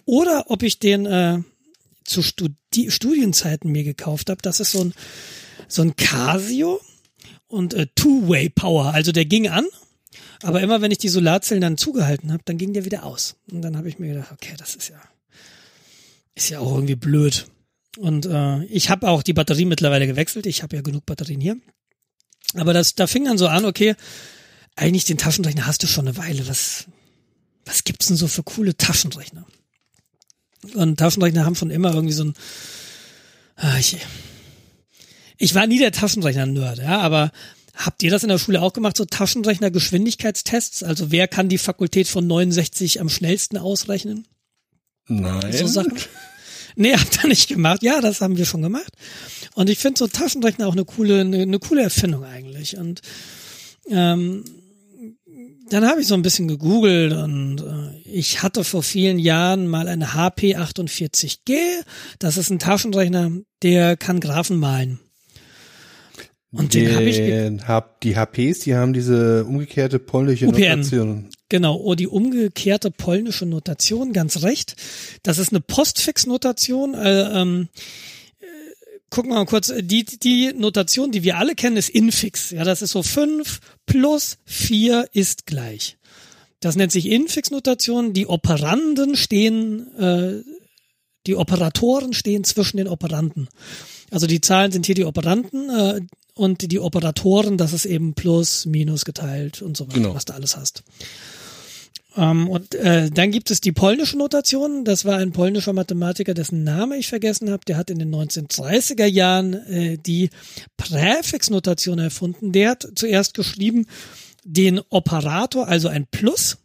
oder 0.07 0.51
ob 0.51 0.63
ich 0.63 0.79
den 0.79 1.07
äh, 1.07 1.41
zu 2.05 2.23
Studi 2.23 2.91
Studienzeiten 2.91 3.71
mir 3.71 3.85
gekauft 3.85 4.31
habe. 4.31 4.43
Das 4.43 4.61
ist 4.61 4.73
so 4.73 4.85
ein, 4.85 4.95
so 5.69 5.83
ein 5.83 5.97
Casio 5.97 6.81
und 7.47 7.75
äh, 7.75 7.87
Two-Way 7.95 8.51
Power. 8.51 8.95
Also 8.95 9.13
der 9.13 9.27
ging 9.27 9.49
an, 9.49 9.67
aber 10.43 10.61
immer 10.61 10.81
wenn 10.81 10.91
ich 10.91 10.99
die 10.99 11.09
Solarzellen 11.09 11.63
dann 11.63 11.79
zugehalten 11.79 12.33
habe, 12.33 12.43
dann 12.45 12.59
ging 12.59 12.73
der 12.73 12.85
wieder 12.85 13.05
aus. 13.05 13.37
Und 13.51 13.63
dann 13.63 13.77
habe 13.77 13.89
ich 13.89 13.99
mir 13.99 14.15
gedacht, 14.15 14.33
okay, 14.33 14.55
das 14.57 14.75
ist 14.75 14.89
ja, 14.89 15.01
ist 16.35 16.49
ja 16.49 16.61
auch 16.61 16.75
irgendwie 16.75 16.97
blöd. 16.97 17.47
Und 17.99 18.27
äh, 18.27 18.65
ich 18.65 18.91
habe 18.91 19.09
auch 19.09 19.23
die 19.23 19.35
Batterie 19.35 19.67
mittlerweile 19.67 20.07
gewechselt. 20.07 20.47
Ich 20.47 20.63
habe 20.63 20.77
ja 20.77 20.83
genug 20.83 21.07
Batterien 21.07 21.41
hier. 21.41 21.57
Aber 22.55 22.73
das, 22.73 22.95
da 22.95 23.07
fing 23.07 23.25
dann 23.25 23.39
so 23.39 23.47
an, 23.47 23.65
okay, 23.65 23.95
eigentlich 24.77 25.05
den 25.05 25.19
Taschenrechner 25.19 25.67
hast 25.67 25.83
du 25.83 25.87
schon 25.87 26.09
eine 26.09 26.17
Weile. 26.17 26.47
Was, 26.49 26.87
was 27.65 27.85
gibt's 27.85 28.07
denn 28.07 28.17
so 28.17 28.29
für 28.29 28.43
coole 28.43 28.77
Taschenrechner? 28.77 29.47
Und 30.75 30.99
Taschenrechner 30.99 31.45
haben 31.45 31.55
schon 31.55 31.71
immer 31.71 31.93
irgendwie 31.95 32.15
so 32.15 32.25
ein, 32.25 32.35
ah, 33.57 33.79
ich, 33.79 33.99
ich 35.37 35.55
war 35.55 35.67
nie 35.67 35.79
der 35.79 35.93
Taschenrechner-Nerd, 35.93 36.79
ja, 36.79 37.01
aber 37.01 37.33
habt 37.75 38.03
ihr 38.03 38.11
das 38.11 38.23
in 38.23 38.29
der 38.29 38.39
Schule 38.39 38.63
auch 38.63 38.73
gemacht, 38.73 38.97
so 38.97 39.05
Taschenrechner-Geschwindigkeitstests? 39.05 40.83
Also 40.83 41.11
wer 41.11 41.29
kann 41.29 41.49
die 41.49 41.59
Fakultät 41.59 42.09
von 42.09 42.27
69 42.27 43.01
am 43.01 43.09
schnellsten 43.09 43.59
ausrechnen? 43.59 44.27
Nein. 45.07 45.53
So 45.53 45.67
Sachen. 45.67 45.99
Nee, 46.77 46.95
habt 46.97 47.23
ihr 47.23 47.29
nicht 47.29 47.49
gemacht. 47.49 47.83
Ja, 47.83 48.01
das 48.01 48.21
haben 48.21 48.37
wir 48.37 48.47
schon 48.47 48.63
gemacht. 48.63 48.93
Und 49.55 49.69
ich 49.69 49.79
finde 49.79 49.99
so 49.99 50.07
Taschenrechner 50.07 50.67
auch 50.67 50.73
eine 50.73 50.85
coole, 50.85 51.21
eine, 51.21 51.43
eine 51.43 51.59
coole 51.59 51.83
Erfindung 51.83 52.25
eigentlich. 52.25 52.77
Und 52.77 53.03
ähm, 53.91 54.45
dann 55.71 55.87
habe 55.87 56.01
ich 56.01 56.07
so 56.07 56.15
ein 56.15 56.23
bisschen 56.23 56.49
gegoogelt 56.49 57.13
und 57.13 57.61
äh, 57.61 58.09
ich 58.09 58.43
hatte 58.43 58.65
vor 58.65 58.83
vielen 58.83 59.19
Jahren 59.19 59.67
mal 59.67 59.89
eine 59.89 60.15
HP 60.15 60.57
48G. 60.57 61.57
Das 62.19 62.37
ist 62.37 62.51
ein 62.51 62.59
Taschenrechner, 62.59 63.33
der 63.63 63.97
kann 63.97 64.21
Graphen 64.21 64.59
malen. 64.59 65.01
Und 66.53 66.75
den 66.75 66.95
habe 66.95 67.05
ich 67.05 67.17
Den 67.17 67.67
hab, 67.67 68.01
die 68.01 68.15
HPs, 68.15 68.61
die 68.61 68.77
haben 68.77 68.93
diese 68.93 69.45
umgekehrte 69.45 69.99
polnische 69.99 70.47
UPN. 70.47 70.61
Notation. 70.61 71.29
Genau, 71.49 71.77
oh, 71.77 71.95
die 71.95 72.07
umgekehrte 72.07 72.91
polnische 72.91 73.45
Notation, 73.45 74.13
ganz 74.13 74.43
recht. 74.43 74.77
Das 75.25 75.39
ist 75.39 75.51
eine 75.51 75.61
Postfix-Notation. 75.61 76.95
Äh, 76.95 77.41
ähm, 77.41 77.69
äh, 78.41 78.45
gucken 79.11 79.33
wir 79.33 79.37
mal 79.37 79.47
kurz, 79.47 79.73
die, 79.81 80.05
die 80.05 80.53
Notation, 80.57 81.11
die 81.11 81.25
wir 81.25 81.39
alle 81.39 81.57
kennen, 81.57 81.77
ist 81.77 81.89
Infix. 81.91 82.51
Ja, 82.51 82.63
das 82.63 82.83
ist 82.83 82.93
so 82.93 83.03
fünf 83.03 83.61
plus 83.87 84.39
vier 84.45 85.07
ist 85.13 85.47
gleich. 85.47 85.97
Das 86.61 86.77
nennt 86.77 86.93
sich 86.93 87.07
Infix-Notation. 87.11 88.13
Die 88.15 88.27
Operanden 88.27 89.17
stehen, 89.17 89.95
äh, 89.99 90.43
die 91.27 91.37
Operatoren 91.37 92.13
stehen 92.13 92.45
zwischen 92.45 92.79
den 92.79 92.89
Operanden. 92.89 93.49
Also 94.11 94.27
die 94.27 94.41
Zahlen 94.41 94.73
sind 94.73 94.87
hier 94.87 94.95
die 94.95 95.05
Operanden 95.05 95.69
äh, 95.71 96.01
und 96.35 96.71
die 96.73 96.79
Operatoren, 96.81 97.59
das 97.59 97.73
ist 97.73 97.85
eben 97.85 98.15
plus, 98.15 98.67
minus 98.67 99.05
geteilt 99.05 99.63
und 99.63 99.77
so 99.77 99.87
weiter, 99.89 99.97
Genau. 99.99 100.15
was 100.15 100.25
du 100.25 100.35
alles 100.35 100.57
hast. 100.57 100.83
Ähm, 102.17 102.49
und 102.49 102.75
äh, 102.75 103.11
dann 103.11 103.31
gibt 103.31 103.51
es 103.51 103.61
die 103.61 103.73
polnische 103.73 104.17
Notation. 104.17 104.85
Das 104.85 105.05
war 105.05 105.19
ein 105.19 105.33
polnischer 105.33 105.73
Mathematiker, 105.73 106.35
dessen 106.35 106.65
Name 106.65 106.97
ich 106.97 107.09
vergessen 107.09 107.51
habe. 107.51 107.65
Der 107.67 107.77
hat 107.77 107.91
in 107.91 107.99
den 107.99 108.15
1930er 108.15 109.07
Jahren 109.07 109.55
äh, 109.55 109.99
die 109.99 110.31
Präfixnotation 110.77 111.99
erfunden. 111.99 112.53
Der 112.53 112.71
hat 112.71 112.87
zuerst 112.95 113.35
geschrieben 113.35 113.87
den 114.45 114.81
Operator, 114.91 115.69
also 115.69 115.89
ein 115.89 116.07
Plus, 116.07 116.59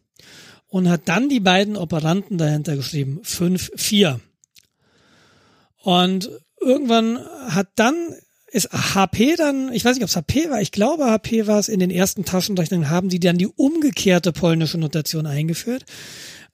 und 0.68 0.88
hat 0.88 1.02
dann 1.08 1.28
die 1.28 1.40
beiden 1.40 1.76
Operanten 1.76 2.38
dahinter 2.38 2.76
geschrieben, 2.76 3.20
5, 3.22 3.72
4. 3.74 4.20
Und 5.82 6.30
irgendwann 6.60 7.18
hat 7.48 7.68
dann 7.74 8.14
ist 8.50 8.72
HP 8.72 9.36
dann, 9.36 9.72
ich 9.72 9.84
weiß 9.84 9.94
nicht, 9.94 10.02
ob 10.02 10.08
es 10.08 10.16
HP 10.16 10.50
war, 10.50 10.60
ich 10.60 10.72
glaube 10.72 11.06
HP 11.06 11.46
war 11.46 11.58
es, 11.58 11.68
in 11.68 11.80
den 11.80 11.90
ersten 11.90 12.24
Taschenrechnern 12.24 12.90
haben 12.90 13.08
die 13.08 13.20
dann 13.20 13.38
die 13.38 13.46
umgekehrte 13.46 14.32
polnische 14.32 14.78
Notation 14.78 15.26
eingeführt. 15.26 15.84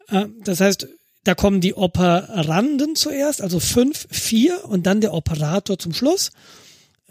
Äh, 0.09 0.27
das 0.45 0.61
heißt, 0.61 0.89
da 1.25 1.35
kommen 1.35 1.61
die 1.61 1.75
Operanden 1.75 2.95
zuerst, 2.95 3.43
also 3.43 3.59
fünf, 3.59 4.07
vier 4.11 4.65
und 4.65 4.87
dann 4.87 5.01
der 5.01 5.13
Operator 5.13 5.79
zum 5.79 5.93
Schluss 5.93 6.31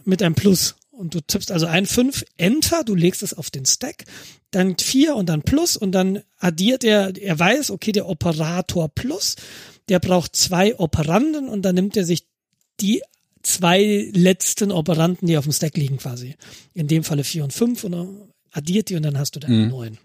mit 0.05 0.23
einem 0.23 0.35
Plus. 0.35 0.75
Und 0.91 1.13
du 1.13 1.19
tippst 1.19 1.51
also 1.51 1.65
ein 1.65 1.85
fünf 1.85 2.23
Enter, 2.37 2.85
du 2.85 2.95
legst 2.95 3.23
es 3.23 3.33
auf 3.33 3.49
den 3.49 3.65
Stack, 3.65 4.05
dann 4.51 4.77
vier 4.77 5.17
und 5.17 5.27
dann 5.27 5.41
Plus 5.41 5.75
und 5.75 5.91
dann 5.91 6.21
addiert 6.37 6.85
er, 6.85 7.17
er 7.17 7.37
weiß, 7.37 7.71
okay, 7.71 7.91
der 7.91 8.07
Operator 8.07 8.87
Plus, 8.87 9.35
der 9.89 9.99
braucht 9.99 10.35
zwei 10.37 10.79
Operanden 10.79 11.49
und 11.49 11.63
dann 11.63 11.75
nimmt 11.75 11.97
er 11.97 12.05
sich 12.05 12.25
die 12.79 13.01
zwei 13.45 14.09
letzten 14.13 14.71
Operanden, 14.71 15.27
die 15.27 15.37
auf 15.37 15.45
dem 15.45 15.53
Stack 15.53 15.77
liegen 15.77 15.97
quasi. 15.97 16.35
In 16.73 16.87
dem 16.87 17.03
Falle 17.03 17.23
vier 17.23 17.43
und 17.43 17.53
fünf 17.53 17.83
und 17.83 18.27
addiert 18.51 18.89
die 18.89 18.95
und 18.95 19.03
dann 19.03 19.17
hast 19.17 19.35
du 19.35 19.39
dann 19.39 19.63
mhm. 19.63 19.69
neun. 19.69 19.97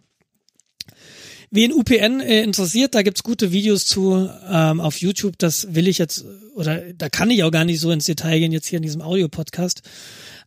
Wen 1.52 1.72
UPN 1.72 2.20
äh, 2.20 2.42
interessiert, 2.42 2.94
da 2.94 3.02
gibt's 3.02 3.24
gute 3.24 3.50
Videos 3.50 3.84
zu 3.84 4.30
ähm, 4.48 4.80
auf 4.80 5.00
YouTube. 5.00 5.36
Das 5.38 5.74
will 5.74 5.88
ich 5.88 5.98
jetzt, 5.98 6.24
oder 6.54 6.80
da 6.94 7.08
kann 7.08 7.30
ich 7.30 7.42
auch 7.42 7.50
gar 7.50 7.64
nicht 7.64 7.80
so 7.80 7.90
ins 7.90 8.04
Detail 8.04 8.38
gehen 8.38 8.52
jetzt 8.52 8.66
hier 8.66 8.76
in 8.76 8.84
diesem 8.84 9.02
Audio-Podcast. 9.02 9.82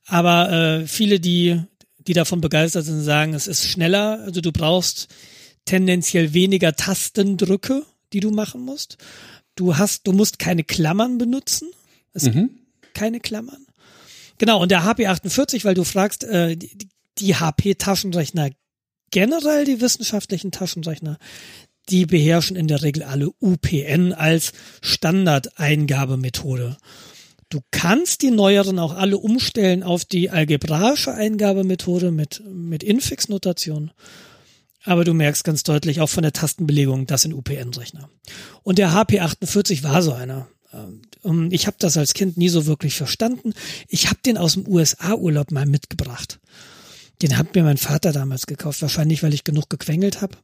Aber 0.06 0.52
äh, 0.52 0.88
viele, 0.88 1.20
die, 1.20 1.62
die 2.08 2.14
davon 2.14 2.40
begeistert 2.40 2.86
sind, 2.86 3.02
sagen, 3.02 3.34
es 3.34 3.48
ist 3.48 3.68
schneller. 3.68 4.22
Also 4.22 4.40
du 4.40 4.54
brauchst 4.54 5.10
tendenziell 5.66 6.34
weniger 6.34 6.74
Tastendrücke, 6.74 7.84
die 8.14 8.22
du 8.22 8.32
machen 8.32 8.62
musst. 8.62 8.98
Du 9.56 9.78
hast, 9.78 10.08
du 10.08 10.14
musst 10.14 10.40
keine 10.40 10.64
Klammern 10.64 11.18
benutzen. 11.18 11.70
Es 12.14 12.24
mhm. 12.24 12.63
Keine 12.94 13.20
Klammern. 13.20 13.66
Genau, 14.38 14.62
und 14.62 14.72
der 14.72 14.84
HP48, 14.84 15.64
weil 15.64 15.76
du 15.76 15.84
fragst, 15.84 16.24
äh, 16.24 16.56
die, 16.56 16.90
die 17.20 17.36
HP-Taschenrechner 17.36 18.50
generell 19.12 19.64
die 19.64 19.80
wissenschaftlichen 19.80 20.52
Taschenrechner, 20.52 21.18
die 21.90 22.06
beherrschen 22.06 22.56
in 22.56 22.68
der 22.68 22.82
Regel 22.82 23.04
alle 23.04 23.30
UPN 23.40 24.12
als 24.14 24.54
Standardeingabemethode. 24.82 26.78
Du 27.50 27.60
kannst 27.70 28.24
die 28.24 28.32
neueren 28.32 28.80
auch 28.80 28.96
alle 28.96 29.18
umstellen 29.18 29.84
auf 29.84 30.06
die 30.06 30.32
algebraische 30.32 31.14
Eingabemethode 31.14 32.12
mit, 32.12 32.42
mit 32.48 32.82
Infix-Notation. 32.82 33.92
Aber 34.84 35.04
du 35.04 35.14
merkst 35.14 35.44
ganz 35.44 35.62
deutlich 35.62 36.02
auch 36.02 36.10
von 36.10 36.24
der 36.24 36.34
Tastenbelegung, 36.34 37.06
das 37.06 37.22
sind 37.22 37.34
UPN-Rechner. 37.34 38.10
Und 38.64 38.80
der 38.80 38.90
HP48 38.90 39.84
war 39.84 40.02
so 40.02 40.14
einer. 40.14 40.48
Ähm, 41.24 41.50
ich 41.52 41.68
habe 41.68 41.78
das 41.80 41.98
als 41.98 42.14
Kind 42.14 42.38
nie 42.38 42.50
so 42.50 42.66
wirklich 42.66 42.96
verstanden. 42.96 43.54
Ich 43.88 44.08
habe 44.08 44.20
den 44.26 44.38
aus 44.38 44.54
dem 44.54 44.68
USA-Urlaub 44.68 45.52
mal 45.52 45.66
mitgebracht. 45.66 46.40
Den 47.22 47.38
hat 47.38 47.56
mir 47.56 47.64
mein 47.64 47.78
Vater 47.78 48.12
damals 48.12 48.48
gekauft, 48.48 48.82
wahrscheinlich 48.82 49.24
weil 49.24 49.34
ich 49.34 49.44
genug 49.44 49.70
gequengelt 49.70 50.22
habe. 50.22 50.38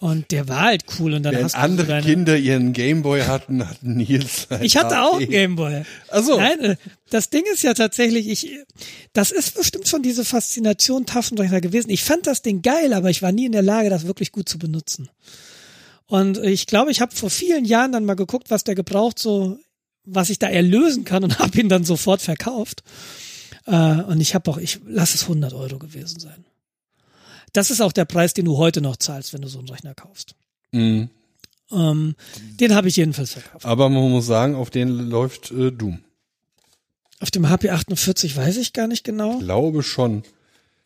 Und 0.00 0.30
der 0.30 0.48
war 0.48 0.62
halt 0.62 0.84
cool 0.98 1.14
und 1.14 1.22
dann 1.22 1.34
Wenn 1.34 1.44
hast 1.44 1.54
andere 1.54 1.86
deine, 1.86 2.06
Kinder 2.06 2.36
ihren 2.36 2.72
Gameboy 2.72 3.22
hatten, 3.22 3.68
hatten 3.68 3.96
Nils 3.96 4.48
Ich 4.62 4.76
hatte 4.76 5.02
auch 5.02 5.18
einen. 5.18 5.28
Gameboy. 5.28 5.82
Also 6.08 6.38
Nein, 6.38 6.60
äh, 6.60 6.76
das 7.10 7.30
Ding 7.30 7.42
ist 7.52 7.62
ja 7.62 7.74
tatsächlich, 7.74 8.28
ich, 8.28 8.50
das 9.12 9.30
ist 9.30 9.54
bestimmt 9.54 9.88
schon 9.88 10.02
diese 10.02 10.24
Faszination 10.24 11.06
Taschenrechner 11.06 11.60
gewesen. 11.60 11.90
Ich 11.90 12.04
fand 12.04 12.26
das 12.26 12.42
Ding 12.42 12.62
geil, 12.62 12.92
aber 12.92 13.10
ich 13.10 13.22
war 13.22 13.32
nie 13.32 13.46
in 13.46 13.52
der 13.52 13.62
Lage, 13.62 13.90
das 13.90 14.06
wirklich 14.06 14.32
gut 14.32 14.48
zu 14.48 14.58
benutzen. 14.58 15.10
Und 16.06 16.38
ich 16.38 16.66
glaube, 16.66 16.90
ich 16.90 17.00
habe 17.00 17.14
vor 17.14 17.30
vielen 17.30 17.64
Jahren 17.64 17.92
dann 17.92 18.04
mal 18.04 18.14
geguckt, 18.14 18.50
was 18.50 18.64
der 18.64 18.74
gebraucht, 18.74 19.18
so 19.18 19.58
was 20.04 20.30
ich 20.30 20.38
da 20.38 20.48
erlösen 20.48 21.04
kann 21.04 21.24
und 21.24 21.38
habe 21.38 21.58
ihn 21.60 21.68
dann 21.68 21.84
sofort 21.84 22.22
verkauft. 22.22 22.82
Äh, 23.66 24.02
und 24.02 24.20
ich 24.20 24.34
habe 24.34 24.50
auch, 24.50 24.58
ich 24.58 24.80
lass 24.86 25.14
es 25.14 25.22
100 25.22 25.52
Euro 25.54 25.78
gewesen 25.78 26.20
sein. 26.20 26.44
Das 27.52 27.70
ist 27.70 27.80
auch 27.80 27.92
der 27.92 28.04
Preis, 28.04 28.34
den 28.34 28.46
du 28.46 28.56
heute 28.56 28.80
noch 28.80 28.96
zahlst, 28.96 29.32
wenn 29.32 29.42
du 29.42 29.48
so 29.48 29.60
einen 29.60 29.68
Rechner 29.68 29.94
kaufst. 29.94 30.34
Mhm. 30.72 31.08
Ähm, 31.70 32.14
den 32.60 32.74
habe 32.74 32.88
ich 32.88 32.96
jedenfalls 32.96 33.32
verkauft. 33.32 33.64
Aber 33.64 33.88
man 33.88 34.10
muss 34.10 34.26
sagen, 34.26 34.54
auf 34.54 34.70
den 34.70 34.88
läuft 34.88 35.50
äh, 35.50 35.70
Doom. 35.70 36.00
Auf 37.20 37.30
dem 37.30 37.46
HP48 37.46 38.36
weiß 38.36 38.56
ich 38.58 38.72
gar 38.72 38.86
nicht 38.86 39.04
genau. 39.04 39.38
Glaube 39.38 39.82
schon. 39.82 40.24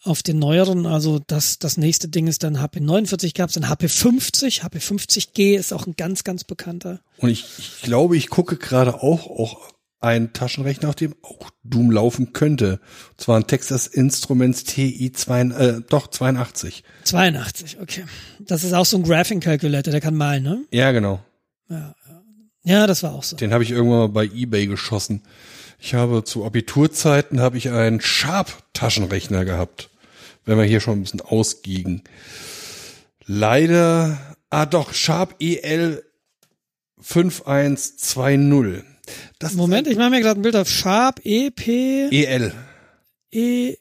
Auf 0.09 0.23
den 0.23 0.39
neueren, 0.39 0.87
also 0.87 1.21
das, 1.27 1.59
das 1.59 1.77
nächste 1.77 2.09
Ding 2.09 2.29
ist 2.29 2.43
dann 2.43 2.57
HP49 2.57 3.37
gab 3.37 3.51
es, 3.51 3.57
dann 3.57 3.67
HP50. 3.67 4.63
HP50G 4.63 5.55
ist 5.55 5.75
auch 5.75 5.87
ein 5.87 5.97
ganz, 5.97 6.25
ganz 6.25 6.45
bekannter. 6.45 7.01
Und 7.19 7.29
ich, 7.29 7.45
ich 7.59 7.83
glaube, 7.83 8.17
ich 8.17 8.31
gucke 8.31 8.57
gerade 8.57 9.03
auch, 9.03 9.27
auch 9.27 9.71
ein 10.01 10.33
Taschenrechner, 10.33 10.89
auf 10.89 10.95
dem 10.95 11.15
auch 11.23 11.51
Doom 11.63 11.91
laufen 11.91 12.33
könnte. 12.33 12.81
Und 13.11 13.21
zwar 13.21 13.37
ein 13.37 13.47
Texas 13.47 13.87
Instruments 13.87 14.65
TI 14.65 15.13
2, 15.13 15.41
äh, 15.43 15.81
doch 15.87 16.07
82. 16.07 16.85
82, 17.05 17.79
okay. 17.81 18.05
Das 18.41 18.65
ist 18.65 18.73
auch 18.73 18.87
so 18.87 18.97
ein 18.97 19.03
Graphing 19.03 19.41
Calculator, 19.41 19.91
der 19.91 20.01
kann 20.01 20.15
malen, 20.15 20.43
ne? 20.43 20.65
Ja, 20.71 20.93
genau. 20.93 21.21
Ja, 21.69 21.95
ja. 22.09 22.23
ja 22.63 22.87
das 22.87 23.03
war 23.03 23.13
auch 23.13 23.25
so. 23.25 23.37
Den 23.37 23.53
habe 23.53 23.63
ich 23.63 23.73
irgendwann 23.73 23.99
mal 23.99 24.09
bei 24.09 24.25
eBay 24.25 24.69
geschossen. 24.69 25.23
Ich 25.79 25.95
habe 25.95 26.25
zu 26.25 26.45
Abiturzeiten 26.45 27.41
habe 27.41 27.57
ich 27.59 27.71
einen 27.71 28.01
Sharp 28.01 28.63
Taschenrechner 28.73 29.45
gehabt. 29.45 29.91
Wenn 30.49 30.57
wir 30.57 30.65
hier 30.65 30.81
schon 30.81 30.99
ein 30.99 31.03
bisschen 31.03 31.21
ausgiegen. 31.21 32.05
Leider, 33.27 34.35
ah 34.49 34.65
doch, 34.65 34.95
Sharp 34.95 35.35
EL 35.41 36.03
5120. 36.99 38.83
Das 39.39 39.53
Moment, 39.53 39.87
ich 39.89 39.99
mache 39.99 40.09
mir 40.09 40.23
gerade 40.23 40.41
ein 40.41 40.43
Bild 40.43 40.57
auf 40.57 40.71
Sharp 40.71 41.21
E 41.23 41.51
P 41.51 42.09
EL. 42.11 42.55
E 43.31 43.77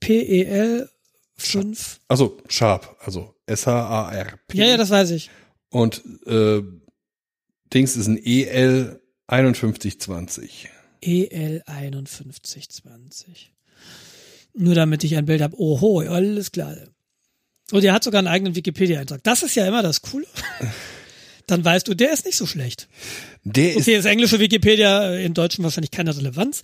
P 0.00 0.20
E 0.20 0.44
L 0.44 0.90
5. 1.38 2.00
Also 2.08 2.36
Sharp, 2.46 2.94
also 3.00 3.34
S-H-A-R-P. 3.46 4.58
Ja, 4.58 4.66
ja, 4.66 4.76
das 4.76 4.90
weiß 4.90 5.12
ich. 5.12 5.30
Und 5.70 6.02
äh, 6.26 6.60
Dings 7.72 7.96
ist 7.96 8.06
ein 8.06 8.20
E 8.22 8.44
EL 8.44 9.00
5120. 9.30 10.68
EL 11.00 11.62
5120. 11.66 13.54
Nur 14.54 14.74
damit 14.74 15.02
ich 15.04 15.16
ein 15.16 15.24
Bild 15.26 15.40
habe. 15.40 15.58
Oho, 15.58 16.00
alles 16.00 16.52
klar. 16.52 16.76
Und 17.70 17.84
er 17.84 17.94
hat 17.94 18.04
sogar 18.04 18.18
einen 18.18 18.28
eigenen 18.28 18.54
Wikipedia-Eintrag. 18.54 19.22
Das 19.24 19.42
ist 19.42 19.54
ja 19.54 19.66
immer 19.66 19.82
das 19.82 20.02
Coole. 20.02 20.26
Dann 21.46 21.64
weißt 21.64 21.88
du, 21.88 21.94
der 21.94 22.12
ist 22.12 22.24
nicht 22.24 22.36
so 22.36 22.46
schlecht. 22.46 22.88
Der 23.44 23.76
Okay, 23.76 23.78
ist 23.78 23.88
das 23.88 24.04
englische 24.04 24.38
Wikipedia, 24.38 25.10
äh, 25.12 25.24
in 25.24 25.34
Deutschen 25.34 25.64
wahrscheinlich 25.64 25.90
keine 25.90 26.16
Relevanz. 26.16 26.62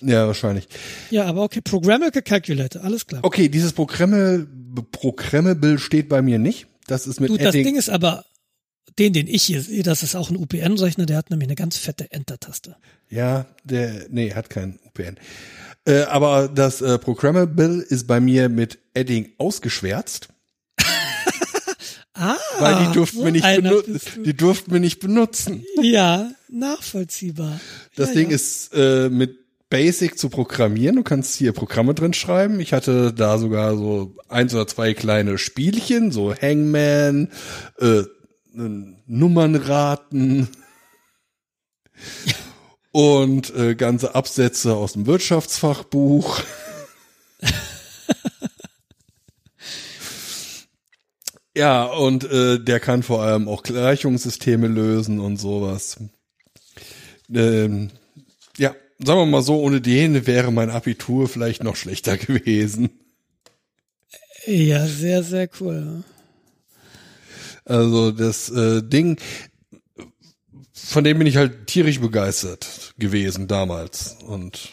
ja 0.00 0.26
wahrscheinlich. 0.26 0.68
Ja, 1.10 1.24
aber 1.24 1.42
okay, 1.42 1.60
Programmable 1.60 2.22
Calculator, 2.22 2.84
alles 2.84 3.06
klar. 3.06 3.24
Okay, 3.24 3.48
dieses 3.48 3.72
Programme 3.72 4.46
Programmable 4.92 5.78
steht 5.78 6.08
bei 6.08 6.22
mir 6.22 6.38
nicht. 6.38 6.66
Das 6.86 7.06
ist 7.06 7.20
mit 7.20 7.30
Du, 7.30 7.36
das. 7.36 7.52
Ding 7.52 7.76
ist 7.76 7.90
aber, 7.90 8.24
den, 8.98 9.12
den 9.12 9.26
ich 9.26 9.42
hier 9.42 9.60
sehe, 9.60 9.82
das 9.82 10.02
ist 10.02 10.14
auch 10.14 10.30
ein 10.30 10.36
UPN-Rechner, 10.36 11.06
der 11.06 11.16
hat 11.16 11.30
nämlich 11.30 11.48
eine 11.48 11.56
ganz 11.56 11.76
fette 11.76 12.10
Enter-Taste. 12.12 12.76
Ja, 13.08 13.46
der 13.64 14.06
nee, 14.10 14.32
hat 14.34 14.50
keinen 14.50 14.78
UPN. 14.86 15.16
Äh, 15.84 16.02
aber 16.02 16.48
das 16.48 16.80
äh, 16.80 16.98
Programmable 16.98 17.82
ist 17.82 18.06
bei 18.06 18.20
mir 18.20 18.48
mit 18.48 18.78
Edding 18.94 19.32
ausgeschwärzt, 19.38 20.28
Ah, 22.14 22.36
weil 22.58 22.86
die 22.86 22.92
durften 22.92 23.18
so 23.18 23.24
wir 23.24 23.32
nicht 23.32 23.56
benutzen. 23.56 24.22
Die 24.24 24.36
durften 24.36 24.72
wir 24.72 24.80
nicht 24.80 25.00
benutzen. 25.00 25.64
Ja, 25.80 26.30
nachvollziehbar. 26.48 27.58
Das 27.96 28.10
ja, 28.10 28.14
Ding 28.14 28.28
ja. 28.28 28.34
ist 28.36 28.72
äh, 28.74 29.08
mit 29.08 29.38
Basic 29.70 30.18
zu 30.18 30.28
programmieren. 30.28 30.96
Du 30.96 31.02
kannst 31.02 31.34
hier 31.34 31.52
Programme 31.52 31.94
drin 31.94 32.12
schreiben. 32.12 32.60
Ich 32.60 32.74
hatte 32.74 33.14
da 33.14 33.38
sogar 33.38 33.74
so 33.76 34.14
eins 34.28 34.54
oder 34.54 34.66
zwei 34.66 34.92
kleine 34.92 35.38
Spielchen, 35.38 36.12
so 36.12 36.34
Hangman, 36.34 37.30
äh, 37.78 38.02
Nummernraten 39.06 40.48
und 42.92 43.54
äh, 43.54 43.74
ganze 43.74 44.14
Absätze 44.14 44.74
aus 44.74 44.92
dem 44.92 45.06
Wirtschaftsfachbuch. 45.06 46.42
Ja, 51.54 51.84
und 51.84 52.24
äh, 52.24 52.58
der 52.58 52.80
kann 52.80 53.02
vor 53.02 53.22
allem 53.22 53.46
auch 53.46 53.62
Gleichungssysteme 53.62 54.68
lösen 54.68 55.20
und 55.20 55.36
sowas. 55.36 55.98
Ähm, 57.30 57.90
ja, 58.56 58.74
sagen 58.98 59.20
wir 59.20 59.26
mal 59.26 59.42
so, 59.42 59.60
ohne 59.60 59.80
den 59.82 60.26
wäre 60.26 60.50
mein 60.50 60.70
Abitur 60.70 61.28
vielleicht 61.28 61.62
noch 61.62 61.76
schlechter 61.76 62.16
gewesen. 62.16 62.90
Ja, 64.46 64.86
sehr, 64.86 65.22
sehr 65.22 65.48
cool. 65.60 66.04
Also 67.64 68.10
das 68.10 68.48
äh, 68.50 68.82
Ding, 68.82 69.20
von 70.92 71.04
dem 71.04 71.18
bin 71.18 71.26
ich 71.26 71.36
halt 71.36 71.66
tierisch 71.66 72.00
begeistert 72.00 72.94
gewesen 72.98 73.48
damals. 73.48 74.16
Und 74.26 74.68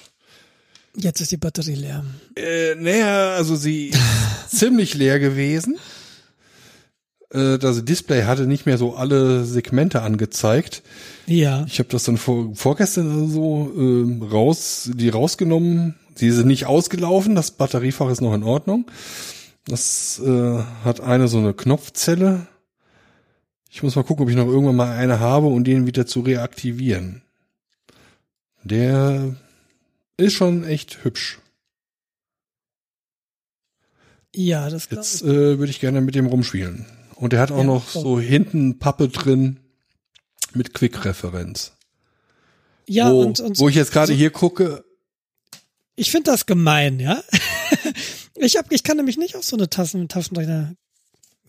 Jetzt 0.95 1.21
ist 1.21 1.31
die 1.31 1.37
Batterie 1.37 1.75
leer. 1.75 2.03
äh, 2.35 2.75
naja, 2.75 3.31
also 3.31 3.55
sie 3.55 3.87
ist 3.87 3.99
ziemlich 4.59 4.93
leer 4.95 5.19
gewesen. 5.19 5.77
Äh, 7.31 7.57
das 7.57 7.85
Display 7.85 8.23
hatte 8.23 8.47
nicht 8.47 8.65
mehr 8.65 8.77
so 8.77 8.95
alle 8.95 9.45
Segmente 9.45 10.01
angezeigt. 10.01 10.81
Ja. 11.27 11.65
Ich 11.67 11.79
habe 11.79 11.89
das 11.89 12.03
dann 12.03 12.17
vor, 12.17 12.55
vorgestern 12.55 13.29
so 13.29 13.71
ähm, 13.77 14.21
raus, 14.23 14.89
die 14.93 15.09
rausgenommen. 15.09 15.95
Sie 16.15 16.31
sind 16.31 16.47
nicht 16.47 16.65
ausgelaufen, 16.65 17.35
das 17.35 17.51
Batteriefach 17.51 18.09
ist 18.09 18.21
noch 18.21 18.33
in 18.33 18.43
Ordnung. 18.43 18.87
Das 19.65 20.19
äh, 20.25 20.63
hat 20.83 20.99
eine 21.01 21.27
so 21.27 21.37
eine 21.37 21.53
Knopfzelle. 21.53 22.47
Ich 23.69 23.83
muss 23.83 23.95
mal 23.95 24.03
gucken, 24.03 24.23
ob 24.23 24.29
ich 24.29 24.35
noch 24.35 24.47
irgendwann 24.47 24.75
mal 24.75 24.91
eine 24.91 25.19
habe 25.19 25.47
und 25.47 25.65
den 25.65 25.85
wieder 25.85 26.05
zu 26.07 26.21
reaktivieren. 26.21 27.21
Der 28.63 29.35
ist 30.17 30.33
schon 30.33 30.63
echt 30.63 31.03
hübsch. 31.03 31.39
Ja, 34.35 34.69
das 34.69 34.89
glaube 34.89 35.03
Jetzt 35.03 35.21
äh, 35.23 35.57
würde 35.59 35.69
ich 35.71 35.79
gerne 35.79 36.01
mit 36.01 36.15
dem 36.15 36.27
rumspielen. 36.27 36.85
Und 37.15 37.33
der 37.33 37.41
hat 37.41 37.51
auch 37.51 37.57
Ja, 37.59 37.63
noch 37.63 37.89
so 37.89 38.19
hinten 38.19 38.79
Pappe 38.79 39.09
drin 39.09 39.59
mit 40.53 40.73
Quick-Referenz. 40.73 41.73
Ja, 42.87 43.11
wo, 43.11 43.21
und, 43.21 43.39
und 43.39 43.59
wo 43.59 43.69
ich 43.69 43.75
jetzt 43.75 43.91
gerade 43.91 44.07
so- 44.13 44.17
hier 44.17 44.29
gucke, 44.31 44.83
ich 45.95 46.11
finde 46.11 46.31
das 46.31 46.45
gemein, 46.45 46.99
ja. 47.01 47.21
ich 48.35 48.55
hab, 48.55 48.71
ich 48.71 48.83
kann 48.83 48.95
nämlich 48.97 49.17
nicht 49.17 49.35
auf 49.35 49.43
so 49.43 49.57
eine 49.57 49.69
Taschen, 49.69 50.07
Taschenrechner 50.07 50.73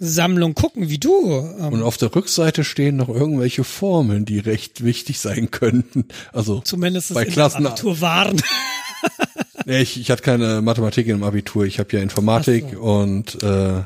Sammlung 0.02 0.54
gucken 0.54 0.88
wie 0.88 0.96
du. 0.98 1.12
und 1.12 1.74
Ähm, 1.74 1.82
auf 1.82 1.98
der 1.98 2.14
Rückseite 2.14 2.64
stehen 2.64 2.96
noch 2.96 3.10
irgendwelche 3.10 3.64
Formeln, 3.64 4.24
die 4.24 4.38
recht 4.38 4.82
wichtig 4.82 5.20
sein 5.20 5.50
könnten. 5.50 6.06
Also, 6.32 6.60
zumindest 6.60 7.12
bei 7.12 7.24
in 7.24 7.32
Klassen- 7.32 7.62
der 7.62 7.72
Abitur 7.72 8.00
waren. 8.00 8.40
nee, 9.66 9.82
ich, 9.82 10.00
ich 10.00 10.10
hatte 10.10 10.22
keine 10.22 10.62
Mathematik 10.62 11.06
im 11.06 11.22
Abitur, 11.22 11.64
ich 11.66 11.78
habe 11.78 11.94
ja 11.94 12.02
Informatik 12.02 12.64
so. 12.72 12.80
und 12.80 13.42
äh, 13.42 13.82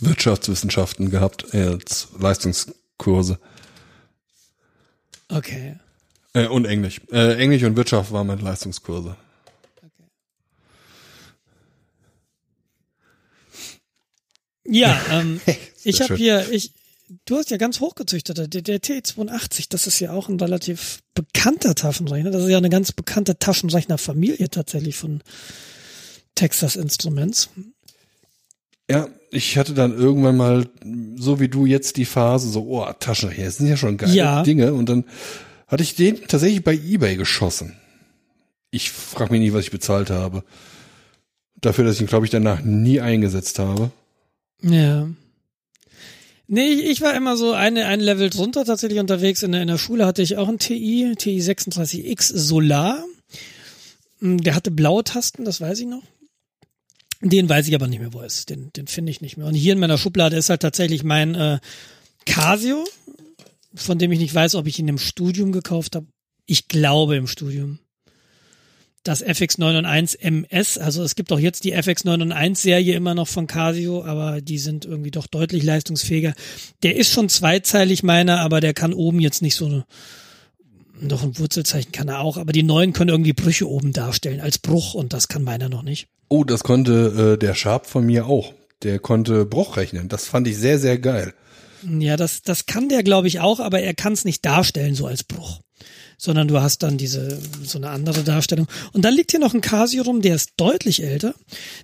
Wirtschaftswissenschaften 0.00 1.10
gehabt 1.10 1.54
als 1.54 2.08
Leistungskurse. 2.18 3.38
okay. 5.30 5.76
Äh, 6.34 6.48
und 6.48 6.66
Englisch. 6.66 7.00
Äh, 7.10 7.36
Englisch 7.42 7.62
und 7.62 7.76
Wirtschaft 7.76 8.12
waren 8.12 8.26
meine 8.26 8.42
Leistungskurse. 8.42 9.16
Ja, 14.68 15.00
ähm, 15.10 15.40
ich 15.84 16.00
habe 16.00 16.16
hier, 16.16 16.50
ich, 16.50 16.72
du 17.24 17.36
hast 17.36 17.50
ja 17.50 17.56
ganz 17.56 17.80
hochgezüchtete, 17.80 18.48
der, 18.48 18.62
der 18.62 18.80
T82, 18.80 19.66
das 19.68 19.86
ist 19.86 20.00
ja 20.00 20.12
auch 20.12 20.28
ein 20.28 20.40
relativ 20.40 21.00
bekannter 21.14 21.74
Taschenrechner. 21.74 22.30
Das 22.30 22.44
ist 22.44 22.50
ja 22.50 22.58
eine 22.58 22.70
ganz 22.70 22.92
bekannte 22.92 23.38
Taschenrechnerfamilie 23.38 24.50
tatsächlich 24.50 24.96
von 24.96 25.22
Texas 26.34 26.76
Instruments. 26.76 27.48
Ja, 28.90 29.08
ich 29.30 29.58
hatte 29.58 29.74
dann 29.74 29.96
irgendwann 29.96 30.36
mal, 30.36 30.68
so 31.16 31.40
wie 31.40 31.48
du 31.48 31.66
jetzt 31.66 31.96
die 31.96 32.04
Phase, 32.04 32.48
so, 32.48 32.66
oh, 32.68 32.86
Taschenrechner, 32.98 33.46
das 33.46 33.56
sind 33.56 33.66
ja 33.66 33.76
schon 33.76 33.96
geile 33.96 34.14
Ja. 34.14 34.42
Dinge. 34.42 34.72
Und 34.74 34.88
dann 34.88 35.04
hatte 35.66 35.82
ich 35.82 35.96
den 35.96 36.20
tatsächlich 36.28 36.62
bei 36.62 36.74
Ebay 36.74 37.16
geschossen. 37.16 37.76
Ich 38.70 38.90
frage 38.90 39.32
mich 39.32 39.40
nie, 39.40 39.52
was 39.52 39.64
ich 39.64 39.70
bezahlt 39.70 40.10
habe. 40.10 40.44
Dafür, 41.60 41.84
dass 41.84 41.96
ich 41.96 42.02
ihn, 42.02 42.06
glaube 42.06 42.26
ich, 42.26 42.30
danach 42.30 42.62
nie 42.62 43.00
eingesetzt 43.00 43.58
habe. 43.58 43.90
Ja. 44.62 45.08
Nee, 46.48 46.68
ich 46.68 46.84
ich 46.86 47.00
war 47.00 47.14
immer 47.14 47.36
so 47.36 47.52
eine, 47.52 47.86
ein 47.86 48.00
Level 48.00 48.30
drunter 48.30 48.64
tatsächlich 48.64 49.00
unterwegs. 49.00 49.42
In 49.42 49.52
der, 49.52 49.62
in 49.62 49.68
der 49.68 49.78
Schule 49.78 50.06
hatte 50.06 50.22
ich 50.22 50.36
auch 50.36 50.48
einen 50.48 50.58
TI, 50.58 51.14
TI 51.16 51.40
36X 51.40 52.36
Solar. 52.36 53.04
Hm, 54.20 54.38
Der 54.42 54.54
hatte 54.54 54.70
blaue 54.70 55.02
Tasten, 55.04 55.44
das 55.44 55.60
weiß 55.60 55.80
ich 55.80 55.86
noch. 55.86 56.02
Den 57.20 57.48
weiß 57.48 57.66
ich 57.66 57.74
aber 57.74 57.88
nicht 57.88 57.98
mehr, 57.98 58.12
wo 58.12 58.20
er 58.20 58.26
ist. 58.26 58.50
Den, 58.50 58.72
den 58.74 58.86
finde 58.86 59.10
ich 59.10 59.20
nicht 59.20 59.36
mehr. 59.36 59.46
Und 59.46 59.54
hier 59.54 59.72
in 59.72 59.78
meiner 59.80 59.98
Schublade 59.98 60.36
ist 60.36 60.50
halt 60.50 60.62
tatsächlich 60.62 61.02
mein 61.02 61.34
äh, 61.34 61.58
Casio, 62.26 62.84
von 63.74 63.98
dem 63.98 64.12
ich 64.12 64.18
nicht 64.18 64.34
weiß, 64.34 64.54
ob 64.54 64.66
ich 64.66 64.78
ihn 64.78 64.88
im 64.88 64.98
Studium 64.98 65.50
gekauft 65.50 65.96
habe. 65.96 66.06
Ich 66.44 66.68
glaube 66.68 67.16
im 67.16 67.26
Studium. 67.26 67.78
Das 69.06 69.24
FX991 69.24 70.18
MS, 70.20 70.78
also 70.78 71.04
es 71.04 71.14
gibt 71.14 71.30
auch 71.30 71.38
jetzt 71.38 71.62
die 71.62 71.76
FX991 71.76 72.56
Serie 72.56 72.94
immer 72.96 73.14
noch 73.14 73.28
von 73.28 73.46
Casio, 73.46 74.04
aber 74.04 74.40
die 74.40 74.58
sind 74.58 74.84
irgendwie 74.84 75.12
doch 75.12 75.28
deutlich 75.28 75.62
leistungsfähiger. 75.62 76.34
Der 76.82 76.96
ist 76.96 77.12
schon 77.12 77.28
zweizeilig 77.28 78.02
meiner, 78.02 78.40
aber 78.40 78.60
der 78.60 78.74
kann 78.74 78.92
oben 78.92 79.20
jetzt 79.20 79.42
nicht 79.42 79.54
so 79.54 79.66
eine, 79.66 79.86
noch 81.00 81.22
ein 81.22 81.38
Wurzelzeichen 81.38 81.92
kann 81.92 82.08
er 82.08 82.18
auch, 82.18 82.36
aber 82.36 82.50
die 82.50 82.64
neuen 82.64 82.92
können 82.92 83.10
irgendwie 83.10 83.32
Brüche 83.32 83.70
oben 83.70 83.92
darstellen 83.92 84.40
als 84.40 84.58
Bruch 84.58 84.94
und 84.94 85.12
das 85.12 85.28
kann 85.28 85.44
meiner 85.44 85.68
noch 85.68 85.84
nicht. 85.84 86.08
Oh, 86.28 86.42
das 86.42 86.64
konnte 86.64 87.34
äh, 87.34 87.38
der 87.38 87.54
Sharp 87.54 87.86
von 87.86 88.04
mir 88.04 88.26
auch. 88.26 88.54
Der 88.82 88.98
konnte 88.98 89.46
Bruch 89.46 89.76
rechnen. 89.76 90.08
Das 90.08 90.26
fand 90.26 90.48
ich 90.48 90.56
sehr, 90.56 90.80
sehr 90.80 90.98
geil. 90.98 91.32
Ja, 91.88 92.16
das, 92.16 92.42
das 92.42 92.66
kann 92.66 92.88
der, 92.88 93.04
glaube 93.04 93.28
ich, 93.28 93.38
auch, 93.38 93.60
aber 93.60 93.80
er 93.80 93.94
kann 93.94 94.14
es 94.14 94.24
nicht 94.24 94.44
darstellen, 94.44 94.96
so 94.96 95.06
als 95.06 95.22
Bruch. 95.22 95.60
Sondern 96.18 96.48
du 96.48 96.60
hast 96.60 96.82
dann 96.82 96.96
diese, 96.96 97.38
so 97.62 97.78
eine 97.78 97.90
andere 97.90 98.22
Darstellung. 98.22 98.68
Und 98.92 99.04
dann 99.04 99.14
liegt 99.14 99.32
hier 99.32 99.40
noch 99.40 99.54
ein 99.54 99.60
Casio 99.60 100.02
rum, 100.02 100.22
der 100.22 100.34
ist 100.34 100.52
deutlich 100.56 101.02
älter. 101.02 101.34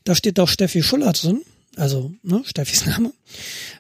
Da 0.05 0.15
steht 0.15 0.41
auch 0.41 0.49
Steffi 0.49 0.83
Schuller 0.83 1.13
drin. 1.13 1.43
Also, 1.77 2.13
ne, 2.23 2.43
Steffis 2.45 2.85
Name. 2.87 3.13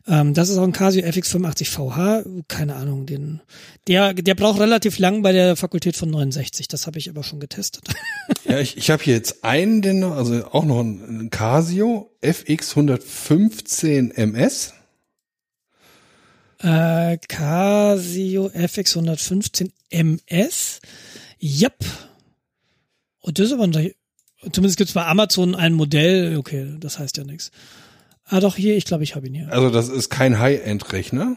Ähm, 0.06 0.32
das 0.32 0.48
ist 0.48 0.56
auch 0.56 0.62
ein 0.62 0.72
Casio 0.72 1.04
FX85VH. 1.04 2.44
Keine 2.48 2.76
Ahnung, 2.76 3.04
den, 3.04 3.40
der, 3.86 4.14
der 4.14 4.34
braucht 4.34 4.60
relativ 4.60 4.98
lang 4.98 5.22
bei 5.22 5.32
der 5.32 5.56
Fakultät 5.56 5.96
von 5.96 6.10
69. 6.10 6.68
Das 6.68 6.86
habe 6.86 6.98
ich 6.98 7.10
aber 7.10 7.22
schon 7.22 7.40
getestet. 7.40 7.84
Ja, 8.44 8.58
ich, 8.58 8.76
ich 8.76 8.90
habe 8.90 9.02
hier 9.02 9.14
jetzt 9.14 9.44
einen, 9.44 9.82
den 9.82 10.02
also 10.02 10.44
auch 10.46 10.64
noch 10.64 10.80
ein 10.80 11.30
Casio 11.30 12.10
FX 12.20 12.70
115 12.70 14.10
MS. 14.10 14.74
Äh, 16.58 17.18
Casio 17.28 18.48
FX115 18.48 19.70
MS. 19.92 20.80
Yep. 21.40 21.84
Und 23.20 23.38
das 23.38 23.46
ist 23.46 23.52
aber 23.52 23.64
ein, 23.64 23.92
zumindest 24.52 24.78
gibt's 24.78 24.94
bei 24.94 25.06
Amazon 25.06 25.54
ein 25.54 25.72
Modell. 25.74 26.36
Okay, 26.36 26.74
das 26.80 26.98
heißt 26.98 27.16
ja 27.16 27.24
nichts. 27.24 27.50
Ah, 28.24 28.40
doch, 28.40 28.56
hier, 28.56 28.76
ich 28.76 28.84
glaube, 28.84 29.04
ich 29.04 29.14
habe 29.14 29.26
ihn 29.26 29.34
hier. 29.34 29.52
Also 29.52 29.70
das 29.70 29.88
ist 29.88 30.08
kein 30.08 30.38
High-End-Rechner. 30.38 31.36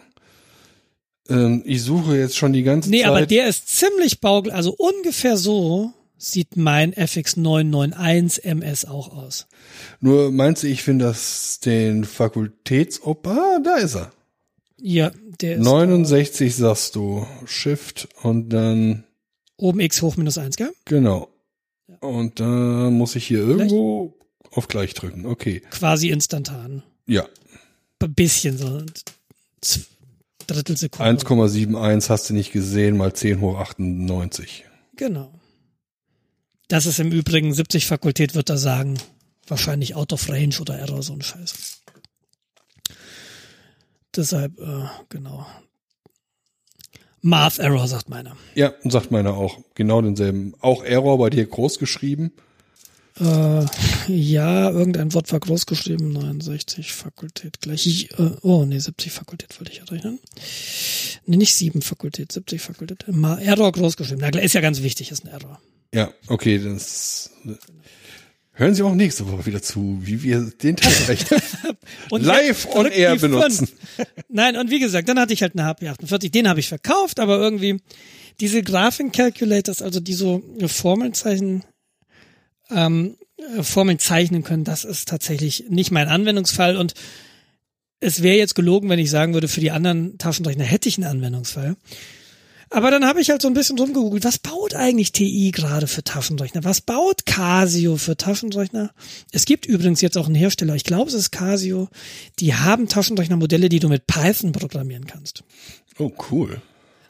Ähm, 1.30 1.64
ich 1.66 1.82
suche 1.84 2.18
jetzt 2.18 2.38
schon 2.38 2.54
die 2.54 2.64
ganze 2.64 2.90
Nee, 2.90 3.02
Zeit. 3.02 3.08
aber 3.08 3.26
der 3.26 3.48
ist 3.48 3.68
ziemlich 3.68 4.22
baugl, 4.22 4.52
also 4.52 4.74
ungefähr 4.78 5.38
so 5.38 5.92
sieht 6.18 6.56
mein 6.56 6.94
FX991 6.94 8.44
MS 8.44 8.86
auch 8.86 9.10
aus. 9.16 9.48
Nur 10.00 10.32
meinst 10.32 10.64
du, 10.64 10.68
ich 10.68 10.82
finde 10.84 11.06
das 11.06 11.60
den 11.60 12.04
Fakultätsopa? 12.06 13.32
Ah, 13.58 13.60
da 13.64 13.76
ist 13.78 13.96
er. 13.96 14.12
Ja, 14.88 15.12
der 15.42 15.56
ist 15.56 15.64
69 15.64 16.56
sagst 16.56 16.94
du. 16.96 17.26
Shift 17.48 18.08
und 18.22 18.50
dann, 18.50 19.04
oben 19.58 19.80
X 19.80 20.04
hoch 20.04 20.16
minus 20.16 20.38
eins, 20.38 20.58
gell? 20.58 20.72
genau. 20.86 21.28
Und 22.02 22.40
da 22.40 22.46
muss 22.92 23.16
ich 23.16 23.26
hier 23.26 23.40
irgendwo 23.40 24.14
auf 24.52 24.68
gleich 24.68 24.94
drücken. 24.94 25.26
Okay. 25.26 25.64
Quasi 25.72 26.10
instantan. 26.10 26.84
Ja. 27.08 27.26
Ein 28.00 28.14
bisschen 28.14 28.60
so. 28.60 28.84
Drittelsekunde. 30.46 31.24
1,71 31.24 32.10
hast 32.10 32.30
du 32.30 32.36
nicht 32.36 32.52
gesehen, 32.52 32.96
mal 32.96 33.12
10 33.12 33.42
hoch 33.42 33.58
98. 33.58 34.66
Genau. 34.98 35.34
Das 36.68 36.86
ist 36.86 37.00
im 37.00 37.12
Übrigen 37.12 37.56
70 37.56 37.88
Fakultät, 37.88 38.36
wird 38.36 38.52
er 38.52 38.60
sagen. 38.60 39.00
Wahrscheinlich 39.48 39.96
out 39.96 40.14
of 40.14 40.30
range 40.30 40.58
oder 40.62 40.78
Error, 40.78 41.02
so 41.02 41.14
ein 41.14 41.24
Scheiß. 41.24 41.75
Deshalb, 44.16 44.60
äh, 44.60 44.86
genau. 45.10 45.46
Math 47.22 47.60
Error, 47.60 47.88
sagt 47.88 48.08
meiner. 48.08 48.38
Ja, 48.54 48.74
sagt 48.84 49.12
meiner 49.12 49.34
auch. 49.34 49.58
Genau 49.74 50.02
denselben. 50.02 50.54
Auch 50.60 50.84
Error 50.84 51.18
bei 51.18 51.30
dir 51.30 51.46
groß 51.46 51.80
geschrieben. 51.80 52.32
Äh, 53.20 53.66
ja, 54.08 54.70
irgendein 54.70 55.14
Wort 55.14 55.32
war 55.32 55.40
groß 55.40 55.66
geschrieben. 55.66 56.12
69 56.12 56.94
Fakultät 56.94 57.62
gleich. 57.62 57.88
Ich, 57.88 58.12
äh, 58.20 58.32
oh, 58.42 58.66
nee, 58.66 58.78
70 58.78 59.12
Fakultät 59.12 59.60
wollte 59.60 59.72
ich 59.72 59.80
ja 59.80 59.86
rechnen. 59.86 60.20
Nee, 61.26 61.38
nicht 61.38 61.56
7 61.56 61.82
Fakultät, 61.82 62.32
70 62.32 62.62
Fakultät. 62.62 63.06
Ma 63.08 63.38
Error 63.38 63.72
groß 63.72 63.98
geschrieben. 63.98 64.22
Na 64.22 64.40
ist 64.40 64.54
ja 64.54 64.62
ganz 64.62 64.82
wichtig, 64.82 65.12
ist 65.12 65.26
ein 65.26 65.30
Error. 65.32 65.60
Ja, 65.94 66.12
okay, 66.28 66.60
das 66.60 67.32
hören 68.56 68.74
Sie 68.74 68.84
auch 68.84 68.96
nächste 68.96 69.30
Woche 69.32 69.46
wieder 69.46 69.62
zu, 69.62 70.00
wie 70.02 70.24
wir 70.24 70.42
den 70.42 70.76
Taschenrechner 70.76 71.38
Und 72.10 72.24
live 72.26 72.68
on 72.74 72.84
drückt 72.84 72.98
air 72.98 73.16
benutzen. 73.16 73.70
Nein, 74.30 74.58
und 74.58 74.72
wie 74.72 74.80
gesagt, 74.80 75.08
dann 75.08 75.20
hatte 75.20 75.34
ich 75.34 75.42
halt 75.42 75.54
eine 75.56 75.66
HP 75.66 75.88
48, 75.90 76.32
den 76.32 76.50
habe 76.50 76.60
ich 76.60 76.68
verkauft, 76.68 77.20
aber 77.20 77.38
irgendwie 77.38 77.82
diese 78.40 78.62
Graphen-Calculators, 78.64 79.82
also 79.82 80.00
die 80.00 80.14
so 80.14 80.44
Formelzeichen, 80.66 81.64
ähm, 82.70 83.18
äh, 83.38 83.64
Formeln 83.64 84.00
zeichnen 84.00 84.44
können, 84.44 84.64
das 84.64 84.84
ist 84.84 85.08
tatsächlich 85.08 85.66
nicht 85.70 85.92
mein 85.92 86.08
Anwendungsfall 86.08 86.78
und 86.78 86.94
es 88.00 88.22
wäre 88.22 88.38
jetzt 88.38 88.56
gelogen, 88.56 88.90
wenn 88.90 89.00
ich 89.00 89.10
sagen 89.10 89.34
würde, 89.34 89.48
für 89.48 89.62
die 89.62 89.72
anderen 89.72 90.18
Taschenrechner 90.18 90.64
hätte 90.66 90.90
ich 90.90 90.98
einen 90.98 91.08
Anwendungsfall. 91.08 91.76
Aber 92.70 92.92
dann 92.92 93.06
habe 93.06 93.22
ich 93.22 93.30
halt 93.30 93.42
so 93.42 93.48
ein 93.48 93.54
bisschen 93.54 93.78
rumgegoogelt, 93.78 94.24
was 94.24 94.40
baut 94.40 94.76
eigentlich 94.76 95.12
TI 95.12 95.52
gerade 95.52 95.88
für 95.88 96.04
Taschenrechner? 96.04 96.64
Was 96.64 96.82
baut 96.82 97.26
Casio 97.26 97.98
für 97.98 98.18
Taschenrechner? 98.18 98.92
Es 99.32 99.46
gibt 99.46 99.66
übrigens 99.66 100.02
jetzt 100.02 100.18
auch 100.18 100.26
einen 100.26 100.36
Hersteller, 100.36 100.76
ich 100.76 100.84
glaube 100.84 101.10
es 101.10 101.16
ist 101.16 101.32
Casio, 101.32 101.90
die 102.40 102.56
haben 102.56 102.88
Taschenrechnermodelle, 102.88 103.70
die 103.70 103.80
du 103.80 103.90
mit 103.90 104.08
Python 104.08 104.52
programmieren 104.52 105.06
kannst. 105.06 105.44
Oh, 105.98 106.12
cool. 106.32 106.62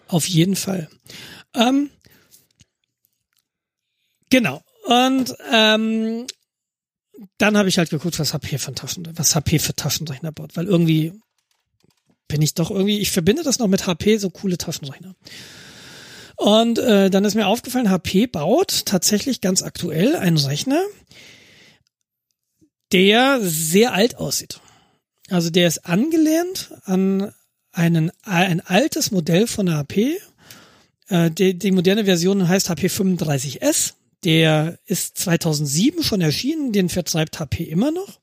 Auf 0.08 0.28
jeden 0.28 0.56
Fall. 0.56 0.90
Ähm, 1.54 1.90
genau. 4.30 4.62
Und 4.86 5.36
ähm, 5.52 6.28
dann 7.38 7.58
habe 7.58 7.70
ich 7.70 7.78
halt 7.78 7.90
geguckt, 7.90 8.20
was 8.20 8.34
HP 8.34 8.58
für 8.58 8.74
Taschenrechner, 8.74 9.18
was 9.18 9.36
HP 9.36 9.60
für 9.60 9.74
Taschenrechner 9.74 10.32
baut, 10.32 10.56
weil 10.56 10.66
irgendwie 10.66 11.14
bin 12.28 12.42
ich 12.42 12.54
doch 12.54 12.72
irgendwie, 12.72 13.00
ich 13.00 13.12
verbinde 13.12 13.44
das 13.44 13.60
noch 13.60 13.68
mit 13.68 13.88
HP, 13.88 14.18
so 14.18 14.30
coole 14.30 14.58
Taschenrechner. 14.58 15.16
Und 16.36 16.80
äh, 16.80 17.10
dann 17.10 17.24
ist 17.24 17.36
mir 17.36 17.48
aufgefallen, 17.48 17.90
HP 17.90 18.28
baut 18.28 18.86
tatsächlich 18.86 19.42
ganz 19.42 19.62
aktuell 19.62 20.16
einen 20.16 20.38
Rechner, 20.38 20.82
der 22.92 23.40
sehr 23.42 23.94
alt 23.94 24.18
aussieht. 24.18 24.60
Also 25.30 25.50
der 25.50 25.68
ist 25.68 25.86
angelehnt 25.86 26.72
an 26.84 27.34
einen, 27.72 28.12
ein 28.24 28.62
altes 28.62 29.12
Modell 29.12 29.48
von 29.48 29.74
HP. 29.74 30.18
Äh, 31.08 31.32
die, 31.32 31.58
die 31.58 31.72
moderne 31.72 32.06
Version 32.06 32.48
heißt 32.48 32.70
HP 32.70 32.88
35S. 32.88 33.94
Der 34.24 34.80
ist 34.86 35.18
2007 35.20 36.04
schon 36.04 36.22
erschienen, 36.22 36.72
den 36.72 36.90
vertreibt 36.90 37.40
HP 37.40 37.64
immer 37.64 37.92
noch. 37.92 38.20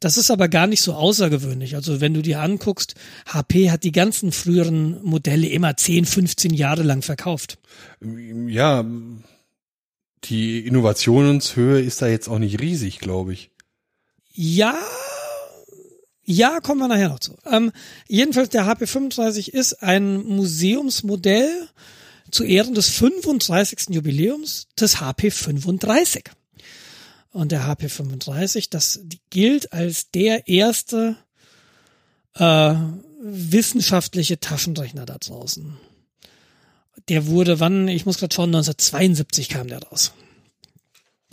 Das 0.00 0.16
ist 0.16 0.30
aber 0.30 0.48
gar 0.48 0.68
nicht 0.68 0.82
so 0.82 0.94
außergewöhnlich. 0.94 1.74
Also 1.74 2.00
wenn 2.00 2.14
du 2.14 2.22
dir 2.22 2.40
anguckst, 2.40 2.94
HP 3.26 3.70
hat 3.70 3.82
die 3.82 3.92
ganzen 3.92 4.30
früheren 4.30 5.02
Modelle 5.02 5.48
immer 5.48 5.76
10, 5.76 6.04
15 6.04 6.54
Jahre 6.54 6.82
lang 6.84 7.02
verkauft. 7.02 7.58
Ja, 8.00 8.84
die 10.24 10.60
Innovationshöhe 10.66 11.80
ist 11.80 12.00
da 12.02 12.06
jetzt 12.06 12.28
auch 12.28 12.38
nicht 12.38 12.60
riesig, 12.60 13.00
glaube 13.00 13.32
ich. 13.32 13.50
Ja, 14.32 14.78
ja, 16.30 16.60
kommen 16.60 16.80
wir 16.80 16.88
nachher 16.88 17.08
noch 17.08 17.20
zu. 17.20 17.36
Ähm, 17.50 17.72
jedenfalls 18.06 18.50
der 18.50 18.66
HP 18.66 18.86
35 18.86 19.54
ist 19.54 19.82
ein 19.82 20.22
Museumsmodell 20.22 21.68
zu 22.30 22.44
Ehren 22.44 22.74
des 22.74 22.90
35. 22.90 23.94
Jubiläums 23.94 24.68
des 24.78 25.00
HP 25.00 25.30
35. 25.30 26.24
Und 27.32 27.52
der 27.52 27.66
HP 27.66 27.88
35, 27.88 28.70
das 28.70 29.00
gilt 29.30 29.72
als 29.72 30.10
der 30.10 30.48
erste 30.48 31.16
äh, 32.34 32.74
wissenschaftliche 33.20 34.40
Taschenrechner 34.40 35.04
da 35.04 35.18
draußen. 35.18 35.76
Der 37.08 37.26
wurde 37.26 37.60
wann, 37.60 37.88
ich 37.88 38.06
muss 38.06 38.18
gerade 38.18 38.34
schauen, 38.34 38.50
1972 38.50 39.48
kam 39.48 39.68
der 39.68 39.82
raus. 39.82 40.12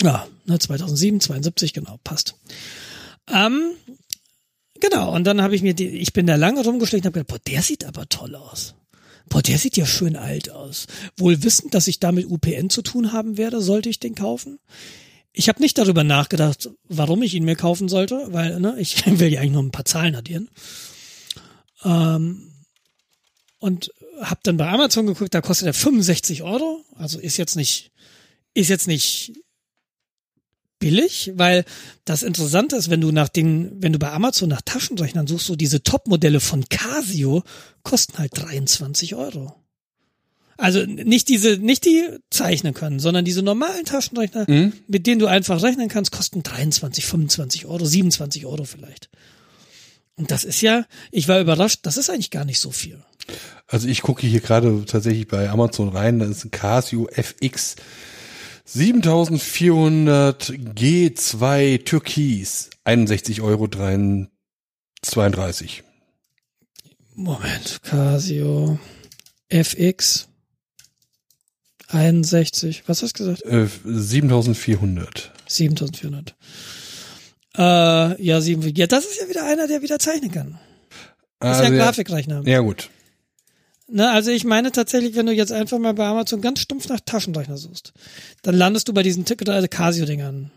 Ja, 0.02 0.28
ne, 0.46 0.60
2007, 0.60 1.22
72, 1.22 1.74
genau, 1.74 1.98
passt. 2.04 2.36
Ähm, 3.32 3.72
genau, 4.80 5.14
und 5.14 5.24
dann 5.24 5.42
habe 5.42 5.56
ich 5.56 5.62
mir, 5.62 5.74
die, 5.74 5.88
ich 5.88 6.14
bin 6.14 6.28
da 6.28 6.36
lange 6.36 6.64
rumgeschlichen 6.64 7.04
und 7.04 7.16
habe 7.16 7.24
gedacht, 7.24 7.44
boah, 7.44 7.52
der 7.52 7.62
sieht 7.62 7.86
aber 7.86 8.08
toll 8.10 8.36
aus. 8.36 8.76
Boah, 9.30 9.42
der 9.42 9.58
sieht 9.58 9.78
ja 9.78 9.86
schön 9.86 10.16
alt 10.16 10.52
aus. 10.52 10.88
Wohl 11.18 11.44
wissend, 11.44 11.74
dass 11.74 11.88
ich 11.88 12.00
damit 12.00 12.30
UPN 12.30 12.70
zu 12.70 12.82
tun 12.82 13.12
haben 13.12 13.38
werde, 13.38 13.62
sollte 13.62 13.90
ich 13.90 14.00
den 14.00 14.16
kaufen. 14.16 14.60
Ich 15.38 15.50
habe 15.50 15.62
nicht 15.62 15.78
darüber 15.78 16.06
nachgedacht, 16.06 16.70
warum 16.88 17.22
ich 17.22 17.34
ihn 17.34 17.44
mir 17.44 17.58
kaufen 17.58 17.90
sollte, 17.90 18.28
weil 18.30 18.60
ne, 18.60 18.76
ich 18.80 19.06
will 19.20 19.32
ja 19.32 19.42
eigentlich 19.42 19.52
nur 19.52 19.64
ein 19.64 19.72
paar 19.72 19.86
Zahlen 19.86 20.16
addieren. 20.16 20.50
Ähm, 21.84 22.52
und 23.60 23.92
habe 24.22 24.40
dann 24.44 24.58
bei 24.58 24.70
Amazon 24.70 25.08
geguckt, 25.08 25.34
da 25.34 25.42
kostet 25.42 25.68
er 25.68 25.74
65 25.74 26.44
Euro. 26.44 26.86
Also 26.96 27.20
ist 27.20 27.38
jetzt 27.38 27.56
nicht, 27.56 27.92
ist 28.54 28.70
jetzt 28.70 28.88
nicht 28.88 29.34
billig, 30.80 31.32
weil 31.36 31.66
das 32.06 32.24
Interessante 32.24 32.78
ist, 32.78 32.90
wenn 32.90 33.02
du 33.02 33.12
nach 33.12 33.28
den, 33.28 33.82
wenn 33.82 33.92
du 33.92 34.00
bei 34.00 34.12
Amazon 34.12 34.50
nach 34.50 34.62
Taschenrechnern 34.62 35.28
suchst, 35.28 35.48
so 35.48 35.56
diese 35.56 35.84
Top-Modelle 35.84 36.40
von 36.40 36.64
Casio 36.70 37.44
kosten 37.84 38.18
halt 38.20 38.32
23 38.36 39.16
Euro. 39.16 39.65
Also 40.58 40.86
nicht 40.86 41.28
diese, 41.28 41.58
nicht 41.58 41.86
die 41.86 42.08
zeichnen 42.30 42.74
können, 42.74 43.00
sondern 43.00 43.26
diese 43.26 43.42
normalen 43.42 43.84
Taschenrechner, 43.84 44.46
mhm. 44.48 44.74
mit 44.88 45.06
denen 45.06 45.20
du 45.20 45.28
einfach 45.28 45.62
rechnen 45.62 45.90
kannst, 45.90 46.12
kosten 46.12 46.44
23, 46.44 47.06
25 47.06 47.66
Euro, 47.66 47.84
27 47.84 48.46
Euro 48.46 48.64
vielleicht. 48.64 49.10
Und 50.16 50.32
das 50.32 50.46
ist 50.46 50.62
ja, 50.62 50.86
ich 51.12 51.28
war 51.28 51.42
überrascht, 51.42 51.80
das 51.84 51.98
ist 51.98 52.10
eigentlich 52.10 52.32
gar 52.32 52.46
nicht 52.46 52.62
so 52.62 52.72
viel. 52.72 53.04
Also 53.68 53.90
ich 53.90 54.02
gucke 54.02 54.26
hier 54.26 54.40
gerade 54.40 54.86
tatsächlich 54.86 55.28
bei 55.28 55.50
Amazon 55.50 55.90
rein, 55.90 56.20
da 56.20 56.26
ist 56.26 56.46
ein 56.46 56.52
Casio 56.52 57.10
FX 57.10 57.76
7400 58.64 60.50
G2 60.50 61.84
Türkis, 61.84 62.70
61 62.84 63.42
Euro 63.42 63.68
32. 65.02 65.84
Moment, 67.14 67.80
Casio 67.84 68.80
FX 69.50 70.30
61, 71.96 72.84
was 72.88 73.02
hast 73.02 73.20
du 73.20 73.26
gesagt? 73.26 73.46
Äh, 73.46 73.68
7400. 73.86 75.32
7400. 75.48 76.36
Äh, 77.58 78.22
ja, 78.22 78.42
sieben, 78.42 78.62
ja, 78.76 78.88
das 78.88 79.06
ist 79.06 79.22
ja 79.22 79.30
wieder 79.30 79.46
einer, 79.46 79.68
der 79.68 79.82
wieder 79.82 79.98
zeichnen 80.00 80.32
kann. 80.32 80.60
Das 81.40 81.58
ist 81.58 81.62
ja 81.62 81.68
ein 81.68 81.74
also, 81.74 81.86
Grafikrechner. 81.86 82.44
Ja, 82.46 82.60
gut. 82.60 82.90
Ne, 83.88 84.10
also 84.10 84.32
ich 84.32 84.44
meine 84.46 84.72
tatsächlich, 84.72 85.16
wenn 85.16 85.28
du 85.28 85.34
jetzt 85.34 85.52
einfach 85.52 85.78
mal 85.78 85.94
bei 85.94 86.06
Amazon 86.06 86.42
ganz 86.42 86.60
stumpf 86.60 86.90
nach 86.90 87.00
Taschenrechner 87.00 87.58
suchst, 87.58 87.94
dann 88.42 88.56
landest 88.56 88.88
du 88.88 88.94
bei 88.94 89.04
diesen 89.04 89.26
Ticket 89.26 89.48
also 89.50 89.68
Casio-Dingern 89.68 90.52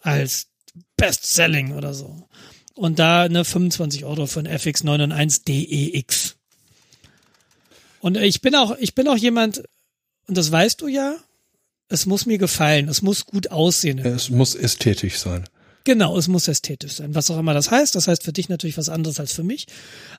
als 0.00 0.48
Best-Selling 0.96 1.74
oder 1.74 1.94
so. 1.94 2.26
Und 2.74 2.98
da 2.98 3.28
ne 3.28 3.44
25 3.44 4.04
Euro 4.04 4.26
für 4.26 4.40
ein 4.40 4.48
FX991 4.48 5.44
DEX. 5.44 6.36
Und 8.00 8.16
ich 8.16 8.42
bin 8.42 8.54
auch, 8.54 8.76
ich 8.78 8.94
bin 8.94 9.08
auch 9.08 9.16
jemand, 9.16 9.62
und 10.26 10.36
das 10.36 10.50
weißt 10.50 10.80
du 10.80 10.88
ja, 10.88 11.16
es 11.88 12.06
muss 12.06 12.26
mir 12.26 12.38
gefallen, 12.38 12.88
es 12.88 13.02
muss 13.02 13.26
gut 13.26 13.50
aussehen. 13.50 13.98
Es 13.98 14.30
muss 14.30 14.54
ästhetisch 14.54 15.18
sein. 15.18 15.44
Genau, 15.84 16.18
es 16.18 16.26
muss 16.26 16.48
ästhetisch 16.48 16.94
sein. 16.94 17.14
Was 17.14 17.30
auch 17.30 17.38
immer 17.38 17.54
das 17.54 17.70
heißt. 17.70 17.94
Das 17.94 18.08
heißt 18.08 18.24
für 18.24 18.32
dich 18.32 18.48
natürlich 18.48 18.76
was 18.76 18.88
anderes 18.88 19.20
als 19.20 19.32
für 19.32 19.44
mich. 19.44 19.66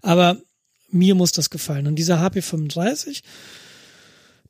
Aber 0.01 0.37
mir 0.89 1.13
muss 1.13 1.33
das 1.33 1.49
gefallen. 1.49 1.87
Und 1.87 1.95
dieser 1.95 2.21
HP35 2.21 3.21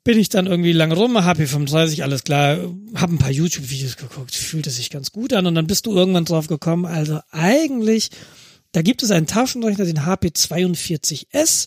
bin 0.04 0.18
ich 0.18 0.28
dann 0.28 0.46
irgendwie 0.46 0.72
lang 0.72 0.92
rum, 0.92 1.18
HP35, 1.18 2.02
alles 2.02 2.24
klar, 2.24 2.58
habe 2.94 3.14
ein 3.14 3.18
paar 3.18 3.30
YouTube-Videos 3.30 3.96
geguckt, 3.96 4.34
fühlte 4.34 4.70
sich 4.70 4.90
ganz 4.90 5.12
gut 5.12 5.32
an 5.32 5.46
und 5.46 5.54
dann 5.54 5.66
bist 5.66 5.86
du 5.86 5.94
irgendwann 5.94 6.24
drauf 6.24 6.46
gekommen, 6.46 6.86
also 6.86 7.20
eigentlich, 7.30 8.10
da 8.72 8.82
gibt 8.82 9.02
es 9.02 9.10
einen 9.10 9.26
Taschenrechner, 9.26 9.84
den 9.84 10.00
HP42S, 10.00 11.66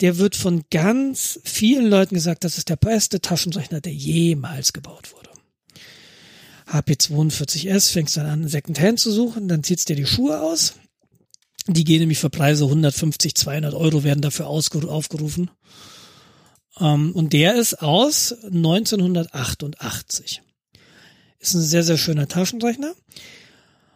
der 0.00 0.18
wird 0.18 0.36
von 0.36 0.64
ganz 0.70 1.40
vielen 1.44 1.86
Leuten 1.86 2.14
gesagt, 2.14 2.44
das 2.44 2.58
ist 2.58 2.68
der 2.68 2.76
beste 2.76 3.20
Taschenrechner, 3.20 3.80
der 3.80 3.92
jemals 3.92 4.72
gebaut 4.72 5.12
wurde. 5.12 5.30
HP42S 6.66 7.92
fängst 7.92 8.16
dann 8.16 8.26
an, 8.26 8.48
Secondhand 8.48 9.00
zu 9.00 9.10
suchen, 9.10 9.48
dann 9.48 9.62
ziehst 9.62 9.88
dir 9.88 9.96
die 9.96 10.06
Schuhe 10.06 10.40
aus. 10.40 10.74
Die 11.68 11.84
gehen 11.84 12.00
nämlich 12.00 12.18
für 12.18 12.30
Preise 12.30 12.64
150, 12.64 13.34
200 13.34 13.74
Euro 13.74 14.04
werden 14.04 14.20
dafür 14.20 14.46
aufgerufen. 14.46 15.50
Ähm, 16.80 17.12
und 17.12 17.32
der 17.32 17.54
ist 17.54 17.80
aus 17.82 18.32
1988. 18.44 20.42
Ist 21.38 21.54
ein 21.54 21.62
sehr, 21.62 21.82
sehr 21.82 21.98
schöner 21.98 22.26
Taschenrechner. 22.28 22.94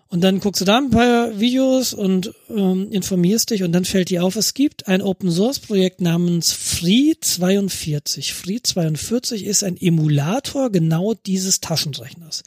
Und 0.08 0.20
dann 0.20 0.38
guckst 0.38 0.60
du 0.60 0.64
da 0.64 0.78
ein 0.78 0.90
paar 0.90 1.40
Videos 1.40 1.92
und 1.92 2.32
ähm, 2.48 2.92
informierst 2.92 3.50
dich 3.50 3.64
und 3.64 3.72
dann 3.72 3.84
fällt 3.84 4.10
dir 4.10 4.22
auf, 4.24 4.36
es 4.36 4.54
gibt 4.54 4.86
ein 4.86 5.02
Open 5.02 5.32
Source 5.32 5.58
Projekt 5.58 6.00
namens 6.00 6.54
Free42. 6.54 8.32
Free42 8.32 9.42
ist 9.42 9.64
ein 9.64 9.76
Emulator 9.76 10.70
genau 10.70 11.14
dieses 11.14 11.60
Taschenrechners. 11.60 12.44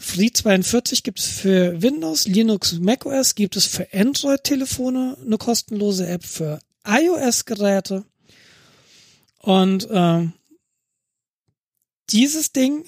Free42 0.00 1.02
gibt 1.02 1.20
es 1.20 1.26
für 1.26 1.80
Windows, 1.80 2.28
Linux, 2.28 2.78
macOS, 2.78 3.34
gibt 3.34 3.56
es 3.56 3.64
für 3.64 3.88
Android-Telefone 3.92 5.16
eine 5.24 5.38
kostenlose 5.38 6.06
App, 6.06 6.24
für 6.24 6.60
iOS-Geräte. 6.86 8.04
Und 9.38 9.88
ähm, 9.90 10.34
dieses 12.10 12.52
Ding 12.52 12.84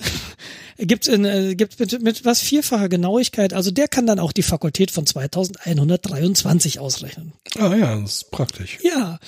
gibt's 0.80 1.08
in 1.08 1.24
äh, 1.24 1.54
gibt's 1.54 1.78
mit, 1.78 2.02
mit 2.02 2.24
was 2.24 2.40
vierfacher 2.40 2.88
Genauigkeit. 2.88 3.52
Also 3.52 3.70
der 3.70 3.88
kann 3.88 4.06
dann 4.06 4.18
auch 4.18 4.32
die 4.32 4.42
Fakultät 4.42 4.90
von 4.90 5.06
2123 5.06 6.78
ausrechnen. 6.78 7.32
Ah 7.58 7.74
ja, 7.74 8.00
das 8.00 8.16
ist 8.16 8.30
praktisch. 8.30 8.78
Ja, 8.82 9.18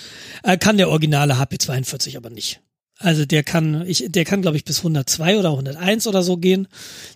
äh, 0.42 0.56
kann 0.56 0.76
der 0.76 0.88
originale 0.88 1.34
HP42 1.34 2.16
aber 2.16 2.30
nicht. 2.30 2.60
Also 2.98 3.24
der 3.24 3.42
kann, 3.42 3.84
ich, 3.86 4.04
der 4.08 4.24
kann 4.24 4.42
glaube 4.42 4.56
ich 4.56 4.64
bis 4.64 4.78
102 4.78 5.38
oder 5.38 5.50
101 5.50 6.06
oder 6.06 6.22
so 6.22 6.36
gehen. 6.36 6.68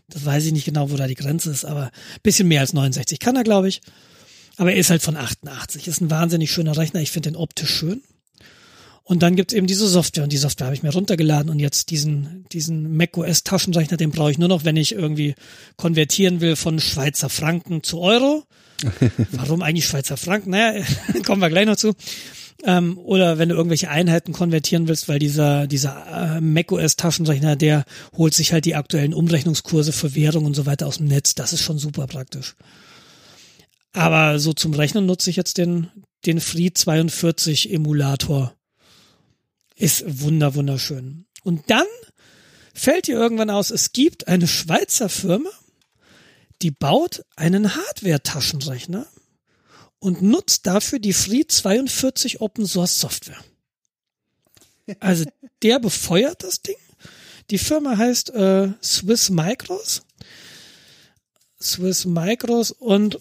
Das 0.08 0.24
weiß 0.24 0.44
ich 0.46 0.52
nicht 0.52 0.64
genau, 0.64 0.90
wo 0.90 0.96
da 0.96 1.06
die 1.06 1.14
Grenze 1.14 1.50
ist, 1.50 1.64
aber 1.64 1.90
bisschen 2.22 2.48
mehr 2.48 2.60
als 2.60 2.72
69 2.72 3.20
kann 3.20 3.36
er 3.36 3.44
glaube 3.44 3.68
ich. 3.68 3.82
Aber 4.56 4.72
er 4.72 4.78
ist 4.78 4.90
halt 4.90 5.02
von 5.02 5.16
88. 5.16 5.86
Ist 5.86 6.00
ein 6.00 6.10
wahnsinnig 6.10 6.50
schöner 6.50 6.76
Rechner. 6.76 7.00
Ich 7.00 7.10
finde 7.10 7.30
den 7.30 7.36
optisch 7.36 7.70
schön. 7.70 8.02
Und 9.08 9.22
dann 9.22 9.36
gibt's 9.36 9.54
eben 9.54 9.68
diese 9.68 9.86
Software 9.86 10.24
und 10.24 10.32
die 10.32 10.36
Software 10.36 10.66
habe 10.66 10.74
ich 10.74 10.82
mir 10.82 10.92
runtergeladen 10.92 11.48
und 11.48 11.60
jetzt 11.60 11.90
diesen, 11.90 12.44
diesen 12.50 12.96
macOS 12.96 13.44
Taschenrechner, 13.44 13.96
den 13.96 14.10
brauche 14.10 14.32
ich 14.32 14.38
nur 14.38 14.48
noch, 14.48 14.64
wenn 14.64 14.76
ich 14.76 14.92
irgendwie 14.92 15.36
konvertieren 15.76 16.40
will 16.40 16.56
von 16.56 16.80
Schweizer 16.80 17.28
Franken 17.28 17.84
zu 17.84 18.00
Euro. 18.00 18.42
Warum 19.30 19.62
eigentlich 19.62 19.86
Schweizer 19.86 20.16
Franken? 20.16 20.50
Naja, 20.50 20.84
kommen 21.24 21.40
wir 21.40 21.50
gleich 21.50 21.66
noch 21.66 21.76
zu. 21.76 21.94
Ähm, 22.64 22.98
oder 22.98 23.38
wenn 23.38 23.48
du 23.48 23.54
irgendwelche 23.54 23.90
Einheiten 23.90 24.32
konvertieren 24.32 24.88
willst, 24.88 25.08
weil 25.08 25.20
dieser, 25.20 25.68
dieser 25.68 26.38
äh, 26.38 26.40
macOS 26.40 26.96
Taschenrechner, 26.96 27.54
der 27.54 27.84
holt 28.16 28.34
sich 28.34 28.52
halt 28.52 28.64
die 28.64 28.74
aktuellen 28.74 29.14
Umrechnungskurse 29.14 29.92
für 29.92 30.16
Währung 30.16 30.46
und 30.46 30.54
so 30.54 30.66
weiter 30.66 30.88
aus 30.88 30.96
dem 30.96 31.06
Netz. 31.06 31.36
Das 31.36 31.52
ist 31.52 31.62
schon 31.62 31.78
super 31.78 32.08
praktisch. 32.08 32.56
Aber 33.92 34.40
so 34.40 34.52
zum 34.52 34.74
Rechnen 34.74 35.06
nutze 35.06 35.30
ich 35.30 35.36
jetzt 35.36 35.58
den, 35.58 35.86
den 36.26 36.40
Free 36.40 36.70
42 36.74 37.72
Emulator. 37.72 38.55
Ist 39.76 40.04
wunder, 40.22 40.54
wunderschön. 40.54 41.26
Und 41.44 41.70
dann 41.70 41.86
fällt 42.74 43.06
dir 43.06 43.16
irgendwann 43.16 43.50
aus, 43.50 43.70
es 43.70 43.92
gibt 43.92 44.26
eine 44.26 44.48
Schweizer 44.48 45.08
Firma, 45.08 45.50
die 46.62 46.70
baut 46.70 47.24
einen 47.36 47.76
Hardware-Taschenrechner 47.76 49.06
und 49.98 50.22
nutzt 50.22 50.66
dafür 50.66 50.98
die 50.98 51.12
Free 51.12 51.44
42 51.46 52.40
Open 52.40 52.66
Source 52.66 52.98
Software. 52.98 53.42
Also 55.00 55.24
der 55.62 55.78
befeuert 55.78 56.42
das 56.42 56.62
Ding. 56.62 56.76
Die 57.50 57.58
Firma 57.58 57.96
heißt 57.96 58.30
äh, 58.30 58.72
Swiss 58.82 59.30
Micros. 59.30 60.02
Swiss 61.60 62.04
Micros 62.04 62.70
und 62.70 63.18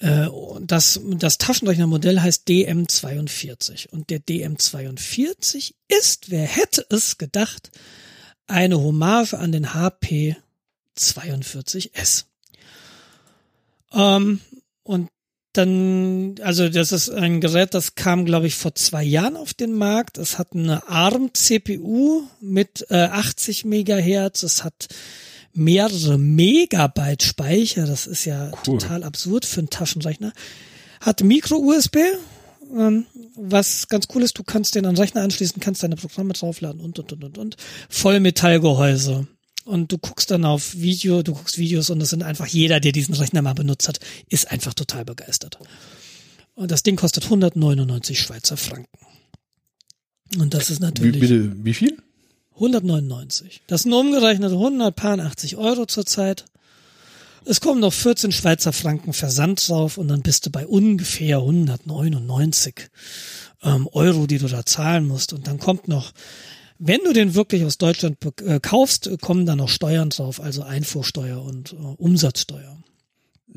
das, 0.00 1.00
das 1.04 1.38
Taschenrechnermodell 1.38 2.20
heißt 2.20 2.46
DM42 2.48 3.88
und 3.90 4.10
der 4.10 4.20
DM42 4.20 5.74
ist, 5.88 6.30
wer 6.30 6.44
hätte 6.44 6.86
es 6.90 7.18
gedacht, 7.18 7.70
eine 8.46 8.80
Hommage 8.80 9.34
an 9.34 9.52
den 9.52 9.74
HP 9.74 10.36
42S. 10.96 12.24
Ähm, 13.92 14.40
und 14.84 15.08
dann, 15.52 16.36
also 16.42 16.68
das 16.68 16.92
ist 16.92 17.10
ein 17.10 17.40
Gerät, 17.40 17.74
das 17.74 17.96
kam, 17.96 18.24
glaube 18.24 18.46
ich, 18.46 18.54
vor 18.54 18.74
zwei 18.74 19.02
Jahren 19.02 19.36
auf 19.36 19.54
den 19.54 19.72
Markt. 19.72 20.18
Es 20.18 20.38
hat 20.38 20.52
eine 20.52 20.88
ARM-CPU 20.88 22.22
mit 22.40 22.86
äh, 22.90 23.06
80 23.06 23.64
Megahertz. 23.64 24.44
Es 24.44 24.62
hat 24.62 24.88
mehrere 25.58 26.18
Megabyte 26.18 27.22
Speicher. 27.22 27.86
Das 27.86 28.06
ist 28.06 28.24
ja 28.24 28.50
cool. 28.66 28.78
total 28.78 29.04
absurd 29.04 29.44
für 29.44 29.60
einen 29.60 29.70
Taschenrechner. 29.70 30.32
Hat 31.00 31.22
Micro-USB, 31.22 31.96
ähm, 32.76 33.06
was 33.36 33.88
ganz 33.88 34.08
cool 34.14 34.22
ist. 34.22 34.38
Du 34.38 34.42
kannst 34.42 34.74
den 34.74 34.86
an 34.86 34.94
den 34.94 35.00
Rechner 35.00 35.22
anschließen, 35.22 35.60
kannst 35.60 35.82
deine 35.82 35.96
Programme 35.96 36.32
draufladen 36.32 36.80
und, 36.80 36.98
und, 36.98 37.12
und, 37.12 37.24
und, 37.24 37.38
und. 37.38 37.56
Vollmetallgehäuse 37.88 39.26
und 39.68 39.92
du 39.92 39.98
guckst 39.98 40.30
dann 40.30 40.44
auf 40.44 40.76
Video, 40.76 41.22
du 41.22 41.34
guckst 41.34 41.58
Videos 41.58 41.90
und 41.90 42.00
es 42.00 42.10
sind 42.10 42.22
einfach 42.22 42.46
jeder, 42.46 42.80
der 42.80 42.92
diesen 42.92 43.14
Rechner 43.14 43.42
mal 43.42 43.52
benutzt 43.52 43.86
hat, 43.86 44.00
ist 44.28 44.50
einfach 44.50 44.72
total 44.72 45.04
begeistert. 45.04 45.58
Und 46.54 46.70
das 46.70 46.82
Ding 46.82 46.96
kostet 46.96 47.24
199 47.24 48.18
Schweizer 48.18 48.56
Franken. 48.56 48.98
Und 50.38 50.54
das 50.54 50.70
ist 50.70 50.80
natürlich. 50.80 51.16
Wie, 51.16 51.20
bitte, 51.20 51.64
wie 51.64 51.74
viel? 51.74 51.98
199. 52.58 53.62
Das 53.66 53.82
sind 53.82 53.92
umgerechnet 53.92 54.52
180 54.52 55.56
Euro 55.56 55.86
zurzeit. 55.86 56.44
Es 57.44 57.60
kommen 57.60 57.80
noch 57.80 57.92
14 57.92 58.32
Schweizer 58.32 58.72
Franken 58.72 59.12
Versand 59.12 59.68
drauf 59.68 59.96
und 59.96 60.08
dann 60.08 60.22
bist 60.22 60.44
du 60.46 60.50
bei 60.50 60.66
ungefähr 60.66 61.38
199 61.38 62.90
ähm, 63.62 63.88
Euro, 63.92 64.26
die 64.26 64.38
du 64.38 64.48
da 64.48 64.66
zahlen 64.66 65.06
musst. 65.06 65.32
Und 65.32 65.46
dann 65.46 65.58
kommt 65.58 65.88
noch 65.88 66.12
wenn 66.78 67.00
du 67.04 67.12
den 67.12 67.34
wirklich 67.34 67.64
aus 67.64 67.76
Deutschland 67.76 68.18
äh, 68.44 68.60
kaufst, 68.60 69.10
kommen 69.20 69.46
da 69.46 69.56
noch 69.56 69.68
Steuern 69.68 70.10
drauf, 70.10 70.40
also 70.40 70.62
Einfuhrsteuer 70.62 71.42
und 71.42 71.72
äh, 71.72 71.76
Umsatzsteuer. 71.76 72.76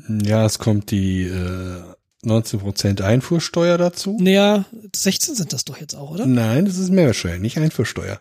Ja, 0.08 0.44
es 0.44 0.58
kommt 0.58 0.90
die 0.90 1.22
äh, 1.22 1.82
19% 2.24 3.00
Einfuhrsteuer 3.00 3.78
dazu. 3.78 4.16
Naja, 4.20 4.64
16 4.94 5.36
sind 5.36 5.52
das 5.52 5.64
doch 5.64 5.78
jetzt 5.78 5.94
auch, 5.94 6.10
oder? 6.10 6.26
Nein, 6.26 6.64
das 6.64 6.78
ist 6.78 6.90
Mehrwertsteuer, 6.90 7.38
nicht 7.38 7.58
Einfuhrsteuer. 7.58 8.20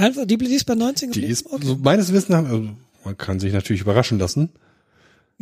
Einfach, 0.00 0.26
die, 0.26 0.38
die 0.38 0.54
ist 0.54 0.64
bei 0.64 0.74
19 0.74 1.12
Die 1.12 1.24
ist, 1.24 1.46
okay. 1.46 1.66
so 1.66 1.76
meines 1.76 2.12
Wissens 2.12 2.30
nach, 2.30 2.44
also 2.44 2.70
man 3.04 3.18
kann 3.18 3.38
sich 3.38 3.52
natürlich 3.52 3.82
überraschen 3.82 4.18
lassen. 4.18 4.50